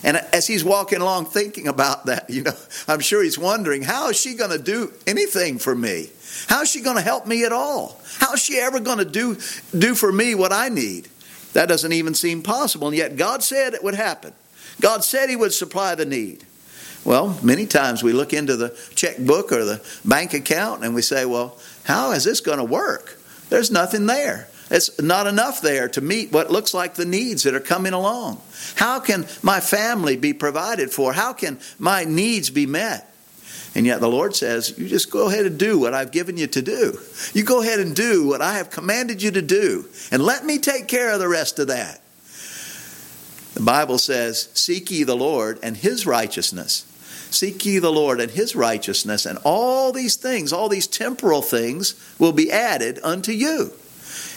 And 0.05 0.19
as 0.33 0.47
he's 0.47 0.65
walking 0.65 1.01
along 1.01 1.27
thinking 1.27 1.69
about 1.69 2.07
that, 2.07 2.29
you 2.31 2.43
know, 2.43 2.53
I'm 2.89 3.01
sure 3.01 3.23
he's 3.23 3.39
wondering, 3.39 3.83
how 3.83 4.11
is 4.11 4.21
she 4.21 4.35
going 4.35 4.51
to 4.51 4.63
do 4.63 4.93
anything 5.07 5.59
for 5.59 5.75
me? 5.75 6.11
How 6.49 6.63
is 6.63 6.71
she 6.71 6.81
going 6.81 6.97
to 6.97 7.03
help 7.03 7.27
me 7.27 7.45
at 7.45 7.53
all? 7.53 8.01
How 8.19 8.35
is 8.35 8.43
she 8.43 8.59
ever 8.59 8.81
going 8.81 8.99
to 8.99 9.05
do, 9.05 9.39
do 9.77 9.95
for 9.95 10.13
me 10.13 10.35
what 10.35 10.53
I 10.53 10.69
need? 10.69 11.09
That 11.55 11.69
doesn't 11.69 11.93
even 11.93 12.13
seem 12.13 12.43
possible, 12.43 12.89
and 12.89 12.97
yet 12.97 13.17
God 13.17 13.43
said 13.43 13.73
it 13.73 13.83
would 13.83 13.95
happen. 13.95 14.35
God 14.81 15.05
said 15.05 15.31
He 15.31 15.37
would 15.37 15.55
supply 15.55 15.95
the 15.95 16.05
need. 16.05 16.45
Well, 17.05 17.39
many 17.43 17.67
times 17.67 18.03
we 18.03 18.13
look 18.13 18.33
into 18.33 18.57
the 18.57 18.77
checkbook 18.95 19.53
or 19.53 19.65
the 19.65 19.83
bank 20.05 20.35
account 20.35 20.85
and 20.85 20.93
we 20.93 21.03
say, 21.03 21.25
well, 21.25 21.57
how 21.87 22.11
is 22.11 22.25
this 22.25 22.41
going 22.41 22.59
to 22.59 22.65
work? 22.65 23.17
There's 23.49 23.71
nothing 23.71 24.07
there. 24.07 24.49
It's 24.71 25.01
not 25.01 25.29
enough 25.29 25.61
there 25.61 25.89
to 25.91 26.01
meet 26.01 26.33
what 26.33 26.51
looks 26.51 26.75
like 26.75 26.95
the 26.95 27.05
needs 27.05 27.45
that 27.45 27.55
are 27.55 27.61
coming 27.61 27.93
along. 27.93 28.41
How 28.75 28.99
can 28.99 29.27
my 29.41 29.61
family 29.61 30.17
be 30.17 30.33
provided 30.33 30.91
for? 30.91 31.13
How 31.13 31.33
can 31.33 31.61
my 31.79 32.03
needs 32.03 32.51
be 32.51 32.67
met? 32.67 33.13
And 33.77 33.87
yet 33.87 34.01
the 34.01 34.09
Lord 34.09 34.35
says, 34.35 34.77
You 34.77 34.89
just 34.89 35.13
go 35.13 35.29
ahead 35.29 35.47
and 35.47 35.59
do 35.59 35.79
what 35.79 35.95
I've 35.95 36.11
given 36.11 36.37
you 36.37 36.49
to 36.49 36.63
do. 36.63 36.99
You 37.33 37.45
go 37.45 37.63
ahead 37.63 37.79
and 37.79 37.95
do 37.95 38.27
what 38.27 38.43
I 38.43 38.55
have 38.55 38.71
commanded 38.71 39.23
you 39.23 39.31
to 39.33 39.43
do, 39.43 39.85
and 40.11 40.23
let 40.23 40.45
me 40.45 40.59
take 40.59 40.89
care 40.89 41.13
of 41.13 41.21
the 41.21 41.29
rest 41.29 41.61
of 41.61 41.69
that. 41.69 42.01
The 43.55 43.63
Bible 43.63 43.99
says, 43.99 44.49
Seek 44.55 44.91
ye 44.91 45.05
the 45.05 45.17
Lord 45.17 45.61
and 45.63 45.77
his 45.77 46.05
righteousness. 46.05 46.85
Seek 47.37 47.67
ye 47.67 47.79
the 47.81 47.93
Lord 47.93 48.19
and 48.19 48.31
his 48.31 48.57
righteousness, 48.57 49.27
and 49.27 49.39
all 49.45 49.93
these 49.93 50.17
things, 50.17 50.55
all 50.55 50.71
these 50.71 50.87
temporal 50.87 51.43
things, 51.43 51.95
will 52.19 52.33
be 52.33 52.51
added 52.51 52.99
unto 53.03 53.31
you. 53.31 53.75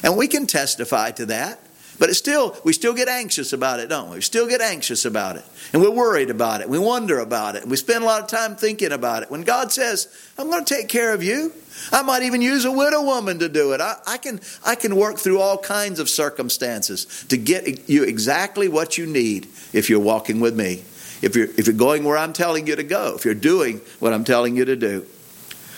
And 0.03 0.17
we 0.17 0.27
can 0.27 0.45
testify 0.45 1.11
to 1.11 1.25
that. 1.27 1.61
But 1.97 2.09
it's 2.09 2.17
still, 2.17 2.57
we 2.65 2.73
still 2.73 2.93
get 2.93 3.07
anxious 3.07 3.53
about 3.53 3.79
it, 3.79 3.87
don't 3.87 4.09
we? 4.09 4.15
We 4.15 4.21
still 4.21 4.49
get 4.49 4.59
anxious 4.59 5.05
about 5.05 5.37
it. 5.37 5.45
And 5.71 5.81
we're 5.81 5.91
worried 5.91 6.29
about 6.29 6.59
it. 6.59 6.67
We 6.69 6.77
wonder 6.77 7.19
about 7.19 7.55
it. 7.55 7.65
We 7.65 7.77
spend 7.77 8.03
a 8.03 8.07
lot 8.07 8.21
of 8.21 8.27
time 8.27 8.57
thinking 8.57 8.91
about 8.91 9.23
it. 9.23 9.31
When 9.31 9.43
God 9.43 9.71
says, 9.71 10.07
I'm 10.37 10.49
going 10.49 10.65
to 10.65 10.73
take 10.73 10.89
care 10.89 11.13
of 11.13 11.23
you, 11.23 11.53
I 11.93 12.01
might 12.01 12.23
even 12.23 12.41
use 12.41 12.65
a 12.65 12.71
widow 12.71 13.03
woman 13.03 13.39
to 13.39 13.47
do 13.47 13.71
it. 13.71 13.79
I, 13.79 13.95
I, 14.07 14.17
can, 14.17 14.41
I 14.65 14.75
can 14.75 14.97
work 14.97 15.19
through 15.19 15.39
all 15.39 15.57
kinds 15.57 16.01
of 16.01 16.09
circumstances 16.09 17.25
to 17.29 17.37
get 17.37 17.89
you 17.89 18.03
exactly 18.03 18.67
what 18.67 18.97
you 18.97 19.05
need 19.05 19.47
if 19.71 19.89
you're 19.89 19.99
walking 19.99 20.41
with 20.41 20.55
me. 20.55 20.83
If 21.21 21.35
you're, 21.35 21.47
if 21.57 21.67
you're 21.67 21.75
going 21.75 22.03
where 22.03 22.17
I'm 22.17 22.33
telling 22.33 22.67
you 22.67 22.75
to 22.75 22.83
go, 22.83 23.15
if 23.15 23.25
you're 23.25 23.33
doing 23.33 23.81
what 23.99 24.13
I'm 24.13 24.23
telling 24.23 24.55
you 24.55 24.65
to 24.65 24.75
do. 24.75 25.05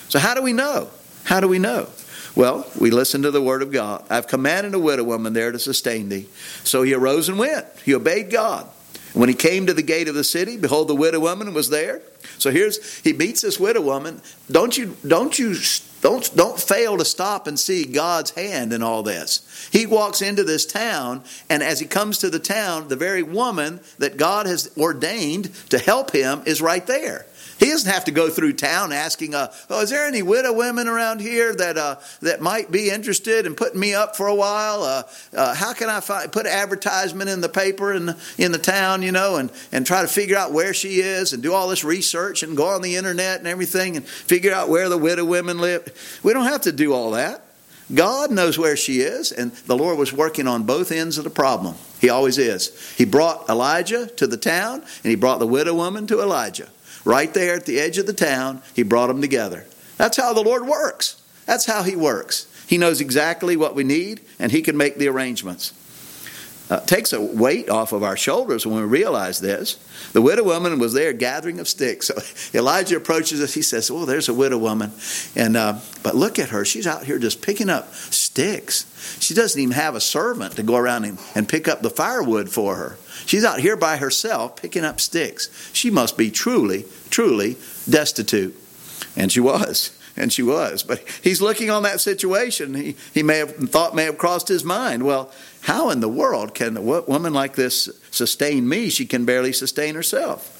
So, 0.09 0.19
how 0.19 0.33
do 0.33 0.41
we 0.41 0.53
know? 0.53 0.89
How 1.23 1.39
do 1.39 1.47
we 1.47 1.59
know? 1.59 1.87
Well, 2.35 2.65
we 2.79 2.91
listen 2.91 3.23
to 3.23 3.31
the 3.31 3.41
word 3.41 3.61
of 3.61 3.71
God. 3.71 4.05
I've 4.09 4.27
commanded 4.27 4.73
a 4.73 4.79
widow 4.79 5.03
woman 5.03 5.33
there 5.33 5.51
to 5.51 5.59
sustain 5.59 6.09
thee. 6.09 6.27
So 6.63 6.81
he 6.81 6.93
arose 6.93 7.27
and 7.27 7.37
went. 7.37 7.65
He 7.83 7.93
obeyed 7.93 8.31
God. 8.31 8.69
When 9.13 9.29
he 9.29 9.35
came 9.35 9.65
to 9.65 9.73
the 9.73 9.81
gate 9.81 10.07
of 10.07 10.15
the 10.15 10.23
city, 10.23 10.57
behold, 10.57 10.87
the 10.87 10.95
widow 10.95 11.19
woman 11.19 11.53
was 11.53 11.69
there. 11.69 12.01
So 12.37 12.49
here's 12.49 12.99
he 13.01 13.13
meets 13.13 13.41
this 13.41 13.59
widow 13.59 13.81
woman. 13.81 14.21
Don't 14.49 14.77
you 14.77 14.95
don't 15.05 15.37
you 15.37 15.55
don't 16.01 16.35
don't 16.35 16.59
fail 16.59 16.97
to 16.97 17.05
stop 17.05 17.45
and 17.47 17.59
see 17.59 17.85
God's 17.85 18.31
hand 18.31 18.71
in 18.73 18.81
all 18.81 19.03
this. 19.03 19.69
He 19.71 19.85
walks 19.85 20.21
into 20.21 20.43
this 20.43 20.65
town, 20.65 21.23
and 21.49 21.61
as 21.61 21.79
he 21.79 21.85
comes 21.85 22.19
to 22.19 22.29
the 22.29 22.39
town, 22.39 22.87
the 22.87 22.95
very 22.95 23.23
woman 23.23 23.81
that 23.97 24.17
God 24.17 24.45
has 24.45 24.71
ordained 24.77 25.53
to 25.69 25.77
help 25.77 26.11
him 26.11 26.41
is 26.45 26.61
right 26.61 26.85
there. 26.85 27.25
He 27.61 27.67
doesn't 27.67 27.91
have 27.91 28.05
to 28.05 28.11
go 28.11 28.27
through 28.27 28.53
town 28.53 28.91
asking, 28.91 29.35
uh, 29.35 29.53
"Oh, 29.69 29.81
is 29.81 29.91
there 29.91 30.07
any 30.07 30.23
widow 30.23 30.51
women 30.51 30.87
around 30.87 31.21
here 31.21 31.53
that 31.53 31.77
uh, 31.77 31.97
that 32.23 32.41
might 32.41 32.71
be 32.71 32.89
interested 32.89 33.45
in 33.45 33.53
putting 33.53 33.79
me 33.79 33.93
up 33.93 34.15
for 34.15 34.25
a 34.25 34.33
while? 34.33 34.81
Uh, 34.81 35.03
uh 35.37 35.53
how 35.53 35.71
can 35.73 35.87
I 35.87 35.99
find, 35.99 36.31
put 36.31 36.47
advertisement 36.47 37.29
in 37.29 37.39
the 37.39 37.49
paper 37.49 37.93
in 37.93 38.15
in 38.39 38.51
the 38.51 38.57
town, 38.57 39.03
you 39.03 39.11
know, 39.11 39.35
and 39.35 39.51
and 39.71 39.85
try 39.85 40.01
to 40.01 40.07
figure 40.07 40.35
out 40.35 40.51
where 40.51 40.73
she 40.73 41.01
is 41.01 41.33
and 41.33 41.43
do 41.43 41.53
all 41.53 41.67
this 41.67 41.83
research 41.83 42.41
and 42.41 42.57
go 42.57 42.65
on 42.65 42.81
the 42.81 42.95
internet 42.95 43.37
and 43.37 43.47
everything 43.47 43.95
and 43.95 44.07
figure 44.07 44.51
out 44.51 44.67
where 44.67 44.89
the 44.89 44.97
widow 44.97 45.23
women 45.23 45.59
live? 45.59 46.19
We 46.23 46.33
don't 46.33 46.45
have 46.45 46.61
to 46.61 46.71
do 46.71 46.93
all 46.93 47.11
that. 47.11 47.43
God 47.93 48.31
knows 48.31 48.57
where 48.57 48.75
she 48.75 49.01
is, 49.01 49.31
and 49.31 49.51
the 49.67 49.77
Lord 49.77 49.99
was 49.99 50.11
working 50.11 50.47
on 50.47 50.63
both 50.63 50.91
ends 50.91 51.19
of 51.19 51.25
the 51.25 51.29
problem. 51.29 51.75
He 51.99 52.09
always 52.09 52.39
is. 52.39 52.71
He 52.97 53.05
brought 53.05 53.47
Elijah 53.49 54.07
to 54.07 54.25
the 54.25 54.37
town, 54.37 54.81
and 54.81 55.09
he 55.11 55.15
brought 55.15 55.37
the 55.37 55.45
widow 55.45 55.75
woman 55.75 56.07
to 56.07 56.21
Elijah. 56.21 56.69
Right 57.03 57.33
there 57.33 57.55
at 57.55 57.65
the 57.65 57.79
edge 57.79 57.97
of 57.97 58.05
the 58.05 58.13
town, 58.13 58.61
he 58.73 58.83
brought 58.83 59.07
them 59.07 59.21
together. 59.21 59.65
That's 59.97 60.17
how 60.17 60.33
the 60.33 60.41
Lord 60.41 60.67
works. 60.67 61.21
That's 61.45 61.65
how 61.65 61.83
He 61.83 61.95
works. 61.95 62.47
He 62.67 62.77
knows 62.77 63.01
exactly 63.01 63.57
what 63.57 63.75
we 63.75 63.83
need, 63.83 64.21
and 64.39 64.51
He 64.51 64.61
can 64.61 64.77
make 64.77 64.97
the 64.97 65.07
arrangements. 65.07 65.73
Uh, 66.71 66.79
takes 66.79 67.11
a 67.11 67.19
weight 67.19 67.69
off 67.69 67.91
of 67.91 68.01
our 68.01 68.15
shoulders 68.15 68.65
when 68.65 68.77
we 68.77 68.83
realize 68.83 69.41
this. 69.41 69.77
The 70.13 70.21
widow 70.21 70.43
woman 70.43 70.79
was 70.79 70.93
there 70.93 71.11
gathering 71.11 71.59
of 71.59 71.67
sticks. 71.67 72.09
So 72.51 72.57
Elijah 72.57 72.95
approaches 72.95 73.41
us. 73.41 73.53
He 73.53 73.61
says, 73.61 73.91
"Well, 73.91 74.05
there's 74.05 74.29
a 74.29 74.33
widow 74.33 74.57
woman," 74.57 74.93
and 75.35 75.57
uh, 75.57 75.79
but 76.01 76.15
look 76.15 76.39
at 76.39 76.49
her. 76.49 76.63
She's 76.63 76.87
out 76.87 77.03
here 77.03 77.19
just 77.19 77.41
picking 77.41 77.69
up 77.69 77.93
sticks. 77.93 78.85
She 79.19 79.33
doesn't 79.33 79.59
even 79.59 79.73
have 79.73 79.95
a 79.95 79.99
servant 79.99 80.55
to 80.55 80.63
go 80.63 80.77
around 80.77 81.03
and, 81.03 81.19
and 81.35 81.47
pick 81.47 81.67
up 81.67 81.81
the 81.81 81.89
firewood 81.89 82.49
for 82.49 82.75
her. 82.75 82.97
She's 83.25 83.43
out 83.43 83.59
here 83.59 83.75
by 83.75 83.97
herself 83.97 84.55
picking 84.55 84.85
up 84.85 85.01
sticks. 85.01 85.49
She 85.73 85.89
must 85.89 86.17
be 86.17 86.31
truly, 86.31 86.85
truly 87.09 87.57
destitute, 87.89 88.55
and 89.17 89.29
she 89.29 89.41
was 89.41 89.91
and 90.15 90.31
she 90.31 90.43
was. 90.43 90.83
But 90.83 91.03
he's 91.23 91.41
looking 91.41 91.69
on 91.69 91.83
that 91.83 92.01
situation. 92.01 92.73
He, 92.73 92.95
he 93.13 93.23
may 93.23 93.37
have 93.37 93.55
thought 93.69 93.95
may 93.95 94.03
have 94.03 94.17
crossed 94.17 94.47
his 94.47 94.63
mind. 94.63 95.03
Well, 95.03 95.31
how 95.61 95.89
in 95.89 95.99
the 95.99 96.09
world 96.09 96.53
can 96.53 96.77
a 96.77 96.81
woman 96.81 97.33
like 97.33 97.55
this 97.55 97.89
sustain 98.11 98.67
me? 98.67 98.89
She 98.89 99.05
can 99.05 99.25
barely 99.25 99.53
sustain 99.53 99.95
herself. 99.95 100.57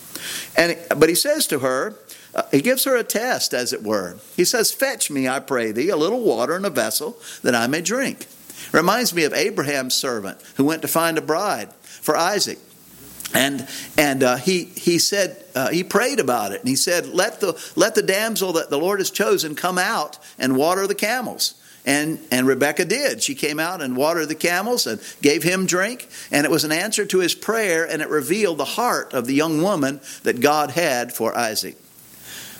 And 0.57 0.77
but 0.97 1.09
he 1.09 1.15
says 1.15 1.47
to 1.47 1.59
her, 1.59 1.95
uh, 2.33 2.43
he 2.51 2.61
gives 2.61 2.85
her 2.85 2.95
a 2.95 3.03
test, 3.03 3.53
as 3.53 3.73
it 3.73 3.83
were. 3.83 4.17
He 4.35 4.45
says, 4.45 4.71
"Fetch 4.71 5.11
me, 5.11 5.27
I 5.27 5.39
pray 5.39 5.71
thee, 5.71 5.89
a 5.89 5.97
little 5.97 6.21
water 6.21 6.55
in 6.55 6.65
a 6.65 6.69
vessel 6.69 7.17
that 7.43 7.55
I 7.55 7.67
may 7.67 7.81
drink." 7.81 8.27
Reminds 8.71 9.13
me 9.13 9.23
of 9.23 9.33
Abraham's 9.33 9.95
servant 9.95 10.39
who 10.55 10.63
went 10.63 10.81
to 10.83 10.87
find 10.87 11.17
a 11.17 11.21
bride 11.21 11.69
for 11.83 12.15
Isaac. 12.15 12.59
And 13.33 13.67
and 13.97 14.23
uh, 14.23 14.35
he 14.37 14.65
he 14.65 14.99
said 14.99 15.43
uh, 15.55 15.69
he 15.69 15.83
prayed 15.83 16.19
about 16.19 16.51
it. 16.51 16.59
And 16.59 16.69
he 16.69 16.75
said 16.75 17.07
let 17.07 17.39
the 17.39 17.61
let 17.75 17.95
the 17.95 18.01
damsel 18.01 18.53
that 18.53 18.69
the 18.69 18.77
Lord 18.77 18.99
has 18.99 19.09
chosen 19.09 19.55
come 19.55 19.77
out 19.77 20.19
and 20.37 20.57
water 20.57 20.85
the 20.87 20.95
camels. 20.95 21.55
And 21.85 22.19
and 22.29 22.45
Rebecca 22.45 22.85
did. 22.85 23.23
She 23.23 23.33
came 23.33 23.59
out 23.59 23.81
and 23.81 23.95
watered 23.95 24.27
the 24.27 24.35
camels 24.35 24.85
and 24.85 25.01
gave 25.21 25.43
him 25.43 25.65
drink. 25.65 26.09
And 26.29 26.45
it 26.45 26.51
was 26.51 26.63
an 26.63 26.71
answer 26.71 27.05
to 27.05 27.19
his 27.19 27.33
prayer 27.33 27.85
and 27.89 28.01
it 28.01 28.09
revealed 28.09 28.57
the 28.57 28.65
heart 28.65 29.13
of 29.13 29.27
the 29.27 29.33
young 29.33 29.61
woman 29.61 30.01
that 30.23 30.41
God 30.41 30.71
had 30.71 31.13
for 31.13 31.35
Isaac. 31.35 31.77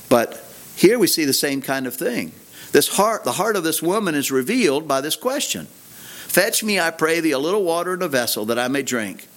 But 0.10 0.44
here 0.76 0.98
we 0.98 1.08
see 1.08 1.26
the 1.26 1.34
same 1.34 1.62
kind 1.62 1.86
of 1.86 1.96
thing. 1.96 2.32
This 2.72 2.88
heart 2.96 3.26
the 3.26 3.34
heart 3.34 3.58
of 3.58 3.66
this 3.66 3.82
woman 3.82 4.16
is 4.16 4.32
revealed 4.32 4.88
by 4.88 5.02
this 5.02 5.18
question. 5.18 5.66
Fetch 5.66 6.64
me 6.64 6.80
I 6.80 6.92
pray 6.92 7.20
thee 7.20 7.32
a 7.32 7.40
little 7.40 7.66
water 7.66 7.94
in 7.94 8.02
a 8.02 8.08
vessel 8.08 8.46
that 8.46 8.58
I 8.58 8.70
may 8.70 8.84
drink 8.84 9.28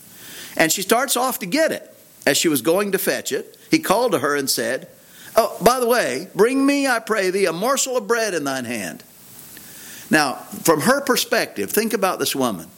and 0.56 0.70
she 0.70 0.82
starts 0.82 1.16
off 1.16 1.38
to 1.40 1.46
get 1.46 1.72
it. 1.72 1.90
As 2.26 2.38
she 2.38 2.48
was 2.48 2.62
going 2.62 2.92
to 2.92 2.98
fetch 2.98 3.32
it, 3.32 3.56
he 3.70 3.78
called 3.78 4.12
to 4.12 4.18
her 4.20 4.34
and 4.34 4.48
said, 4.48 4.88
Oh, 5.36 5.56
by 5.62 5.80
the 5.80 5.86
way, 5.86 6.28
bring 6.34 6.64
me, 6.64 6.86
I 6.86 7.00
pray 7.00 7.30
thee, 7.30 7.46
a 7.46 7.52
morsel 7.52 7.96
of 7.96 8.06
bread 8.06 8.34
in 8.34 8.44
thine 8.44 8.64
hand. 8.64 9.02
Now, 10.10 10.34
from 10.34 10.82
her 10.82 11.00
perspective, 11.00 11.70
think 11.70 11.92
about 11.92 12.18
this 12.18 12.34
woman. 12.34 12.68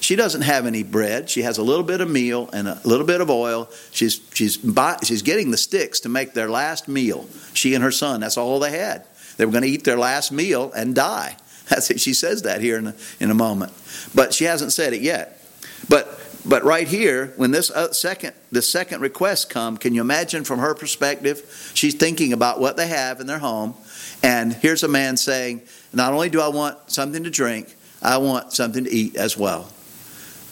She 0.00 0.16
doesn't 0.16 0.42
have 0.42 0.64
any 0.64 0.82
bread. 0.82 1.28
She 1.28 1.42
has 1.42 1.58
a 1.58 1.62
little 1.62 1.84
bit 1.84 2.00
of 2.00 2.08
meal 2.08 2.48
and 2.52 2.68
a 2.68 2.80
little 2.84 3.06
bit 3.06 3.20
of 3.20 3.30
oil. 3.30 3.68
She's, 3.90 4.20
she's, 4.32 4.56
buy, 4.56 4.96
she's 5.02 5.22
getting 5.22 5.50
the 5.50 5.56
sticks 5.56 6.00
to 6.00 6.08
make 6.08 6.34
their 6.34 6.48
last 6.48 6.88
meal. 6.88 7.28
She 7.52 7.74
and 7.74 7.82
her 7.82 7.90
son, 7.90 8.20
that's 8.20 8.36
all 8.36 8.60
they 8.60 8.70
had. 8.70 9.04
They 9.36 9.44
were 9.44 9.52
going 9.52 9.64
to 9.64 9.68
eat 9.68 9.84
their 9.84 9.98
last 9.98 10.32
meal 10.32 10.72
and 10.74 10.94
die. 10.94 11.36
That's 11.68 11.90
it. 11.90 12.00
She 12.00 12.14
says 12.14 12.42
that 12.42 12.60
here 12.60 12.78
in 12.78 12.88
a, 12.88 12.94
in 13.20 13.30
a 13.30 13.34
moment. 13.34 13.72
But 14.14 14.32
she 14.32 14.44
hasn't 14.44 14.72
said 14.72 14.94
it 14.94 15.02
yet. 15.02 15.40
But 15.88 16.08
but 16.46 16.64
right 16.64 16.86
here, 16.86 17.32
when 17.36 17.50
this 17.50 17.70
uh, 17.70 17.92
second 17.92 18.32
the 18.52 18.62
second 18.62 19.00
request 19.00 19.50
come, 19.50 19.76
can 19.76 19.94
you 19.94 20.00
imagine 20.00 20.44
from 20.44 20.60
her 20.60 20.74
perspective? 20.74 21.70
She's 21.74 21.94
thinking 21.94 22.32
about 22.32 22.60
what 22.60 22.76
they 22.76 22.86
have 22.86 23.20
in 23.20 23.26
their 23.26 23.38
home, 23.38 23.74
and 24.22 24.52
here's 24.52 24.82
a 24.82 24.88
man 24.88 25.16
saying, 25.16 25.62
"Not 25.92 26.12
only 26.12 26.28
do 26.28 26.40
I 26.40 26.48
want 26.48 26.90
something 26.90 27.24
to 27.24 27.30
drink, 27.30 27.74
I 28.02 28.18
want 28.18 28.52
something 28.52 28.84
to 28.84 28.90
eat 28.90 29.16
as 29.16 29.36
well." 29.36 29.64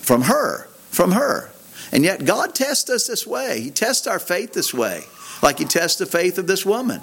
From 0.03 0.23
her, 0.23 0.69
from 0.91 1.13
her, 1.13 1.51
and 1.93 2.05
yet 2.05 2.25
God 2.25 2.55
tests 2.55 2.91
us 2.91 3.07
this 3.07 3.27
way. 3.27 3.61
He 3.61 3.71
tests 3.71 4.07
our 4.07 4.19
faith 4.19 4.53
this 4.53 4.75
way, 4.75 5.03
like 5.43 5.59
He 5.59 5.65
tests 5.65 5.99
the 5.99 6.07
faith 6.07 6.39
of 6.39 6.47
this 6.47 6.67
woman. 6.67 7.01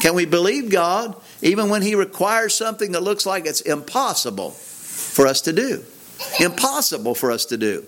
Can 0.00 0.14
we 0.14 0.24
believe 0.24 0.70
God 0.70 1.16
even 1.42 1.68
when 1.68 1.82
He 1.82 1.94
requires 1.94 2.54
something 2.54 2.92
that 2.92 3.02
looks 3.02 3.26
like 3.26 3.46
it's 3.46 3.60
impossible 3.60 4.50
for 4.50 5.26
us 5.26 5.40
to 5.42 5.52
do? 5.52 5.84
Impossible 6.38 7.14
for 7.14 7.30
us 7.30 7.46
to 7.46 7.56
do. 7.56 7.84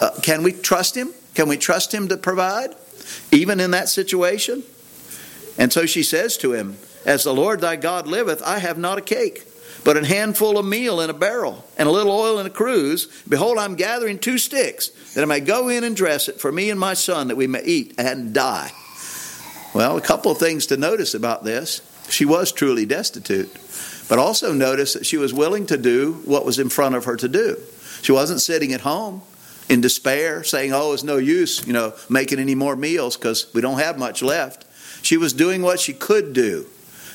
Uh, 0.00 0.10
can 0.22 0.42
we 0.42 0.52
trust 0.52 0.96
Him? 0.96 1.12
Can 1.34 1.48
we 1.48 1.56
trust 1.56 1.92
Him 1.92 2.08
to 2.08 2.16
provide, 2.16 2.74
even 3.30 3.60
in 3.60 3.70
that 3.72 3.88
situation? 3.88 4.62
And 5.58 5.72
so 5.72 5.86
she 5.86 6.02
says 6.02 6.36
to 6.38 6.52
him, 6.52 6.76
As 7.04 7.24
the 7.24 7.34
Lord 7.34 7.60
thy 7.60 7.76
God 7.76 8.06
liveth, 8.06 8.42
I 8.42 8.58
have 8.58 8.78
not 8.78 8.98
a 8.98 9.02
cake, 9.02 9.44
but 9.84 9.96
a 9.96 10.04
handful 10.04 10.58
of 10.58 10.66
meal 10.66 11.00
in 11.00 11.10
a 11.10 11.14
barrel, 11.14 11.64
and 11.78 11.88
a 11.88 11.92
little 11.92 12.12
oil 12.12 12.38
in 12.38 12.46
a 12.46 12.50
cruse. 12.50 13.06
Behold, 13.28 13.58
I'm 13.58 13.74
gathering 13.74 14.18
two 14.18 14.38
sticks, 14.38 14.88
that 15.14 15.22
I 15.22 15.26
may 15.26 15.40
go 15.40 15.68
in 15.68 15.84
and 15.84 15.96
dress 15.96 16.28
it 16.28 16.40
for 16.40 16.52
me 16.52 16.70
and 16.70 16.78
my 16.78 16.94
son, 16.94 17.28
that 17.28 17.36
we 17.36 17.46
may 17.46 17.62
eat 17.64 17.94
and 17.98 18.34
die. 18.34 18.70
Well, 19.74 19.96
a 19.96 20.02
couple 20.02 20.30
of 20.30 20.38
things 20.38 20.66
to 20.66 20.76
notice 20.76 21.14
about 21.14 21.44
this. 21.44 21.80
She 22.08 22.24
was 22.24 22.52
truly 22.52 22.86
destitute, 22.86 23.52
but 24.08 24.18
also 24.18 24.52
notice 24.52 24.94
that 24.94 25.06
she 25.06 25.16
was 25.16 25.34
willing 25.34 25.66
to 25.66 25.76
do 25.76 26.22
what 26.24 26.46
was 26.46 26.58
in 26.58 26.68
front 26.68 26.94
of 26.94 27.04
her 27.04 27.16
to 27.16 27.28
do. 27.28 27.58
She 28.02 28.12
wasn't 28.12 28.40
sitting 28.40 28.72
at 28.72 28.82
home 28.82 29.22
in 29.68 29.80
despair, 29.80 30.44
saying, 30.44 30.72
Oh, 30.72 30.92
it's 30.92 31.02
no 31.02 31.16
use, 31.16 31.66
you 31.66 31.72
know, 31.72 31.94
making 32.08 32.38
any 32.38 32.54
more 32.54 32.76
meals 32.76 33.16
because 33.16 33.52
we 33.54 33.60
don't 33.60 33.78
have 33.78 33.98
much 33.98 34.22
left. 34.22 34.64
She 35.04 35.16
was 35.16 35.32
doing 35.32 35.62
what 35.62 35.80
she 35.80 35.92
could 35.92 36.32
do. 36.32 36.66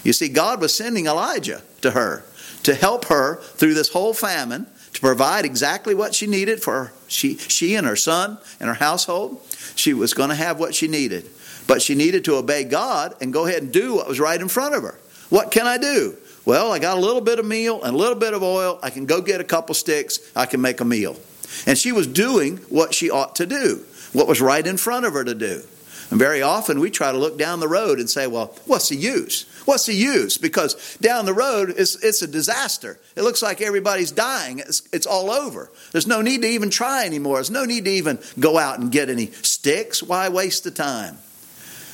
You 0.04 0.14
see, 0.14 0.30
God 0.30 0.62
was 0.62 0.74
sending 0.74 1.08
Elijah 1.08 1.62
to 1.82 1.92
her 1.92 2.24
to 2.64 2.74
help 2.74 3.06
her 3.06 3.38
through 3.42 3.74
this 3.74 3.90
whole 3.90 4.14
famine, 4.14 4.68
to 4.94 5.00
provide 5.00 5.46
exactly 5.46 5.96
what 5.96 6.14
she 6.14 6.28
needed 6.28 6.62
for 6.62 6.92
she, 7.12 7.38
she 7.38 7.76
and 7.76 7.86
her 7.86 7.98
son 7.98 8.38
and 8.60 8.70
her 8.70 8.74
household. 8.74 9.46
She 9.76 9.94
was 9.94 10.14
going 10.14 10.30
to 10.30 10.36
have 10.36 10.60
what 10.60 10.74
she 10.74 10.88
needed. 10.88 11.30
But 11.68 11.82
she 11.82 11.94
needed 11.94 12.26
to 12.26 12.36
obey 12.36 12.64
God 12.64 13.16
and 13.22 13.34
go 13.34 13.46
ahead 13.46 13.64
and 13.64 13.72
do 13.72 13.96
what 13.96 14.08
was 14.08 14.20
right 14.20 14.40
in 14.40 14.48
front 14.48 14.76
of 14.76 14.84
her. 14.84 14.98
What 15.30 15.52
can 15.52 15.68
I 15.68 15.78
do? 15.78 16.16
Well, 16.46 16.72
I 16.72 16.80
got 16.80 16.98
a 16.98 17.02
little 17.02 17.22
bit 17.22 17.38
of 17.38 17.46
meal 17.46 17.84
and 17.84 17.94
a 17.94 17.98
little 17.98 18.16
bit 18.16 18.34
of 18.34 18.42
oil. 18.44 18.80
I 18.82 18.90
can 18.90 19.06
go 19.06 19.22
get 19.22 19.42
a 19.42 19.44
couple 19.44 19.76
sticks. 19.76 20.20
I 20.36 20.46
can 20.46 20.62
make 20.62 20.80
a 20.80 20.86
meal. 20.86 21.18
And 21.66 21.78
she 21.78 21.92
was 21.92 22.08
doing 22.08 22.58
what 22.70 22.94
she 22.94 23.10
ought 23.10 23.36
to 23.38 23.46
do, 23.46 23.84
what 24.14 24.28
was 24.28 24.42
right 24.42 24.66
in 24.66 24.78
front 24.78 25.06
of 25.06 25.14
her 25.14 25.24
to 25.24 25.36
do. 25.36 25.64
And 26.10 26.20
very 26.20 26.42
often 26.42 26.80
we 26.80 26.92
try 26.92 27.12
to 27.12 27.18
look 27.18 27.38
down 27.38 27.62
the 27.62 27.70
road 27.70 27.98
and 27.98 28.10
say, 28.10 28.28
well, 28.28 28.54
what's 28.66 28.90
the 28.90 28.98
use? 28.98 29.46
What's 29.66 29.86
the 29.86 29.94
use? 29.94 30.38
Because 30.38 30.98
down 30.98 31.26
the 31.26 31.34
road, 31.34 31.74
it's, 31.78 32.04
it's 32.04 32.22
a 32.22 32.28
disaster. 32.28 33.00
It 33.16 33.22
looks 33.22 33.42
like 33.42 33.62
everybody's 33.62 34.12
dying. 34.12 34.60
It's, 34.60 34.82
it's 34.92 35.08
all 35.08 35.32
over. 35.32 35.72
There's 35.94 36.08
no 36.08 36.22
need 36.22 36.42
to 36.42 36.50
even 36.50 36.70
try 36.70 37.06
anymore. 37.06 37.36
There's 37.36 37.50
no 37.50 37.64
need 37.64 37.86
to 37.86 37.92
even 37.92 38.20
go 38.40 38.58
out 38.58 38.80
and 38.80 38.92
get 38.92 39.10
any 39.10 39.28
sticks. 39.28 40.04
Why 40.04 40.28
waste 40.28 40.66
the 40.66 40.72
time? 40.72 41.18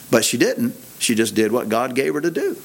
But 0.09 0.25
she 0.25 0.37
didn't. 0.37 0.75
She 0.97 1.13
just 1.13 1.35
did 1.35 1.51
what 1.51 1.69
God 1.69 1.93
gave 1.93 2.15
her 2.15 2.21
to 2.21 2.31
do. 2.31 2.57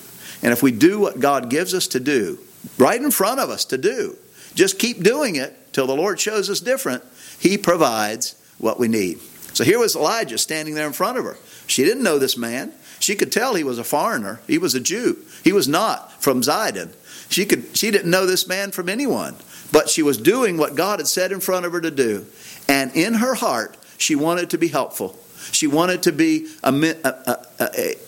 And 0.42 0.52
if 0.52 0.62
we 0.62 0.72
do 0.72 0.98
what 1.00 1.20
God 1.20 1.50
gives 1.50 1.74
us 1.74 1.86
to 1.88 2.00
do, 2.00 2.38
right 2.78 3.00
in 3.00 3.10
front 3.10 3.40
of 3.40 3.50
us 3.50 3.66
to 3.66 3.78
do, 3.78 4.16
just 4.54 4.78
keep 4.78 5.02
doing 5.02 5.36
it, 5.36 5.54
till 5.72 5.86
the 5.86 5.96
Lord 5.96 6.20
shows 6.20 6.48
us 6.50 6.60
different, 6.60 7.02
He 7.38 7.58
provides 7.58 8.34
what 8.58 8.78
we 8.78 8.88
need. 8.88 9.18
So 9.54 9.64
here 9.64 9.78
was 9.78 9.96
Elijah 9.96 10.38
standing 10.38 10.74
there 10.74 10.86
in 10.86 10.92
front 10.92 11.18
of 11.18 11.24
her. 11.24 11.36
She 11.66 11.84
didn't 11.84 12.02
know 12.02 12.18
this 12.18 12.36
man. 12.36 12.72
She 13.00 13.16
could 13.16 13.32
tell 13.32 13.54
he 13.54 13.64
was 13.64 13.78
a 13.78 13.84
foreigner. 13.84 14.40
He 14.46 14.58
was 14.58 14.74
a 14.74 14.80
Jew. 14.80 15.18
He 15.42 15.52
was 15.52 15.68
not 15.68 16.22
from 16.22 16.40
Zidon. 16.42 16.94
She 17.28 17.44
could 17.44 17.76
she 17.76 17.90
didn't 17.90 18.10
know 18.10 18.26
this 18.26 18.46
man 18.46 18.70
from 18.70 18.88
anyone, 18.88 19.36
but 19.72 19.88
she 19.88 20.02
was 20.02 20.18
doing 20.18 20.56
what 20.56 20.76
God 20.76 21.00
had 21.00 21.08
said 21.08 21.32
in 21.32 21.40
front 21.40 21.66
of 21.66 21.72
her 21.72 21.80
to 21.80 21.90
do. 21.90 22.26
And 22.68 22.94
in 22.94 23.14
her 23.14 23.34
heart, 23.34 23.76
she 23.98 24.14
wanted 24.14 24.50
to 24.50 24.58
be 24.58 24.68
helpful. 24.68 25.18
She 25.50 25.66
wanted 25.66 26.04
to 26.04 26.12
be 26.12 26.48
a, 26.62 26.70
a, 26.72 27.38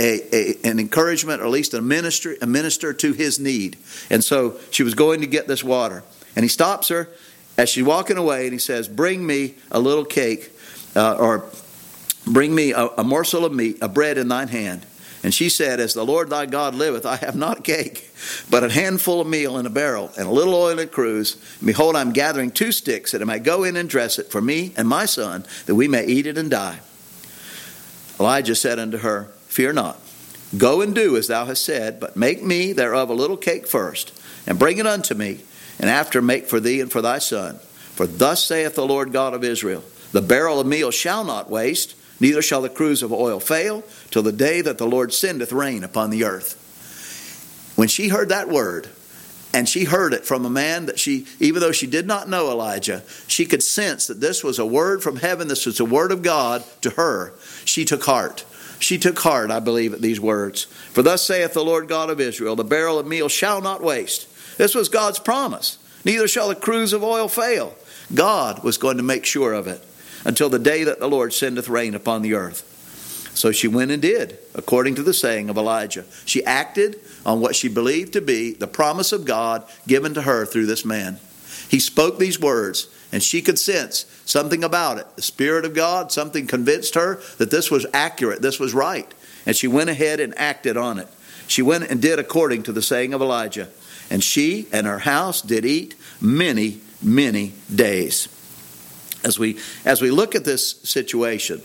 a, 0.01 0.57
an 0.65 0.79
encouragement, 0.79 1.43
or 1.43 1.47
at 1.47 1.51
least 1.51 1.75
a 1.75 1.83
minister, 1.83 2.37
a 2.41 2.47
minister 2.47 2.93
to 2.93 3.13
his 3.13 3.41
need. 3.41 3.77
And 4.09 4.23
so 4.23 4.59
she 4.71 4.83
was 4.85 4.95
going 4.95 5.21
to 5.21 5.27
get 5.27 5.49
this 5.49 5.65
water. 5.65 6.05
And 6.37 6.45
he 6.45 6.49
stops 6.49 6.89
her 6.89 7.09
as 7.57 7.69
she's 7.69 7.85
walking 7.85 8.17
away, 8.17 8.45
and 8.45 8.53
he 8.53 8.59
says, 8.59 8.89
Bring 8.89 9.27
me 9.27 9.55
a 9.71 9.79
little 9.79 10.05
cake, 10.05 10.53
uh, 10.97 11.17
or 11.19 11.45
bring 12.27 12.55
me 12.55 12.73
a, 12.73 12.87
a, 12.87 13.05
morsel 13.05 13.45
of 13.45 13.53
meat, 13.53 13.79
a 13.81 13.89
bread 13.89 14.19
in 14.19 14.29
thine 14.29 14.49
hand. 14.49 14.87
And 15.23 15.33
she 15.33 15.49
said, 15.49 15.81
As 15.81 15.95
the 15.95 16.05
Lord 16.05 16.31
thy 16.31 16.47
God 16.47 16.75
liveth, 16.75 17.07
I 17.07 17.17
have 17.17 17.37
not 17.37 17.65
cake, 17.65 18.11
but 18.51 18.65
a 18.65 18.71
handful 18.71 19.21
of 19.21 19.27
meal 19.27 19.57
in 19.59 19.67
a 19.67 19.71
barrel, 19.71 20.11
and 20.19 20.27
a 20.27 20.31
little 20.31 20.55
oil 20.55 20.71
in 20.71 20.79
a 20.81 20.87
cruse. 20.87 21.35
And 21.61 21.67
behold, 21.67 21.97
I'm 21.97 22.13
gathering 22.13 22.51
two 22.51 22.73
sticks, 22.73 23.13
that 23.13 23.23
I 23.23 23.25
may 23.25 23.39
go 23.39 23.65
in 23.65 23.77
and 23.77 23.89
dress 23.89 24.19
it 24.19 24.31
for 24.31 24.41
me 24.41 24.73
and 24.77 24.89
my 24.89 25.07
son, 25.07 25.45
that 25.67 25.75
we 25.75 25.89
may 25.89 26.05
eat 26.07 26.27
it 26.27 26.37
and 26.37 26.51
die. 26.51 26.81
Elijah 28.19 28.55
said 28.55 28.79
unto 28.79 28.99
her, 28.99 29.25
Fear 29.47 29.75
not. 29.75 29.99
Go 30.57 30.83
and 30.83 30.95
do 30.95 31.17
as 31.17 31.27
thou 31.27 31.47
hast 31.47 31.65
said, 31.65 31.99
but 31.99 32.17
make 32.17 32.43
me 32.43 32.73
thereof 32.73 33.11
a 33.11 33.15
little 33.15 33.37
cake 33.37 33.67
first, 33.67 34.13
and 34.47 34.59
bring 34.59 34.79
it 34.79 34.87
unto 34.87 35.15
me 35.15 35.41
and 35.79 35.91
after 35.91 36.23
make 36.23 36.47
for 36.47 36.61
thee 36.61 36.81
and 36.81 36.91
for 36.91 37.03
thy 37.03 37.19
son. 37.19 37.59
For 37.95 38.07
thus 38.07 38.45
saith 38.45 38.75
the 38.75 38.87
Lord 38.87 39.13
God 39.13 39.35
of 39.35 39.45
Israel 39.45 39.85
The 40.13 40.23
barrel 40.23 40.61
of 40.61 40.67
meal 40.67 40.91
shall 40.91 41.25
not 41.25 41.51
waste, 41.51 41.95
neither 42.21 42.43
shall 42.43 42.63
the 42.63 42.69
cruse 42.69 43.03
of 43.03 43.13
oil 43.13 43.41
fail, 43.41 43.83
till 44.11 44.23
the 44.23 44.33
day 44.33 44.61
that 44.61 44.79
the 44.79 44.87
Lord 44.87 45.13
sendeth 45.13 45.53
rain 45.53 45.85
upon 45.85 46.11
the 46.11 46.25
earth. 46.25 46.61
when 47.77 47.89
she 47.89 48.09
heard 48.09 48.29
that 48.29 48.49
word, 48.49 48.89
and 49.55 49.69
she 49.69 49.85
heard 49.85 50.13
it 50.13 50.25
from 50.25 50.45
a 50.45 50.51
man 50.51 50.87
that 50.87 50.99
she, 50.99 51.27
even 51.39 51.61
though 51.61 51.71
she 51.71 51.87
did 51.87 52.09
not 52.09 52.29
know 52.29 52.51
Elijah, 52.51 53.05
she 53.29 53.47
could 53.47 53.63
sense 53.63 54.09
that 54.09 54.21
this 54.21 54.43
was 54.43 54.59
a 54.59 54.67
word 54.67 55.01
from 55.01 55.15
heaven, 55.17 55.47
this 55.47 55.65
was 55.65 55.79
a 55.79 55.85
word 55.85 56.11
of 56.11 56.23
God 56.23 56.65
to 56.81 56.91
her. 56.91 57.33
She 57.65 57.85
took 57.85 58.05
heart. 58.05 58.45
She 58.81 58.99
took 58.99 59.17
heart, 59.21 59.53
I 59.53 59.61
believe, 59.61 59.95
at 59.95 60.03
these 60.03 60.21
words. 60.21 60.65
For 60.65 61.03
thus 61.03 61.25
saith 61.25 61.55
the 61.55 61.65
Lord 61.65 61.87
God 61.87 62.11
of 62.11 62.21
Israel, 62.21 62.57
the 62.57 62.65
barrel 62.65 62.99
of 62.99 63.07
meal 63.07 63.29
shall 63.29 63.63
not 63.63 63.81
waste. 63.81 64.27
This 64.57 64.75
was 64.75 64.89
God's 64.89 65.19
promise. 65.19 65.79
Neither 66.05 66.29
shall 66.29 66.49
the 66.49 66.55
cruse 66.55 66.93
of 66.93 67.03
oil 67.03 67.29
fail. 67.29 67.75
God 68.15 68.63
was 68.63 68.79
going 68.79 68.99
to 68.99 69.03
make 69.03 69.25
sure 69.25 69.53
of 69.53 69.67
it 69.67 69.83
until 70.25 70.49
the 70.49 70.59
day 70.59 70.85
that 70.85 71.01
the 71.01 71.09
Lord 71.09 71.33
sendeth 71.33 71.69
rain 71.69 71.95
upon 71.95 72.23
the 72.23 72.35
earth. 72.35 72.71
So 73.35 73.51
she 73.51 73.67
went 73.67 73.91
and 73.91 74.01
did, 74.01 74.39
according 74.55 74.95
to 74.95 75.03
the 75.03 75.13
saying 75.13 75.51
of 75.51 75.57
Elijah. 75.57 76.05
She 76.25 76.45
acted 76.45 77.01
on 77.27 77.41
what 77.41 77.57
she 77.57 77.69
believed 77.69 78.13
to 78.13 78.21
be 78.21 78.53
the 78.53 78.69
promise 78.69 79.13
of 79.13 79.25
God 79.25 79.65
given 79.89 80.15
to 80.15 80.23
her 80.23 80.47
through 80.47 80.67
this 80.67 80.85
man. 80.85 81.19
He 81.69 81.81
spoke 81.81 82.19
these 82.19 82.39
words, 82.39 82.89
and 83.11 83.23
she 83.23 83.43
could 83.43 83.59
sense 83.59 84.07
something 84.25 84.63
about 84.63 84.99
it. 84.99 85.17
The 85.17 85.23
Spirit 85.23 85.65
of 85.65 85.75
God, 85.75 86.13
something 86.13 86.47
convinced 86.47 86.95
her 86.95 87.21
that 87.39 87.51
this 87.51 87.71
was 87.71 87.87
accurate, 87.93 88.41
this 88.41 88.61
was 88.61 88.73
right. 88.73 89.13
And 89.47 89.57
she 89.57 89.67
went 89.67 89.91
ahead 89.91 90.21
and 90.21 90.39
acted 90.39 90.77
on 90.77 90.99
it. 90.99 91.09
She 91.49 91.63
went 91.63 91.91
and 91.91 92.01
did 92.01 92.19
according 92.19 92.63
to 92.65 92.73
the 92.73 92.83
saying 92.83 93.13
of 93.13 93.21
Elijah. 93.21 93.69
And 94.15 94.23
she 94.23 94.69
and 94.73 94.87
her 94.87 95.01
house 95.01 95.43
did 95.43 95.65
eat 95.65 95.97
many, 96.21 96.81
many 97.03 97.53
days. 97.75 98.29
As 99.25 99.41
we, 99.41 99.59
as 99.85 100.01
we 100.01 100.13
look 100.13 100.37
at 100.37 100.45
this 100.45 100.79
situation, 100.83 101.59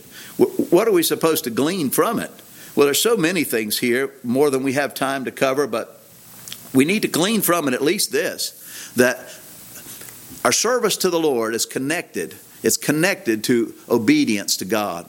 what 0.72 0.88
are 0.88 0.92
we 0.92 1.04
supposed 1.04 1.44
to 1.44 1.52
glean 1.52 1.92
from 1.92 2.18
it? 2.18 2.32
Well, 2.76 2.88
there's 2.88 3.00
so 3.00 3.16
many 3.16 3.44
things 3.44 3.78
here, 3.78 4.12
more 4.24 4.50
than 4.50 4.64
we 4.64 4.74
have 4.74 4.96
time 4.96 5.26
to 5.26 5.32
cover, 5.32 5.68
but 5.68 6.02
we 6.74 6.86
need 6.86 7.04
to 7.04 7.08
glean 7.08 7.42
from 7.42 7.68
it 7.68 7.76
at 7.76 7.84
least 7.84 8.12
this 8.12 8.56
that 8.96 9.20
our 10.44 10.52
service 10.52 10.98
to 10.98 11.12
the 11.12 11.20
Lord 11.20 11.54
is 11.54 11.68
connected. 11.68 12.36
It's 12.64 12.78
connected 12.78 13.44
to 13.44 13.76
obedience 13.88 14.58
to 14.58 14.66
God. 14.66 15.08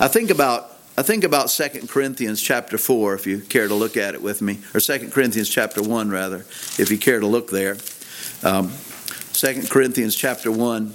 I 0.00 0.08
think 0.08 0.30
about 0.30 0.71
I 1.02 1.04
think 1.04 1.24
about 1.24 1.48
2 1.48 1.88
Corinthians 1.88 2.40
chapter 2.40 2.78
4 2.78 3.14
if 3.14 3.26
you 3.26 3.40
care 3.40 3.66
to 3.66 3.74
look 3.74 3.96
at 3.96 4.14
it 4.14 4.22
with 4.22 4.40
me 4.40 4.60
or 4.72 4.78
2 4.78 5.10
Corinthians 5.10 5.48
chapter 5.48 5.82
1 5.82 6.10
rather 6.10 6.44
if 6.78 6.92
you 6.92 6.96
care 6.96 7.18
to 7.18 7.26
look 7.26 7.50
there. 7.50 7.76
Um, 8.44 8.70
2 9.32 9.62
Corinthians 9.68 10.14
chapter 10.14 10.52
1 10.52 10.94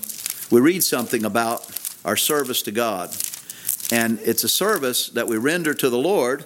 we 0.49 0.61
read 0.61 0.81
something 0.85 1.25
about 1.25 1.69
our 2.05 2.15
service 2.15 2.61
to 2.61 2.71
God. 2.71 3.09
And 3.91 4.19
it's 4.21 4.45
a 4.45 4.47
service 4.47 5.09
that 5.09 5.27
we 5.27 5.35
render 5.35 5.73
to 5.73 5.89
the 5.89 5.97
Lord 5.97 6.45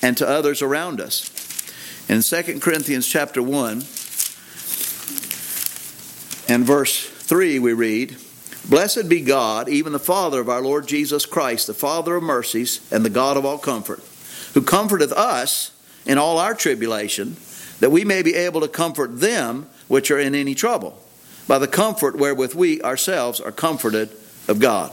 and 0.00 0.16
to 0.16 0.26
others 0.26 0.62
around 0.62 0.98
us. 0.98 1.28
In 2.08 2.22
2 2.22 2.58
Corinthians 2.58 3.06
chapter 3.06 3.42
1 3.42 3.84
and 6.48 6.64
verse 6.64 7.06
3 7.06 7.58
we 7.58 7.74
read, 7.74 8.16
Blessed 8.68 9.08
be 9.08 9.20
God, 9.20 9.68
even 9.68 9.92
the 9.92 9.98
Father 9.98 10.40
of 10.40 10.48
our 10.48 10.62
Lord 10.62 10.86
Jesus 10.86 11.26
Christ, 11.26 11.66
the 11.66 11.74
Father 11.74 12.16
of 12.16 12.22
mercies 12.22 12.80
and 12.90 13.04
the 13.04 13.10
God 13.10 13.36
of 13.36 13.44
all 13.44 13.58
comfort, 13.58 14.00
who 14.54 14.62
comforteth 14.62 15.12
us 15.12 15.72
in 16.06 16.16
all 16.16 16.38
our 16.38 16.54
tribulation, 16.54 17.36
that 17.80 17.90
we 17.90 18.04
may 18.04 18.22
be 18.22 18.34
able 18.34 18.62
to 18.62 18.68
comfort 18.68 19.20
them 19.20 19.68
which 19.88 20.10
are 20.10 20.18
in 20.18 20.34
any 20.34 20.54
trouble, 20.54 20.98
by 21.46 21.58
the 21.58 21.68
comfort 21.68 22.16
wherewith 22.16 22.54
we 22.54 22.80
ourselves 22.80 23.38
are 23.38 23.52
comforted 23.52 24.08
of 24.48 24.60
God. 24.60 24.90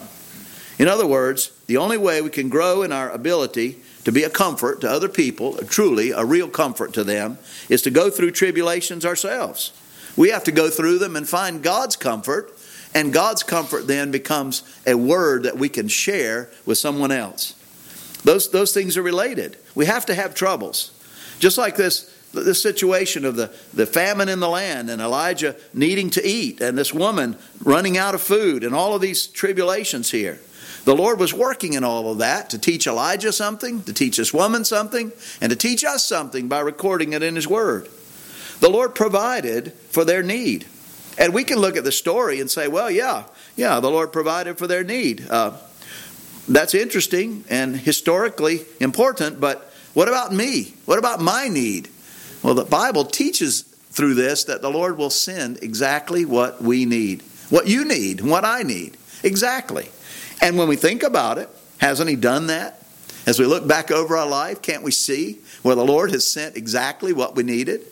In 0.77 0.89
other 0.89 1.07
words, 1.07 1.51
the 1.67 1.77
only 1.77 1.97
way 1.97 2.21
we 2.21 2.29
can 2.29 2.49
grow 2.49 2.81
in 2.81 2.91
our 2.91 3.09
ability 3.09 3.79
to 4.03 4.11
be 4.11 4.23
a 4.23 4.29
comfort 4.29 4.81
to 4.81 4.89
other 4.89 5.07
people, 5.07 5.53
truly 5.67 6.11
a 6.11 6.25
real 6.25 6.49
comfort 6.49 6.91
to 6.93 7.03
them, 7.03 7.37
is 7.69 7.81
to 7.83 7.89
go 7.89 8.09
through 8.09 8.31
tribulations 8.31 9.05
ourselves. 9.05 9.71
We 10.17 10.29
have 10.31 10.43
to 10.45 10.51
go 10.51 10.69
through 10.69 10.99
them 10.99 11.15
and 11.15 11.29
find 11.29 11.63
God's 11.63 11.95
comfort, 11.95 12.51
and 12.93 13.13
God's 13.13 13.43
comfort 13.43 13.87
then 13.87 14.11
becomes 14.11 14.63
a 14.85 14.95
word 14.95 15.43
that 15.43 15.57
we 15.57 15.69
can 15.69 15.87
share 15.87 16.49
with 16.65 16.77
someone 16.77 17.11
else. 17.11 17.53
Those, 18.23 18.51
those 18.51 18.73
things 18.73 18.97
are 18.97 19.01
related. 19.01 19.57
We 19.75 19.85
have 19.85 20.05
to 20.07 20.13
have 20.13 20.35
troubles. 20.35 20.91
Just 21.39 21.57
like 21.57 21.75
this, 21.75 22.13
this 22.33 22.61
situation 22.61 23.25
of 23.25 23.35
the, 23.35 23.53
the 23.73 23.85
famine 23.85 24.29
in 24.29 24.39
the 24.39 24.49
land 24.49 24.89
and 24.89 25.01
Elijah 25.01 25.55
needing 25.73 26.09
to 26.11 26.25
eat, 26.25 26.61
and 26.61 26.77
this 26.77 26.93
woman 26.93 27.37
running 27.63 27.97
out 27.97 28.13
of 28.13 28.21
food, 28.21 28.63
and 28.63 28.75
all 28.75 28.93
of 28.93 29.01
these 29.01 29.27
tribulations 29.27 30.11
here. 30.11 30.39
The 30.83 30.95
Lord 30.95 31.19
was 31.19 31.33
working 31.33 31.73
in 31.73 31.83
all 31.83 32.11
of 32.11 32.19
that 32.19 32.49
to 32.51 32.59
teach 32.59 32.87
Elijah 32.87 33.31
something, 33.31 33.83
to 33.83 33.93
teach 33.93 34.17
this 34.17 34.33
woman 34.33 34.65
something, 34.65 35.11
and 35.39 35.49
to 35.49 35.55
teach 35.55 35.83
us 35.83 36.03
something 36.03 36.47
by 36.47 36.59
recording 36.59 37.13
it 37.13 37.23
in 37.23 37.35
His 37.35 37.47
Word. 37.47 37.87
The 38.59 38.69
Lord 38.69 38.95
provided 38.95 39.73
for 39.89 40.05
their 40.05 40.23
need. 40.23 40.65
And 41.21 41.35
we 41.35 41.43
can 41.43 41.59
look 41.59 41.77
at 41.77 41.83
the 41.83 41.91
story 41.91 42.41
and 42.41 42.49
say, 42.49 42.67
well, 42.67 42.89
yeah, 42.89 43.25
yeah, 43.55 43.79
the 43.79 43.91
Lord 43.91 44.11
provided 44.11 44.57
for 44.57 44.65
their 44.65 44.83
need. 44.83 45.23
Uh, 45.29 45.55
that's 46.49 46.73
interesting 46.73 47.45
and 47.47 47.77
historically 47.77 48.65
important, 48.79 49.39
but 49.39 49.71
what 49.93 50.07
about 50.07 50.33
me? 50.33 50.73
What 50.85 50.97
about 50.97 51.21
my 51.21 51.47
need? 51.47 51.89
Well, 52.41 52.55
the 52.55 52.65
Bible 52.65 53.05
teaches 53.05 53.61
through 53.61 54.15
this 54.15 54.45
that 54.45 54.63
the 54.63 54.71
Lord 54.71 54.97
will 54.97 55.11
send 55.11 55.61
exactly 55.61 56.25
what 56.25 56.59
we 56.59 56.85
need, 56.85 57.21
what 57.51 57.67
you 57.67 57.85
need, 57.85 58.21
what 58.21 58.43
I 58.43 58.63
need. 58.63 58.97
Exactly. 59.21 59.89
And 60.41 60.57
when 60.57 60.67
we 60.67 60.75
think 60.75 61.03
about 61.03 61.37
it, 61.37 61.49
hasn't 61.77 62.09
He 62.09 62.15
done 62.15 62.47
that? 62.47 62.83
As 63.27 63.39
we 63.39 63.45
look 63.45 63.67
back 63.67 63.91
over 63.91 64.17
our 64.17 64.27
life, 64.27 64.63
can't 64.63 64.81
we 64.81 64.89
see 64.89 65.37
where 65.61 65.75
the 65.75 65.85
Lord 65.85 66.09
has 66.09 66.27
sent 66.27 66.57
exactly 66.57 67.13
what 67.13 67.35
we 67.35 67.43
needed? 67.43 67.85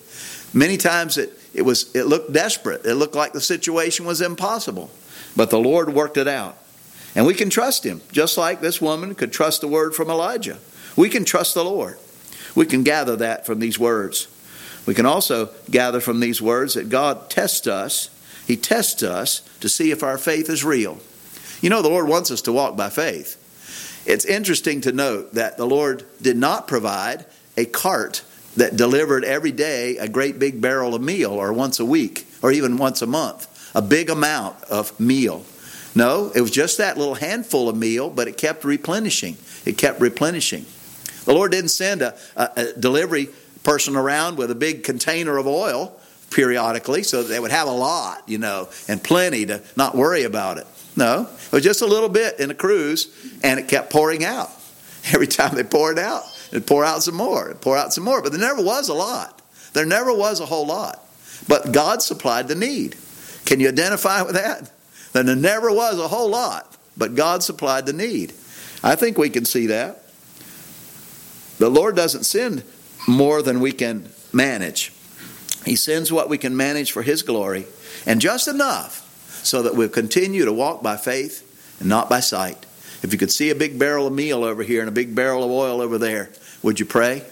Many 0.52 0.78
times 0.78 1.20
it, 1.20 1.39
it, 1.54 1.64
was, 1.64 1.94
it 1.96 2.04
looked 2.04 2.32
desperate. 2.32 2.86
It 2.86 2.96
looked 2.96 3.16
like 3.16 3.34
the 3.34 3.42
situation 3.42 4.06
was 4.06 4.22
impossible. 4.22 4.90
But 5.36 5.50
the 5.50 5.60
Lord 5.60 5.94
worked 5.94 6.18
it 6.18 6.28
out. 6.28 6.58
And 7.16 7.26
we 7.26 7.34
can 7.34 7.50
trust 7.50 7.86
Him, 7.86 8.02
just 8.12 8.38
like 8.38 8.62
this 8.62 8.82
woman 8.82 9.16
could 9.16 9.34
trust 9.34 9.62
the 9.62 9.68
word 9.68 9.96
from 9.96 10.10
Elijah. 10.10 10.60
We 10.96 11.10
can 11.10 11.26
trust 11.26 11.54
the 11.56 11.64
Lord. 11.64 11.98
We 12.56 12.66
can 12.66 12.84
gather 12.84 13.16
that 13.18 13.46
from 13.46 13.60
these 13.60 13.80
words. 13.80 14.28
We 14.86 14.94
can 14.94 15.06
also 15.06 15.50
gather 15.70 16.00
from 16.00 16.20
these 16.20 16.42
words 16.42 16.74
that 16.74 16.90
God 16.90 17.30
tests 17.30 17.68
us. 17.68 18.10
He 18.48 18.56
tests 18.56 19.04
us 19.04 19.42
to 19.60 19.70
see 19.70 19.92
if 19.92 20.04
our 20.04 20.18
faith 20.18 20.50
is 20.50 20.64
real. 20.64 21.00
You 21.62 21.70
know, 21.70 21.82
the 21.82 21.90
Lord 21.90 22.08
wants 22.08 22.32
us 22.32 22.42
to 22.44 22.54
walk 22.54 22.78
by 22.78 22.90
faith. 22.90 23.36
It's 24.06 24.26
interesting 24.26 24.82
to 24.82 24.92
note 24.92 25.34
that 25.34 25.58
the 25.58 25.68
Lord 25.68 26.06
did 26.22 26.38
not 26.38 26.68
provide 26.68 27.26
a 27.58 27.66
cart 27.66 28.24
that 28.58 28.76
delivered 28.76 29.24
every 29.24 29.52
day 29.52 29.98
a 29.98 30.08
great 30.08 30.40
big 30.40 30.62
barrel 30.62 30.96
of 30.96 31.02
meal, 31.02 31.32
or 31.32 31.54
once 31.54 31.80
a 31.80 31.86
week, 31.86 32.28
or 32.42 32.52
even 32.52 32.78
once 32.78 33.02
a 33.02 33.08
month, 33.08 33.72
a 33.76 33.82
big 33.82 34.10
amount 34.10 34.62
of 34.66 34.98
meal. 35.00 35.46
No, 35.96 36.32
it 36.36 36.42
was 36.42 36.52
just 36.52 36.78
that 36.78 36.98
little 36.98 37.16
handful 37.16 37.70
of 37.70 37.76
meal, 37.76 38.10
but 38.10 38.28
it 38.28 38.38
kept 38.38 38.64
replenishing. 38.64 39.38
It 39.66 39.78
kept 39.78 40.00
replenishing. 40.00 40.66
The 41.26 41.34
Lord 41.34 41.52
didn't 41.52 41.70
send 41.70 42.02
a, 42.02 42.16
a, 42.36 42.50
a 42.56 42.74
delivery 42.74 43.30
person 43.64 43.96
around 43.96 44.38
with 44.38 44.52
a 44.52 44.56
big 44.56 44.84
container 44.84 45.38
of 45.38 45.48
oil 45.48 46.00
periodically 46.32 47.04
so 47.04 47.24
they 47.24 47.40
would 47.40 47.52
have 47.52 47.68
a 47.68 47.72
lot, 47.72 48.28
you 48.28 48.38
know, 48.38 48.70
and 48.88 49.04
plenty 49.04 49.46
to 49.48 49.62
not 49.76 49.96
worry 49.96 50.24
about 50.24 50.58
it. 50.58 50.68
No, 50.96 51.28
it 51.46 51.52
was 51.52 51.64
just 51.64 51.82
a 51.82 51.86
little 51.86 52.10
bit 52.10 52.40
in 52.40 52.52
a 52.52 52.54
cruse, 52.54 53.14
and 53.44 53.60
it 53.60 53.68
kept 53.68 53.92
pouring 53.92 54.24
out. 54.24 54.50
Every 55.14 55.28
time 55.28 55.56
they 55.56 55.64
poured 55.64 55.98
out, 55.98 56.24
it'd 56.52 56.68
pour 56.68 56.84
out 56.84 57.04
some 57.04 57.16
more, 57.16 57.50
it'd 57.50 57.62
pour 57.62 57.78
out 57.78 57.94
some 57.94 58.04
more. 58.04 58.22
But 58.22 58.32
there 58.32 58.42
never 58.42 58.64
was 58.64 58.90
a 58.90 58.94
lot. 58.94 59.42
There 59.74 59.86
never 59.86 60.14
was 60.14 60.40
a 60.40 60.46
whole 60.46 60.66
lot. 60.66 61.04
But 61.48 61.72
God 61.72 62.02
supplied 62.02 62.48
the 62.48 62.56
need. 62.56 62.96
Can 63.46 63.60
you 63.60 63.70
identify 63.70 64.22
with 64.22 64.36
that? 64.36 64.72
That 65.14 65.26
there 65.26 65.36
never 65.36 65.72
was 65.72 66.00
a 66.00 66.08
whole 66.08 66.30
lot, 66.30 66.78
but 66.96 67.16
God 67.16 67.42
supplied 67.44 67.86
the 67.86 67.94
need. 67.94 68.34
I 68.84 68.96
think 68.96 69.18
we 69.18 69.30
can 69.30 69.46
see 69.46 69.68
that. 69.68 70.04
The 71.58 71.70
Lord 71.70 71.96
doesn't 71.96 72.24
send 72.24 72.64
more 73.08 73.42
than 73.42 73.60
we 73.60 73.72
can 73.72 74.10
manage. 74.32 74.94
He 75.66 75.76
sends 75.76 76.12
what 76.12 76.30
we 76.30 76.38
can 76.38 76.56
manage 76.56 76.92
for 76.92 77.02
His 77.02 77.24
glory, 77.24 77.66
and 78.06 78.22
just 78.22 78.48
enough 78.48 79.06
so 79.44 79.64
that 79.64 79.76
we'll 79.76 79.90
continue 79.90 80.46
to 80.46 80.54
walk 80.54 80.84
by 80.84 80.96
faith 80.96 81.78
and 81.80 81.90
not 81.90 82.10
by 82.10 82.20
sight. 82.20 82.66
If 83.02 83.14
you 83.14 83.18
could 83.18 83.32
see 83.32 83.50
a 83.50 83.56
big 83.56 83.80
barrel 83.80 84.08
of 84.08 84.14
meal 84.14 84.44
over 84.44 84.64
here 84.64 84.82
and 84.82 84.90
a 84.90 84.94
big 84.94 85.16
barrel 85.16 85.44
of 85.44 85.52
oil 85.52 85.82
over 85.82 85.98
there, 85.98 86.32
would 86.62 86.80
you 86.80 86.86
pray? 86.86 87.24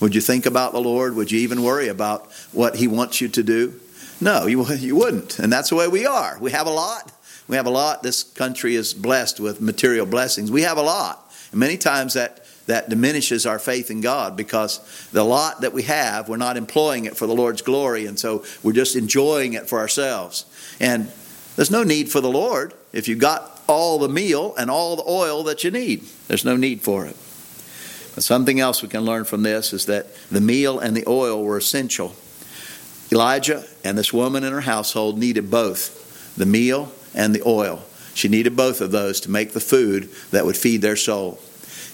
Would 0.00 0.14
you 0.14 0.20
think 0.20 0.46
about 0.46 0.72
the 0.72 0.80
Lord? 0.80 1.16
Would 1.16 1.32
you 1.32 1.40
even 1.40 1.62
worry 1.62 1.88
about 1.88 2.32
what 2.52 2.76
He 2.76 2.86
wants 2.86 3.20
you 3.20 3.28
to 3.28 3.42
do? 3.42 3.80
No, 4.20 4.46
you, 4.46 4.66
you 4.74 4.96
wouldn't. 4.96 5.38
And 5.38 5.52
that's 5.52 5.70
the 5.70 5.76
way 5.76 5.88
we 5.88 6.06
are. 6.06 6.38
We 6.40 6.50
have 6.52 6.66
a 6.66 6.70
lot. 6.70 7.12
We 7.48 7.56
have 7.56 7.66
a 7.66 7.70
lot. 7.70 8.02
This 8.02 8.22
country 8.22 8.74
is 8.74 8.92
blessed 8.92 9.40
with 9.40 9.60
material 9.60 10.06
blessings. 10.06 10.50
We 10.50 10.62
have 10.62 10.78
a 10.78 10.82
lot. 10.82 11.32
And 11.52 11.60
many 11.60 11.76
times 11.76 12.14
that, 12.14 12.44
that 12.66 12.88
diminishes 12.88 13.46
our 13.46 13.58
faith 13.58 13.90
in 13.90 14.00
God 14.00 14.36
because 14.36 15.08
the 15.12 15.24
lot 15.24 15.60
that 15.60 15.72
we 15.72 15.84
have, 15.84 16.28
we're 16.28 16.36
not 16.36 16.56
employing 16.56 17.04
it 17.04 17.16
for 17.16 17.26
the 17.26 17.34
Lord's 17.34 17.62
glory. 17.62 18.06
And 18.06 18.18
so 18.18 18.44
we're 18.62 18.72
just 18.72 18.96
enjoying 18.96 19.52
it 19.52 19.68
for 19.68 19.78
ourselves. 19.78 20.44
And 20.80 21.10
there's 21.54 21.70
no 21.70 21.84
need 21.84 22.10
for 22.10 22.20
the 22.20 22.30
Lord 22.30 22.74
if 22.92 23.06
you've 23.08 23.20
got 23.20 23.55
all 23.68 23.98
the 23.98 24.08
meal 24.08 24.54
and 24.56 24.70
all 24.70 24.96
the 24.96 25.08
oil 25.08 25.42
that 25.44 25.64
you 25.64 25.70
need. 25.70 26.04
There's 26.28 26.44
no 26.44 26.56
need 26.56 26.80
for 26.82 27.06
it. 27.06 27.16
But 28.14 28.24
something 28.24 28.60
else 28.60 28.82
we 28.82 28.88
can 28.88 29.04
learn 29.04 29.24
from 29.24 29.42
this 29.42 29.72
is 29.72 29.86
that 29.86 30.14
the 30.30 30.40
meal 30.40 30.78
and 30.78 30.96
the 30.96 31.04
oil 31.06 31.44
were 31.44 31.58
essential. 31.58 32.14
Elijah 33.12 33.64
and 33.84 33.96
this 33.96 34.12
woman 34.12 34.42
in 34.42 34.52
her 34.52 34.62
household 34.62 35.18
needed 35.18 35.50
both 35.50 36.34
the 36.36 36.46
meal 36.46 36.92
and 37.14 37.34
the 37.34 37.42
oil. 37.46 37.82
She 38.14 38.28
needed 38.28 38.56
both 38.56 38.80
of 38.80 38.90
those 38.90 39.20
to 39.20 39.30
make 39.30 39.52
the 39.52 39.60
food 39.60 40.10
that 40.30 40.46
would 40.46 40.56
feed 40.56 40.80
their 40.80 40.96
soul. 40.96 41.38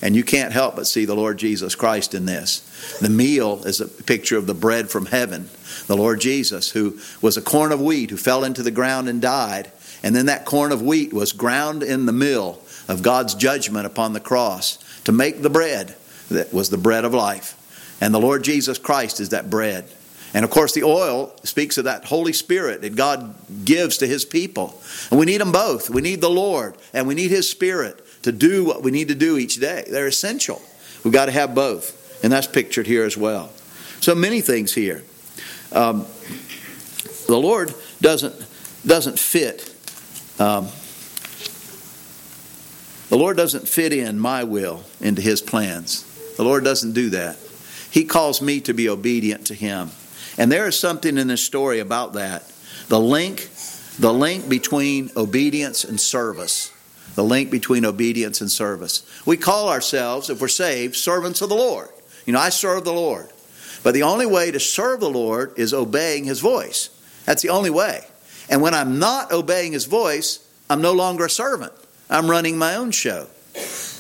And 0.01 0.17
you 0.17 0.25
can't 0.25 0.53
help 0.53 0.77
but 0.77 0.87
see 0.87 1.05
the 1.05 1.15
Lord 1.15 1.39
Jesus 1.39 1.75
Christ 1.75 2.15
in 2.15 2.27
this. 2.27 2.99
The 3.01 3.09
meal 3.09 3.63
is 3.65 3.81
a 3.81 3.87
picture 3.87 4.37
of 4.37 4.47
the 4.47 4.55
bread 4.55 4.91
from 4.91 5.07
heaven. 5.07 5.49
The 5.87 5.97
Lord 5.97 6.21
Jesus, 6.21 6.71
who 6.71 6.99
was 7.21 7.37
a 7.37 7.43
corn 7.43 7.71
of 7.71 7.81
wheat, 7.81 8.11
who 8.11 8.17
fell 8.17 8.43
into 8.43 8.63
the 8.63 8.73
ground 8.73 9.09
and 9.09 9.23
died. 9.23 9.71
And 10.03 10.15
then 10.15 10.27
that 10.27 10.45
corn 10.45 10.73
of 10.73 10.83
wheat 10.83 11.13
was 11.13 11.33
ground 11.33 11.83
in 11.83 12.07
the 12.07 12.13
mill 12.13 12.61
of 12.89 13.03
God's 13.03 13.35
judgment 13.35 13.87
upon 13.87 14.13
the 14.13 14.21
cross 14.21 14.79
to 15.05 15.13
make 15.13 15.43
the 15.43 15.51
bread 15.51 15.95
that 16.31 16.53
was 16.53 16.71
the 16.71 16.79
bread 16.79 17.05
of 17.05 17.15
life. 17.15 17.59
And 18.01 18.13
the 18.13 18.21
Lord 18.21 18.43
Jesus 18.43 18.79
Christ 18.79 19.21
is 19.21 19.29
that 19.29 19.49
bread. 19.49 19.87
And 20.35 20.45
of 20.45 20.51
course, 20.51 20.73
the 20.73 20.83
oil 20.83 21.33
speaks 21.45 21.79
of 21.79 21.85
that 21.85 22.05
Holy 22.05 22.33
Spirit 22.33 22.81
that 22.81 22.97
God 22.97 23.35
gives 23.65 23.99
to 23.99 24.07
His 24.07 24.25
people. 24.25 24.81
And 25.11 25.21
we 25.21 25.27
need 25.27 25.41
them 25.41 25.53
both. 25.53 25.91
We 25.91 26.01
need 26.01 26.21
the 26.21 26.31
Lord 26.31 26.77
and 26.95 27.07
we 27.07 27.15
need 27.15 27.31
His 27.31 27.49
Spirit 27.49 28.05
to 28.23 28.33
do 28.33 28.65
what 28.65 28.83
we 28.83 28.91
need 28.91 29.09
to 29.09 29.15
do 29.15 29.37
each 29.37 29.57
day. 29.57 29.85
They're 29.89 30.07
essential. 30.07 30.63
We've 31.05 31.13
got 31.13 31.27
to 31.27 31.33
have 31.33 31.55
both. 31.55 32.25
And 32.25 32.33
that's 32.33 32.47
pictured 32.47 32.87
here 32.87 33.05
as 33.05 33.17
well. 33.17 33.51
So 34.01 34.15
many 34.15 34.41
things 34.41 34.73
here. 34.73 35.05
Um, 35.73 36.07
the 37.27 37.39
Lord 37.39 37.75
doesn't, 38.01 38.35
doesn't 38.87 39.19
fit. 39.19 39.72
Um, 40.43 40.67
the 43.11 43.17
Lord 43.17 43.37
doesn't 43.37 43.69
fit 43.69 43.93
in 43.93 44.19
my 44.19 44.43
will 44.43 44.83
into 45.01 45.23
His 45.23 45.41
plans. 45.41 46.03
The 46.37 46.43
Lord 46.43 46.65
doesn't 46.65 46.95
do 46.95 47.11
that. 47.11 47.37
He 47.93 48.05
calls 48.05 48.43
me 48.43 48.61
to 48.63 48.75
be 48.75 48.89
obedient 48.89 49.47
to 49.47 49.55
Him. 49.55 49.93
And 50.37 50.51
there 50.51 50.67
is 50.67 50.77
something 50.77 51.17
in 51.17 51.29
this 51.29 51.45
story 51.45 51.79
about 51.79 52.15
that. 52.15 52.51
The 52.89 52.99
link, 52.99 53.51
the 54.01 54.13
link 54.13 54.49
between 54.49 55.13
obedience 55.17 55.85
and 55.85 56.01
service. 56.01 56.73
The 57.15 57.23
link 57.23 57.53
between 57.53 57.85
obedience 57.85 58.41
and 58.41 58.51
service. 58.51 59.07
We 59.25 59.37
call 59.37 59.69
ourselves, 59.69 60.29
if 60.29 60.41
we're 60.41 60.49
saved, 60.49 60.97
servants 60.97 61.41
of 61.41 61.51
the 61.51 61.55
Lord. 61.55 61.91
You 62.27 62.33
know, 62.33 62.41
I 62.41 62.49
serve 62.49 62.83
the 62.83 62.93
Lord. 62.93 63.29
But 63.85 63.95
the 63.95 64.03
only 64.03 64.27
way 64.27 64.51
to 64.51 64.59
serve 64.59 64.99
the 64.99 65.09
Lord 65.09 65.57
is 65.57 65.73
obeying 65.73 66.25
His 66.25 66.41
voice. 66.41 66.91
That's 67.27 67.43
the 67.43 67.51
only 67.51 67.71
way. 67.71 68.07
And 68.53 68.61
when 68.61 68.75
I'm 68.75 68.99
not 68.99 69.33
obeying 69.33 69.73
His 69.73 69.87
voice, 69.87 70.47
I'm 70.69 70.83
no 70.83 70.93
longer 70.93 71.25
a 71.25 71.31
servant. 71.31 71.73
I'm 72.11 72.31
running 72.31 72.59
my 72.59 72.77
own 72.77 72.91
show. 72.91 73.27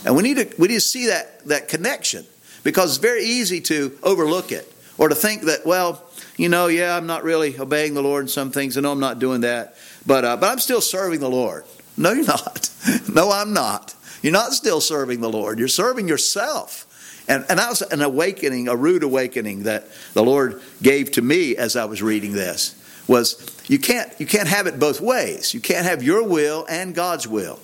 And 0.05 0.15
we 0.15 0.23
need 0.23 0.37
to, 0.37 0.55
we 0.59 0.69
need 0.69 0.75
to 0.75 0.81
see 0.81 1.07
that, 1.07 1.47
that 1.47 1.69
connection 1.69 2.27
because 2.63 2.91
it's 2.91 2.99
very 2.99 3.25
easy 3.25 3.63
to 3.63 3.99
overlook 4.03 4.53
it 4.53 4.71
or 4.99 5.09
to 5.09 5.15
think 5.15 5.45
that, 5.45 5.65
well, 5.65 6.05
you 6.37 6.51
know, 6.51 6.67
yeah, 6.67 6.95
I'm 6.95 7.07
not 7.07 7.25
really 7.25 7.59
obeying 7.59 7.95
the 7.95 8.03
Lord 8.03 8.25
in 8.25 8.29
some 8.29 8.51
things. 8.51 8.77
I 8.77 8.83
know 8.83 8.93
I'm 8.93 9.01
not 9.01 9.19
doing 9.19 9.41
that, 9.41 9.75
but, 10.05 10.25
uh, 10.27 10.37
but 10.37 10.51
I'm 10.51 10.59
still 10.59 10.83
serving 10.83 11.21
the 11.21 11.31
Lord. 11.31 11.65
No, 11.97 12.13
you're 12.13 12.27
not. 12.27 12.69
no, 13.15 13.31
I'm 13.31 13.55
not. 13.55 13.95
You're 14.21 14.35
not 14.35 14.53
still 14.53 14.83
serving 14.83 15.23
the 15.23 15.31
Lord. 15.31 15.59
You're 15.59 15.69
serving 15.69 16.09
yourself. 16.09 17.25
And, 17.27 17.47
and 17.49 17.59
that 17.59 17.71
was 17.71 17.81
an 17.81 18.03
awakening, 18.03 18.69
a 18.69 18.77
rude 18.77 19.03
awakening 19.03 19.63
that 19.63 19.87
the 20.13 20.23
Lord 20.23 20.61
gave 20.83 21.13
to 21.13 21.23
me 21.23 21.57
as 21.57 21.75
I 21.75 21.87
was 21.87 22.03
reading 22.03 22.33
this. 22.33 22.79
Was 23.09 23.47
you 23.69 23.79
can't 23.79 24.13
you 24.19 24.27
can't 24.27 24.49
have 24.49 24.67
it 24.67 24.79
both 24.79 25.01
ways. 25.01 25.55
You 25.55 25.61
can't 25.61 25.85
have 25.85 26.03
your 26.03 26.23
will 26.27 26.67
and 26.69 26.95
God's 26.95 27.27
will. 27.27 27.59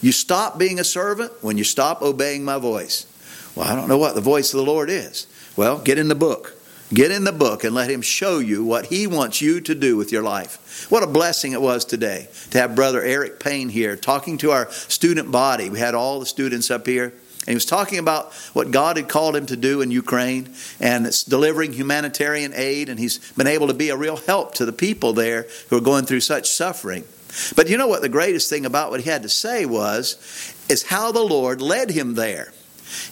You 0.00 0.12
stop 0.12 0.58
being 0.58 0.78
a 0.78 0.84
servant 0.84 1.32
when 1.42 1.58
you 1.58 1.64
stop 1.64 2.02
obeying 2.02 2.44
my 2.44 2.58
voice. 2.58 3.06
Well, 3.54 3.68
I 3.68 3.74
don't 3.74 3.88
know 3.88 3.98
what 3.98 4.14
the 4.14 4.20
voice 4.20 4.52
of 4.54 4.58
the 4.58 4.70
Lord 4.70 4.88
is. 4.88 5.26
Well, 5.56 5.78
get 5.78 5.98
in 5.98 6.08
the 6.08 6.14
book. 6.14 6.56
Get 6.92 7.12
in 7.12 7.22
the 7.22 7.32
book 7.32 7.62
and 7.62 7.72
let 7.74 7.88
Him 7.90 8.02
show 8.02 8.40
you 8.40 8.64
what 8.64 8.86
He 8.86 9.06
wants 9.06 9.40
you 9.40 9.60
to 9.60 9.74
do 9.76 9.96
with 9.96 10.10
your 10.10 10.22
life. 10.22 10.90
What 10.90 11.04
a 11.04 11.06
blessing 11.06 11.52
it 11.52 11.62
was 11.62 11.84
today 11.84 12.28
to 12.50 12.58
have 12.58 12.74
Brother 12.74 13.00
Eric 13.00 13.38
Payne 13.38 13.68
here 13.68 13.94
talking 13.94 14.38
to 14.38 14.50
our 14.50 14.70
student 14.70 15.30
body. 15.30 15.70
We 15.70 15.78
had 15.78 15.94
all 15.94 16.18
the 16.18 16.26
students 16.26 16.70
up 16.70 16.86
here. 16.86 17.12
He 17.50 17.56
was 17.56 17.66
talking 17.66 17.98
about 17.98 18.32
what 18.52 18.70
God 18.70 18.96
had 18.96 19.08
called 19.08 19.36
him 19.36 19.46
to 19.46 19.56
do 19.56 19.80
in 19.80 19.90
Ukraine, 19.90 20.54
and 20.80 21.06
it's 21.06 21.24
delivering 21.24 21.72
humanitarian 21.72 22.52
aid, 22.54 22.88
and 22.88 22.98
he's 22.98 23.18
been 23.32 23.46
able 23.46 23.66
to 23.68 23.74
be 23.74 23.90
a 23.90 23.96
real 23.96 24.16
help 24.16 24.54
to 24.54 24.64
the 24.64 24.72
people 24.72 25.12
there 25.12 25.46
who 25.68 25.76
are 25.76 25.82
going 25.82 26.06
through 26.06 26.20
such 26.20 26.48
suffering. 26.48 27.04
But 27.56 27.68
you 27.68 27.76
know 27.76 27.86
what 27.86 28.02
the 28.02 28.08
greatest 28.08 28.50
thing 28.50 28.66
about 28.66 28.90
what 28.90 29.00
he 29.00 29.10
had 29.10 29.22
to 29.22 29.28
say 29.28 29.66
was 29.66 30.54
is 30.68 30.84
how 30.84 31.12
the 31.12 31.22
Lord 31.22 31.60
led 31.60 31.90
him 31.90 32.14
there. 32.14 32.52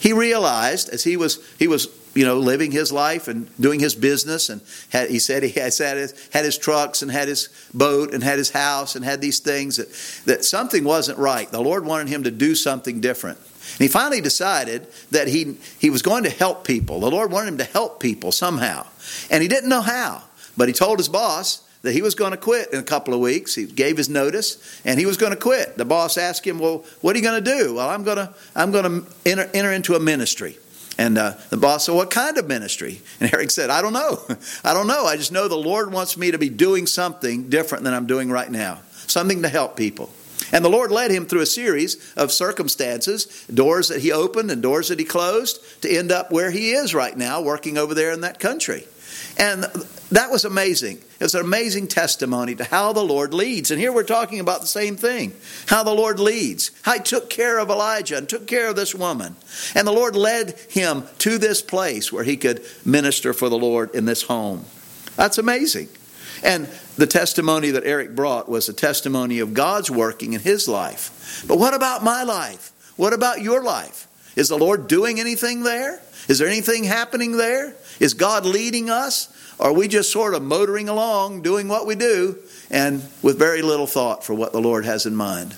He 0.00 0.12
realized 0.12 0.88
as 0.88 1.04
he 1.04 1.16
was 1.16 1.44
he 1.58 1.68
was 1.68 1.88
you 2.14 2.24
know 2.24 2.38
living 2.38 2.72
his 2.72 2.90
life 2.90 3.28
and 3.28 3.48
doing 3.60 3.78
his 3.78 3.94
business 3.94 4.50
and 4.50 4.60
had, 4.90 5.08
he 5.08 5.20
said 5.20 5.44
he 5.44 5.50
had, 5.50 5.72
had 5.78 6.44
his 6.44 6.58
trucks 6.58 7.02
and 7.02 7.10
had 7.10 7.28
his 7.28 7.48
boat 7.72 8.12
and 8.12 8.24
had 8.24 8.38
his 8.38 8.50
house 8.50 8.96
and 8.96 9.04
had 9.04 9.20
these 9.20 9.38
things 9.38 9.76
that, 9.76 9.88
that 10.26 10.44
something 10.44 10.82
wasn't 10.82 11.18
right. 11.18 11.50
The 11.50 11.60
Lord 11.60 11.84
wanted 11.84 12.08
him 12.08 12.24
to 12.24 12.32
do 12.32 12.56
something 12.56 13.00
different. 13.00 13.38
And 13.72 13.80
he 13.80 13.88
finally 13.88 14.20
decided 14.20 14.86
that 15.10 15.28
he, 15.28 15.58
he 15.78 15.90
was 15.90 16.02
going 16.02 16.24
to 16.24 16.30
help 16.30 16.64
people. 16.64 17.00
The 17.00 17.10
Lord 17.10 17.30
wanted 17.30 17.48
him 17.48 17.58
to 17.58 17.64
help 17.64 18.00
people 18.00 18.32
somehow. 18.32 18.86
And 19.30 19.42
he 19.42 19.48
didn't 19.48 19.68
know 19.68 19.82
how. 19.82 20.22
But 20.56 20.68
he 20.68 20.74
told 20.74 20.98
his 20.98 21.08
boss, 21.08 21.64
that 21.82 21.92
he 21.92 22.02
was 22.02 22.16
going 22.16 22.32
to 22.32 22.36
quit 22.36 22.72
in 22.72 22.80
a 22.80 22.82
couple 22.82 23.14
of 23.14 23.20
weeks. 23.20 23.54
He 23.54 23.64
gave 23.64 23.96
his 23.96 24.08
notice 24.08 24.80
and 24.84 24.98
he 24.98 25.06
was 25.06 25.16
going 25.16 25.30
to 25.30 25.38
quit. 25.38 25.76
The 25.76 25.84
boss 25.84 26.18
asked 26.18 26.44
him, 26.44 26.58
"Well, 26.58 26.84
what 27.02 27.14
are 27.14 27.18
you 27.20 27.24
going 27.24 27.42
to 27.42 27.50
do?" 27.50 27.74
"Well, 27.74 27.88
I'm 27.88 28.02
going 28.02 28.16
to 28.16 28.34
I'm 28.56 28.72
going 28.72 28.84
to 28.84 29.12
enter, 29.24 29.48
enter 29.54 29.72
into 29.72 29.94
a 29.94 30.00
ministry." 30.00 30.58
And 30.98 31.16
uh, 31.16 31.34
the 31.50 31.56
boss 31.56 31.86
said, 31.86 31.94
What 31.94 32.10
kind 32.10 32.36
of 32.36 32.48
ministry? 32.48 33.00
And 33.20 33.32
Eric 33.32 33.52
said, 33.52 33.70
I 33.70 33.80
don't 33.80 33.92
know. 33.92 34.20
I 34.64 34.74
don't 34.74 34.88
know. 34.88 35.04
I 35.04 35.16
just 35.16 35.30
know 35.30 35.46
the 35.46 35.56
Lord 35.56 35.92
wants 35.92 36.16
me 36.16 36.32
to 36.32 36.38
be 36.38 36.50
doing 36.50 36.86
something 36.86 37.48
different 37.48 37.84
than 37.84 37.94
I'm 37.94 38.06
doing 38.06 38.30
right 38.30 38.50
now, 38.50 38.80
something 39.06 39.42
to 39.42 39.48
help 39.48 39.76
people. 39.76 40.10
And 40.52 40.64
the 40.64 40.70
Lord 40.70 40.90
led 40.90 41.10
him 41.10 41.26
through 41.26 41.42
a 41.42 41.46
series 41.46 42.14
of 42.16 42.32
circumstances, 42.32 43.46
doors 43.52 43.88
that 43.88 44.00
he 44.00 44.12
opened 44.12 44.50
and 44.50 44.62
doors 44.62 44.88
that 44.88 44.98
he 44.98 45.04
closed, 45.04 45.82
to 45.82 45.90
end 45.90 46.10
up 46.10 46.30
where 46.30 46.50
he 46.50 46.72
is 46.72 46.94
right 46.94 47.16
now, 47.16 47.40
working 47.40 47.78
over 47.78 47.94
there 47.94 48.12
in 48.12 48.22
that 48.22 48.40
country. 48.40 48.86
And 49.36 49.64
that 50.10 50.30
was 50.30 50.44
amazing. 50.44 50.96
It 50.96 51.24
was 51.24 51.34
an 51.34 51.42
amazing 51.42 51.88
testimony 51.88 52.54
to 52.56 52.64
how 52.64 52.92
the 52.92 53.02
Lord 53.02 53.34
leads. 53.34 53.70
And 53.70 53.80
here 53.80 53.92
we're 53.92 54.02
talking 54.02 54.40
about 54.40 54.60
the 54.60 54.66
same 54.66 54.96
thing 54.96 55.32
how 55.66 55.82
the 55.82 55.94
Lord 55.94 56.18
leads, 56.18 56.70
how 56.82 56.94
he 56.94 57.00
took 57.00 57.30
care 57.30 57.58
of 57.58 57.70
Elijah 57.70 58.16
and 58.16 58.28
took 58.28 58.46
care 58.46 58.68
of 58.68 58.76
this 58.76 58.94
woman. 58.94 59.36
And 59.74 59.86
the 59.86 59.92
Lord 59.92 60.16
led 60.16 60.58
him 60.70 61.04
to 61.18 61.38
this 61.38 61.62
place 61.62 62.12
where 62.12 62.24
he 62.24 62.36
could 62.36 62.64
minister 62.84 63.32
for 63.32 63.48
the 63.48 63.58
Lord 63.58 63.94
in 63.94 64.06
this 64.06 64.22
home. 64.22 64.64
That's 65.16 65.38
amazing. 65.38 65.88
And 66.42 66.68
the 66.98 67.06
testimony 67.06 67.70
that 67.70 67.84
Eric 67.86 68.14
brought 68.16 68.48
was 68.48 68.68
a 68.68 68.72
testimony 68.72 69.38
of 69.38 69.54
God's 69.54 69.88
working 69.88 70.32
in 70.32 70.40
his 70.40 70.66
life. 70.66 71.44
But 71.46 71.58
what 71.58 71.72
about 71.72 72.02
my 72.02 72.24
life? 72.24 72.72
What 72.96 73.12
about 73.12 73.40
your 73.40 73.62
life? 73.62 74.08
Is 74.34 74.48
the 74.48 74.58
Lord 74.58 74.88
doing 74.88 75.20
anything 75.20 75.62
there? 75.62 76.02
Is 76.28 76.40
there 76.40 76.48
anything 76.48 76.82
happening 76.82 77.36
there? 77.36 77.74
Is 78.00 78.14
God 78.14 78.44
leading 78.44 78.90
us? 78.90 79.32
Or 79.60 79.68
are 79.68 79.72
we 79.72 79.86
just 79.86 80.12
sort 80.12 80.34
of 80.34 80.42
motoring 80.42 80.88
along, 80.88 81.42
doing 81.42 81.68
what 81.68 81.86
we 81.86 81.94
do, 81.94 82.36
and 82.70 83.02
with 83.22 83.38
very 83.38 83.62
little 83.62 83.86
thought 83.86 84.24
for 84.24 84.34
what 84.34 84.52
the 84.52 84.60
Lord 84.60 84.84
has 84.84 85.06
in 85.06 85.14
mind? 85.14 85.56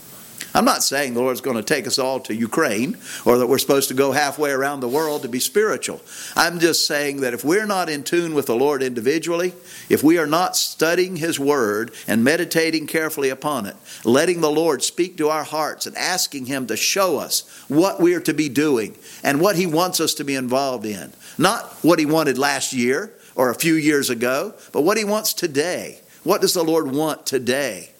I'm 0.55 0.65
not 0.65 0.83
saying 0.83 1.15
the 1.15 1.21
Lord's 1.21 1.41
going 1.41 1.57
to 1.57 1.63
take 1.63 1.87
us 1.87 1.99
all 1.99 2.19
to 2.21 2.35
Ukraine 2.35 2.99
or 3.25 3.39
that 3.39 3.47
we're 3.47 3.59
supposed 3.59 3.89
to 3.89 3.95
go 3.95 4.13
halfway 4.13 4.51
around 4.51 4.81
the 4.81 4.89
world 4.89 5.23
to 5.23 5.29
be 5.29 5.39
spiritual. 5.39 6.01
I'm 6.35 6.59
just 6.59 6.87
saying 6.87 7.21
that 7.21 7.35
if 7.35 7.45
we're 7.45 7.67
not 7.67 7.89
in 7.89 8.03
tune 8.03 8.35
with 8.35 8.47
the 8.47 8.57
Lord 8.57 8.83
individually, 8.83 9.55
if 9.89 10.03
we 10.03 10.19
are 10.19 10.27
not 10.27 10.57
studying 10.57 11.17
His 11.17 11.39
Word 11.39 11.93
and 12.09 12.25
meditating 12.25 12.89
carefully 12.89 13.29
upon 13.29 13.67
it, 13.67 13.77
letting 14.05 14.41
the 14.41 14.51
Lord 14.51 14.83
speak 14.83 15.17
to 15.19 15.29
our 15.29 15.45
hearts 15.45 15.87
and 15.87 15.97
asking 15.97 16.47
Him 16.47 16.67
to 16.67 16.77
show 16.77 17.19
us 17.19 17.49
what 17.69 18.01
we 18.01 18.15
are 18.15 18.21
to 18.21 18.35
be 18.35 18.49
doing 18.49 18.97
and 19.23 19.41
what 19.41 19.57
He 19.57 19.67
wants 19.67 20.01
us 20.01 20.15
to 20.15 20.25
be 20.25 20.35
involved 20.35 20.85
in, 20.85 21.13
not 21.39 21.65
what 21.83 22.01
He 22.01 22.07
wanted 22.07 22.39
last 22.39 22.73
year 22.73 23.13
or 23.37 23.51
a 23.51 23.55
few 23.55 23.75
years 23.75 24.11
ago, 24.11 24.55
but 24.73 24.83
what 24.83 24.99
He 24.99 25.05
wants 25.05 25.33
today. 25.33 26.01
What 26.25 26.41
does 26.41 26.55
the 26.55 26.65
Lord 26.65 26.91
want 26.91 27.25
today? 27.25 27.91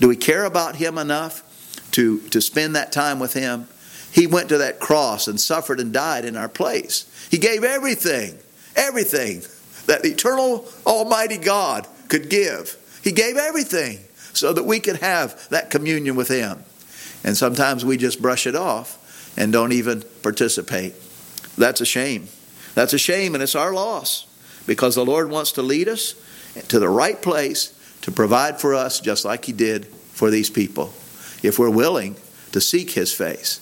Do 0.00 0.08
we 0.08 0.16
care 0.16 0.44
about 0.44 0.76
Him 0.76 0.96
enough 0.96 1.44
to, 1.92 2.20
to 2.28 2.40
spend 2.40 2.76
that 2.76 2.92
time 2.92 3.18
with 3.18 3.32
Him. 3.32 3.68
He 4.10 4.26
went 4.26 4.48
to 4.48 4.58
that 4.58 4.80
cross 4.80 5.28
and 5.28 5.40
suffered 5.40 5.80
and 5.80 5.92
died 5.92 6.24
in 6.24 6.36
our 6.36 6.48
place. 6.48 7.06
He 7.30 7.38
gave 7.38 7.64
everything, 7.64 8.38
everything 8.74 9.42
that 9.86 10.02
the 10.02 10.10
eternal 10.10 10.66
Almighty 10.86 11.38
God 11.38 11.86
could 12.08 12.30
give. 12.30 12.76
He 13.02 13.12
gave 13.12 13.36
everything 13.36 14.00
so 14.32 14.52
that 14.52 14.64
we 14.64 14.80
could 14.80 14.96
have 14.96 15.48
that 15.50 15.70
communion 15.70 16.16
with 16.16 16.28
Him. 16.28 16.64
And 17.24 17.36
sometimes 17.36 17.84
we 17.84 17.96
just 17.96 18.22
brush 18.22 18.46
it 18.46 18.56
off 18.56 19.34
and 19.36 19.52
don't 19.52 19.72
even 19.72 20.02
participate. 20.22 20.94
That's 21.56 21.80
a 21.80 21.86
shame. 21.86 22.28
That's 22.74 22.92
a 22.92 22.98
shame, 22.98 23.34
and 23.34 23.42
it's 23.42 23.56
our 23.56 23.72
loss 23.72 24.26
because 24.66 24.94
the 24.94 25.04
Lord 25.04 25.30
wants 25.30 25.52
to 25.52 25.62
lead 25.62 25.88
us 25.88 26.14
to 26.68 26.78
the 26.78 26.88
right 26.88 27.20
place 27.20 27.74
to 28.02 28.12
provide 28.12 28.60
for 28.60 28.74
us 28.74 29.00
just 29.00 29.24
like 29.24 29.44
He 29.44 29.52
did 29.52 29.86
for 29.86 30.30
these 30.30 30.50
people 30.50 30.92
if 31.42 31.58
we're 31.58 31.70
willing 31.70 32.16
to 32.52 32.60
seek 32.60 32.90
His 32.90 33.12
face. 33.12 33.60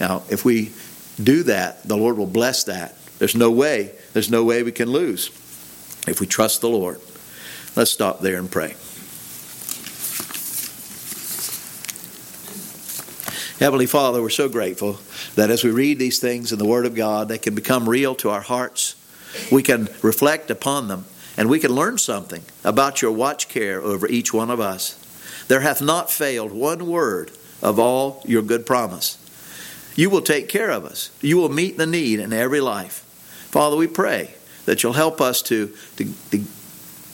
Now, 0.00 0.22
if 0.30 0.44
we 0.44 0.72
do 1.22 1.44
that, 1.44 1.86
the 1.86 1.96
Lord 1.96 2.16
will 2.16 2.26
bless 2.26 2.64
that. 2.64 2.96
There's 3.18 3.34
no 3.34 3.50
way, 3.50 3.92
there's 4.12 4.30
no 4.30 4.44
way 4.44 4.62
we 4.62 4.72
can 4.72 4.90
lose 4.90 5.28
if 6.06 6.20
we 6.20 6.26
trust 6.26 6.60
the 6.60 6.68
Lord. 6.68 7.00
Let's 7.76 7.90
stop 7.90 8.20
there 8.20 8.38
and 8.38 8.50
pray. 8.50 8.74
Heavenly 13.58 13.86
Father, 13.86 14.20
we're 14.20 14.30
so 14.30 14.48
grateful 14.48 14.98
that 15.36 15.50
as 15.50 15.62
we 15.64 15.70
read 15.70 15.98
these 15.98 16.18
things 16.18 16.52
in 16.52 16.58
the 16.58 16.66
Word 16.66 16.86
of 16.86 16.94
God, 16.94 17.28
they 17.28 17.38
can 17.38 17.54
become 17.54 17.88
real 17.88 18.14
to 18.16 18.30
our 18.30 18.40
hearts. 18.40 18.96
We 19.50 19.62
can 19.62 19.88
reflect 20.02 20.50
upon 20.50 20.88
them, 20.88 21.04
and 21.36 21.48
we 21.48 21.60
can 21.60 21.72
learn 21.72 21.98
something 21.98 22.42
about 22.64 23.00
your 23.00 23.12
watch 23.12 23.48
care 23.48 23.80
over 23.80 24.08
each 24.08 24.34
one 24.34 24.50
of 24.50 24.60
us. 24.60 24.98
There 25.48 25.60
hath 25.60 25.82
not 25.82 26.10
failed 26.10 26.52
one 26.52 26.86
word 26.86 27.30
of 27.62 27.78
all 27.78 28.22
your 28.24 28.42
good 28.42 28.66
promise. 28.66 29.18
You 29.96 30.10
will 30.10 30.22
take 30.22 30.48
care 30.48 30.70
of 30.70 30.84
us. 30.84 31.10
You 31.20 31.36
will 31.36 31.48
meet 31.48 31.76
the 31.76 31.86
need 31.86 32.20
in 32.20 32.32
every 32.32 32.60
life. 32.60 33.00
Father, 33.50 33.76
we 33.76 33.86
pray 33.86 34.34
that 34.64 34.82
you'll 34.82 34.94
help 34.94 35.20
us 35.20 35.42
to, 35.42 35.72
to, 35.96 36.12
to, 36.30 36.44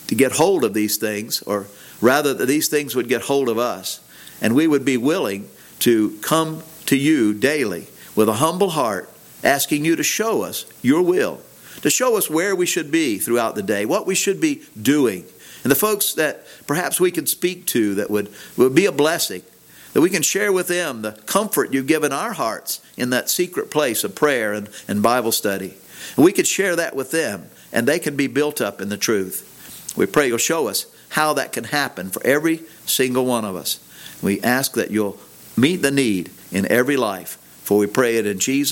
to 0.07 0.15
get 0.15 0.33
hold 0.33 0.65
of 0.65 0.73
these 0.73 0.97
things, 0.97 1.43
or 1.43 1.67
rather, 2.01 2.33
that 2.35 2.47
these 2.47 2.69
things 2.69 2.97
would 2.97 3.09
get 3.09 3.23
hold 3.23 3.49
of 3.49 3.59
us, 3.59 4.01
and 4.41 4.55
we 4.55 4.67
would 4.67 4.85
be 4.85 4.97
willing 4.97 5.49
to 5.81 6.17
come 6.23 6.63
to 6.87 6.97
you 6.97 7.35
daily 7.35 7.89
with 8.17 8.29
a 8.29 8.35
humble 8.35 8.71
heart, 8.71 9.11
asking 9.45 9.85
you 9.85 9.97
to 9.97 10.03
show 10.03 10.43
us 10.43 10.65
your 10.83 11.03
will, 11.03 11.41
to 11.83 11.91
show 11.91 12.17
us 12.17 12.31
where 12.31 12.55
we 12.55 12.67
should 12.67 12.91
be 12.91 13.19
throughout 13.19 13.55
the 13.55 13.63
day, 13.63 13.85
what 13.85 14.07
we 14.07 14.15
should 14.15 14.41
be 14.41 14.63
doing. 14.81 15.25
And 15.63 15.71
the 15.71 15.77
folks 15.77 16.15
that 16.15 16.47
perhaps 16.67 17.01
we 17.01 17.11
can 17.11 17.27
speak 17.27 17.67
to 17.67 17.95
that 17.97 18.11
would, 18.11 18.33
would 18.57 18.75
be 18.75 18.87
a 18.87 18.93
blessing, 18.93 19.43
that 19.93 20.01
we 20.01 20.11
can 20.11 20.23
share 20.23 20.53
with 20.53 20.69
them 20.69 21.03
the 21.03 21.13
comfort 21.13 21.73
you've 21.73 21.87
given 21.87 22.13
our 22.13 22.33
hearts 22.33 22.81
in 22.97 23.11
that 23.11 23.29
secret 23.29 23.71
place 23.71 24.05
of 24.05 24.15
prayer 24.15 24.53
and, 24.53 24.69
and 24.89 25.03
Bible 25.03 25.33
study. 25.33 25.75
And 26.17 26.25
we 26.25 26.33
could 26.33 26.47
share 26.47 26.77
that 26.77 26.97
with 26.97 27.11
them, 27.11 27.49
and 27.73 27.87
they 27.87 27.99
can 27.99 28.17
be 28.17 28.27
built 28.27 28.61
up 28.61 28.81
in 28.81 28.89
the 28.89 28.97
truth. 28.97 29.93
We 29.97 30.07
pray 30.07 30.29
you'll 30.29 30.39
show 30.39 30.69
us 30.69 30.87
how 31.11 31.35
that 31.35 31.53
can 31.53 31.65
happen 31.65 32.11
for 32.11 32.25
every 32.25 32.63
single 32.87 33.27
one 33.27 33.45
of 33.45 33.57
us. 33.57 33.81
We 34.23 34.41
ask 34.43 34.75
that 34.75 34.91
you'll 34.91 35.19
meet 35.57 35.77
the 35.77 35.91
need 35.91 36.31
in 36.53 36.71
every 36.71 36.97
life, 36.97 37.37
for 37.63 37.79
we 37.79 37.87
pray 37.87 38.17
it 38.17 38.27
in 38.27 38.39
Jesus' 38.39 38.69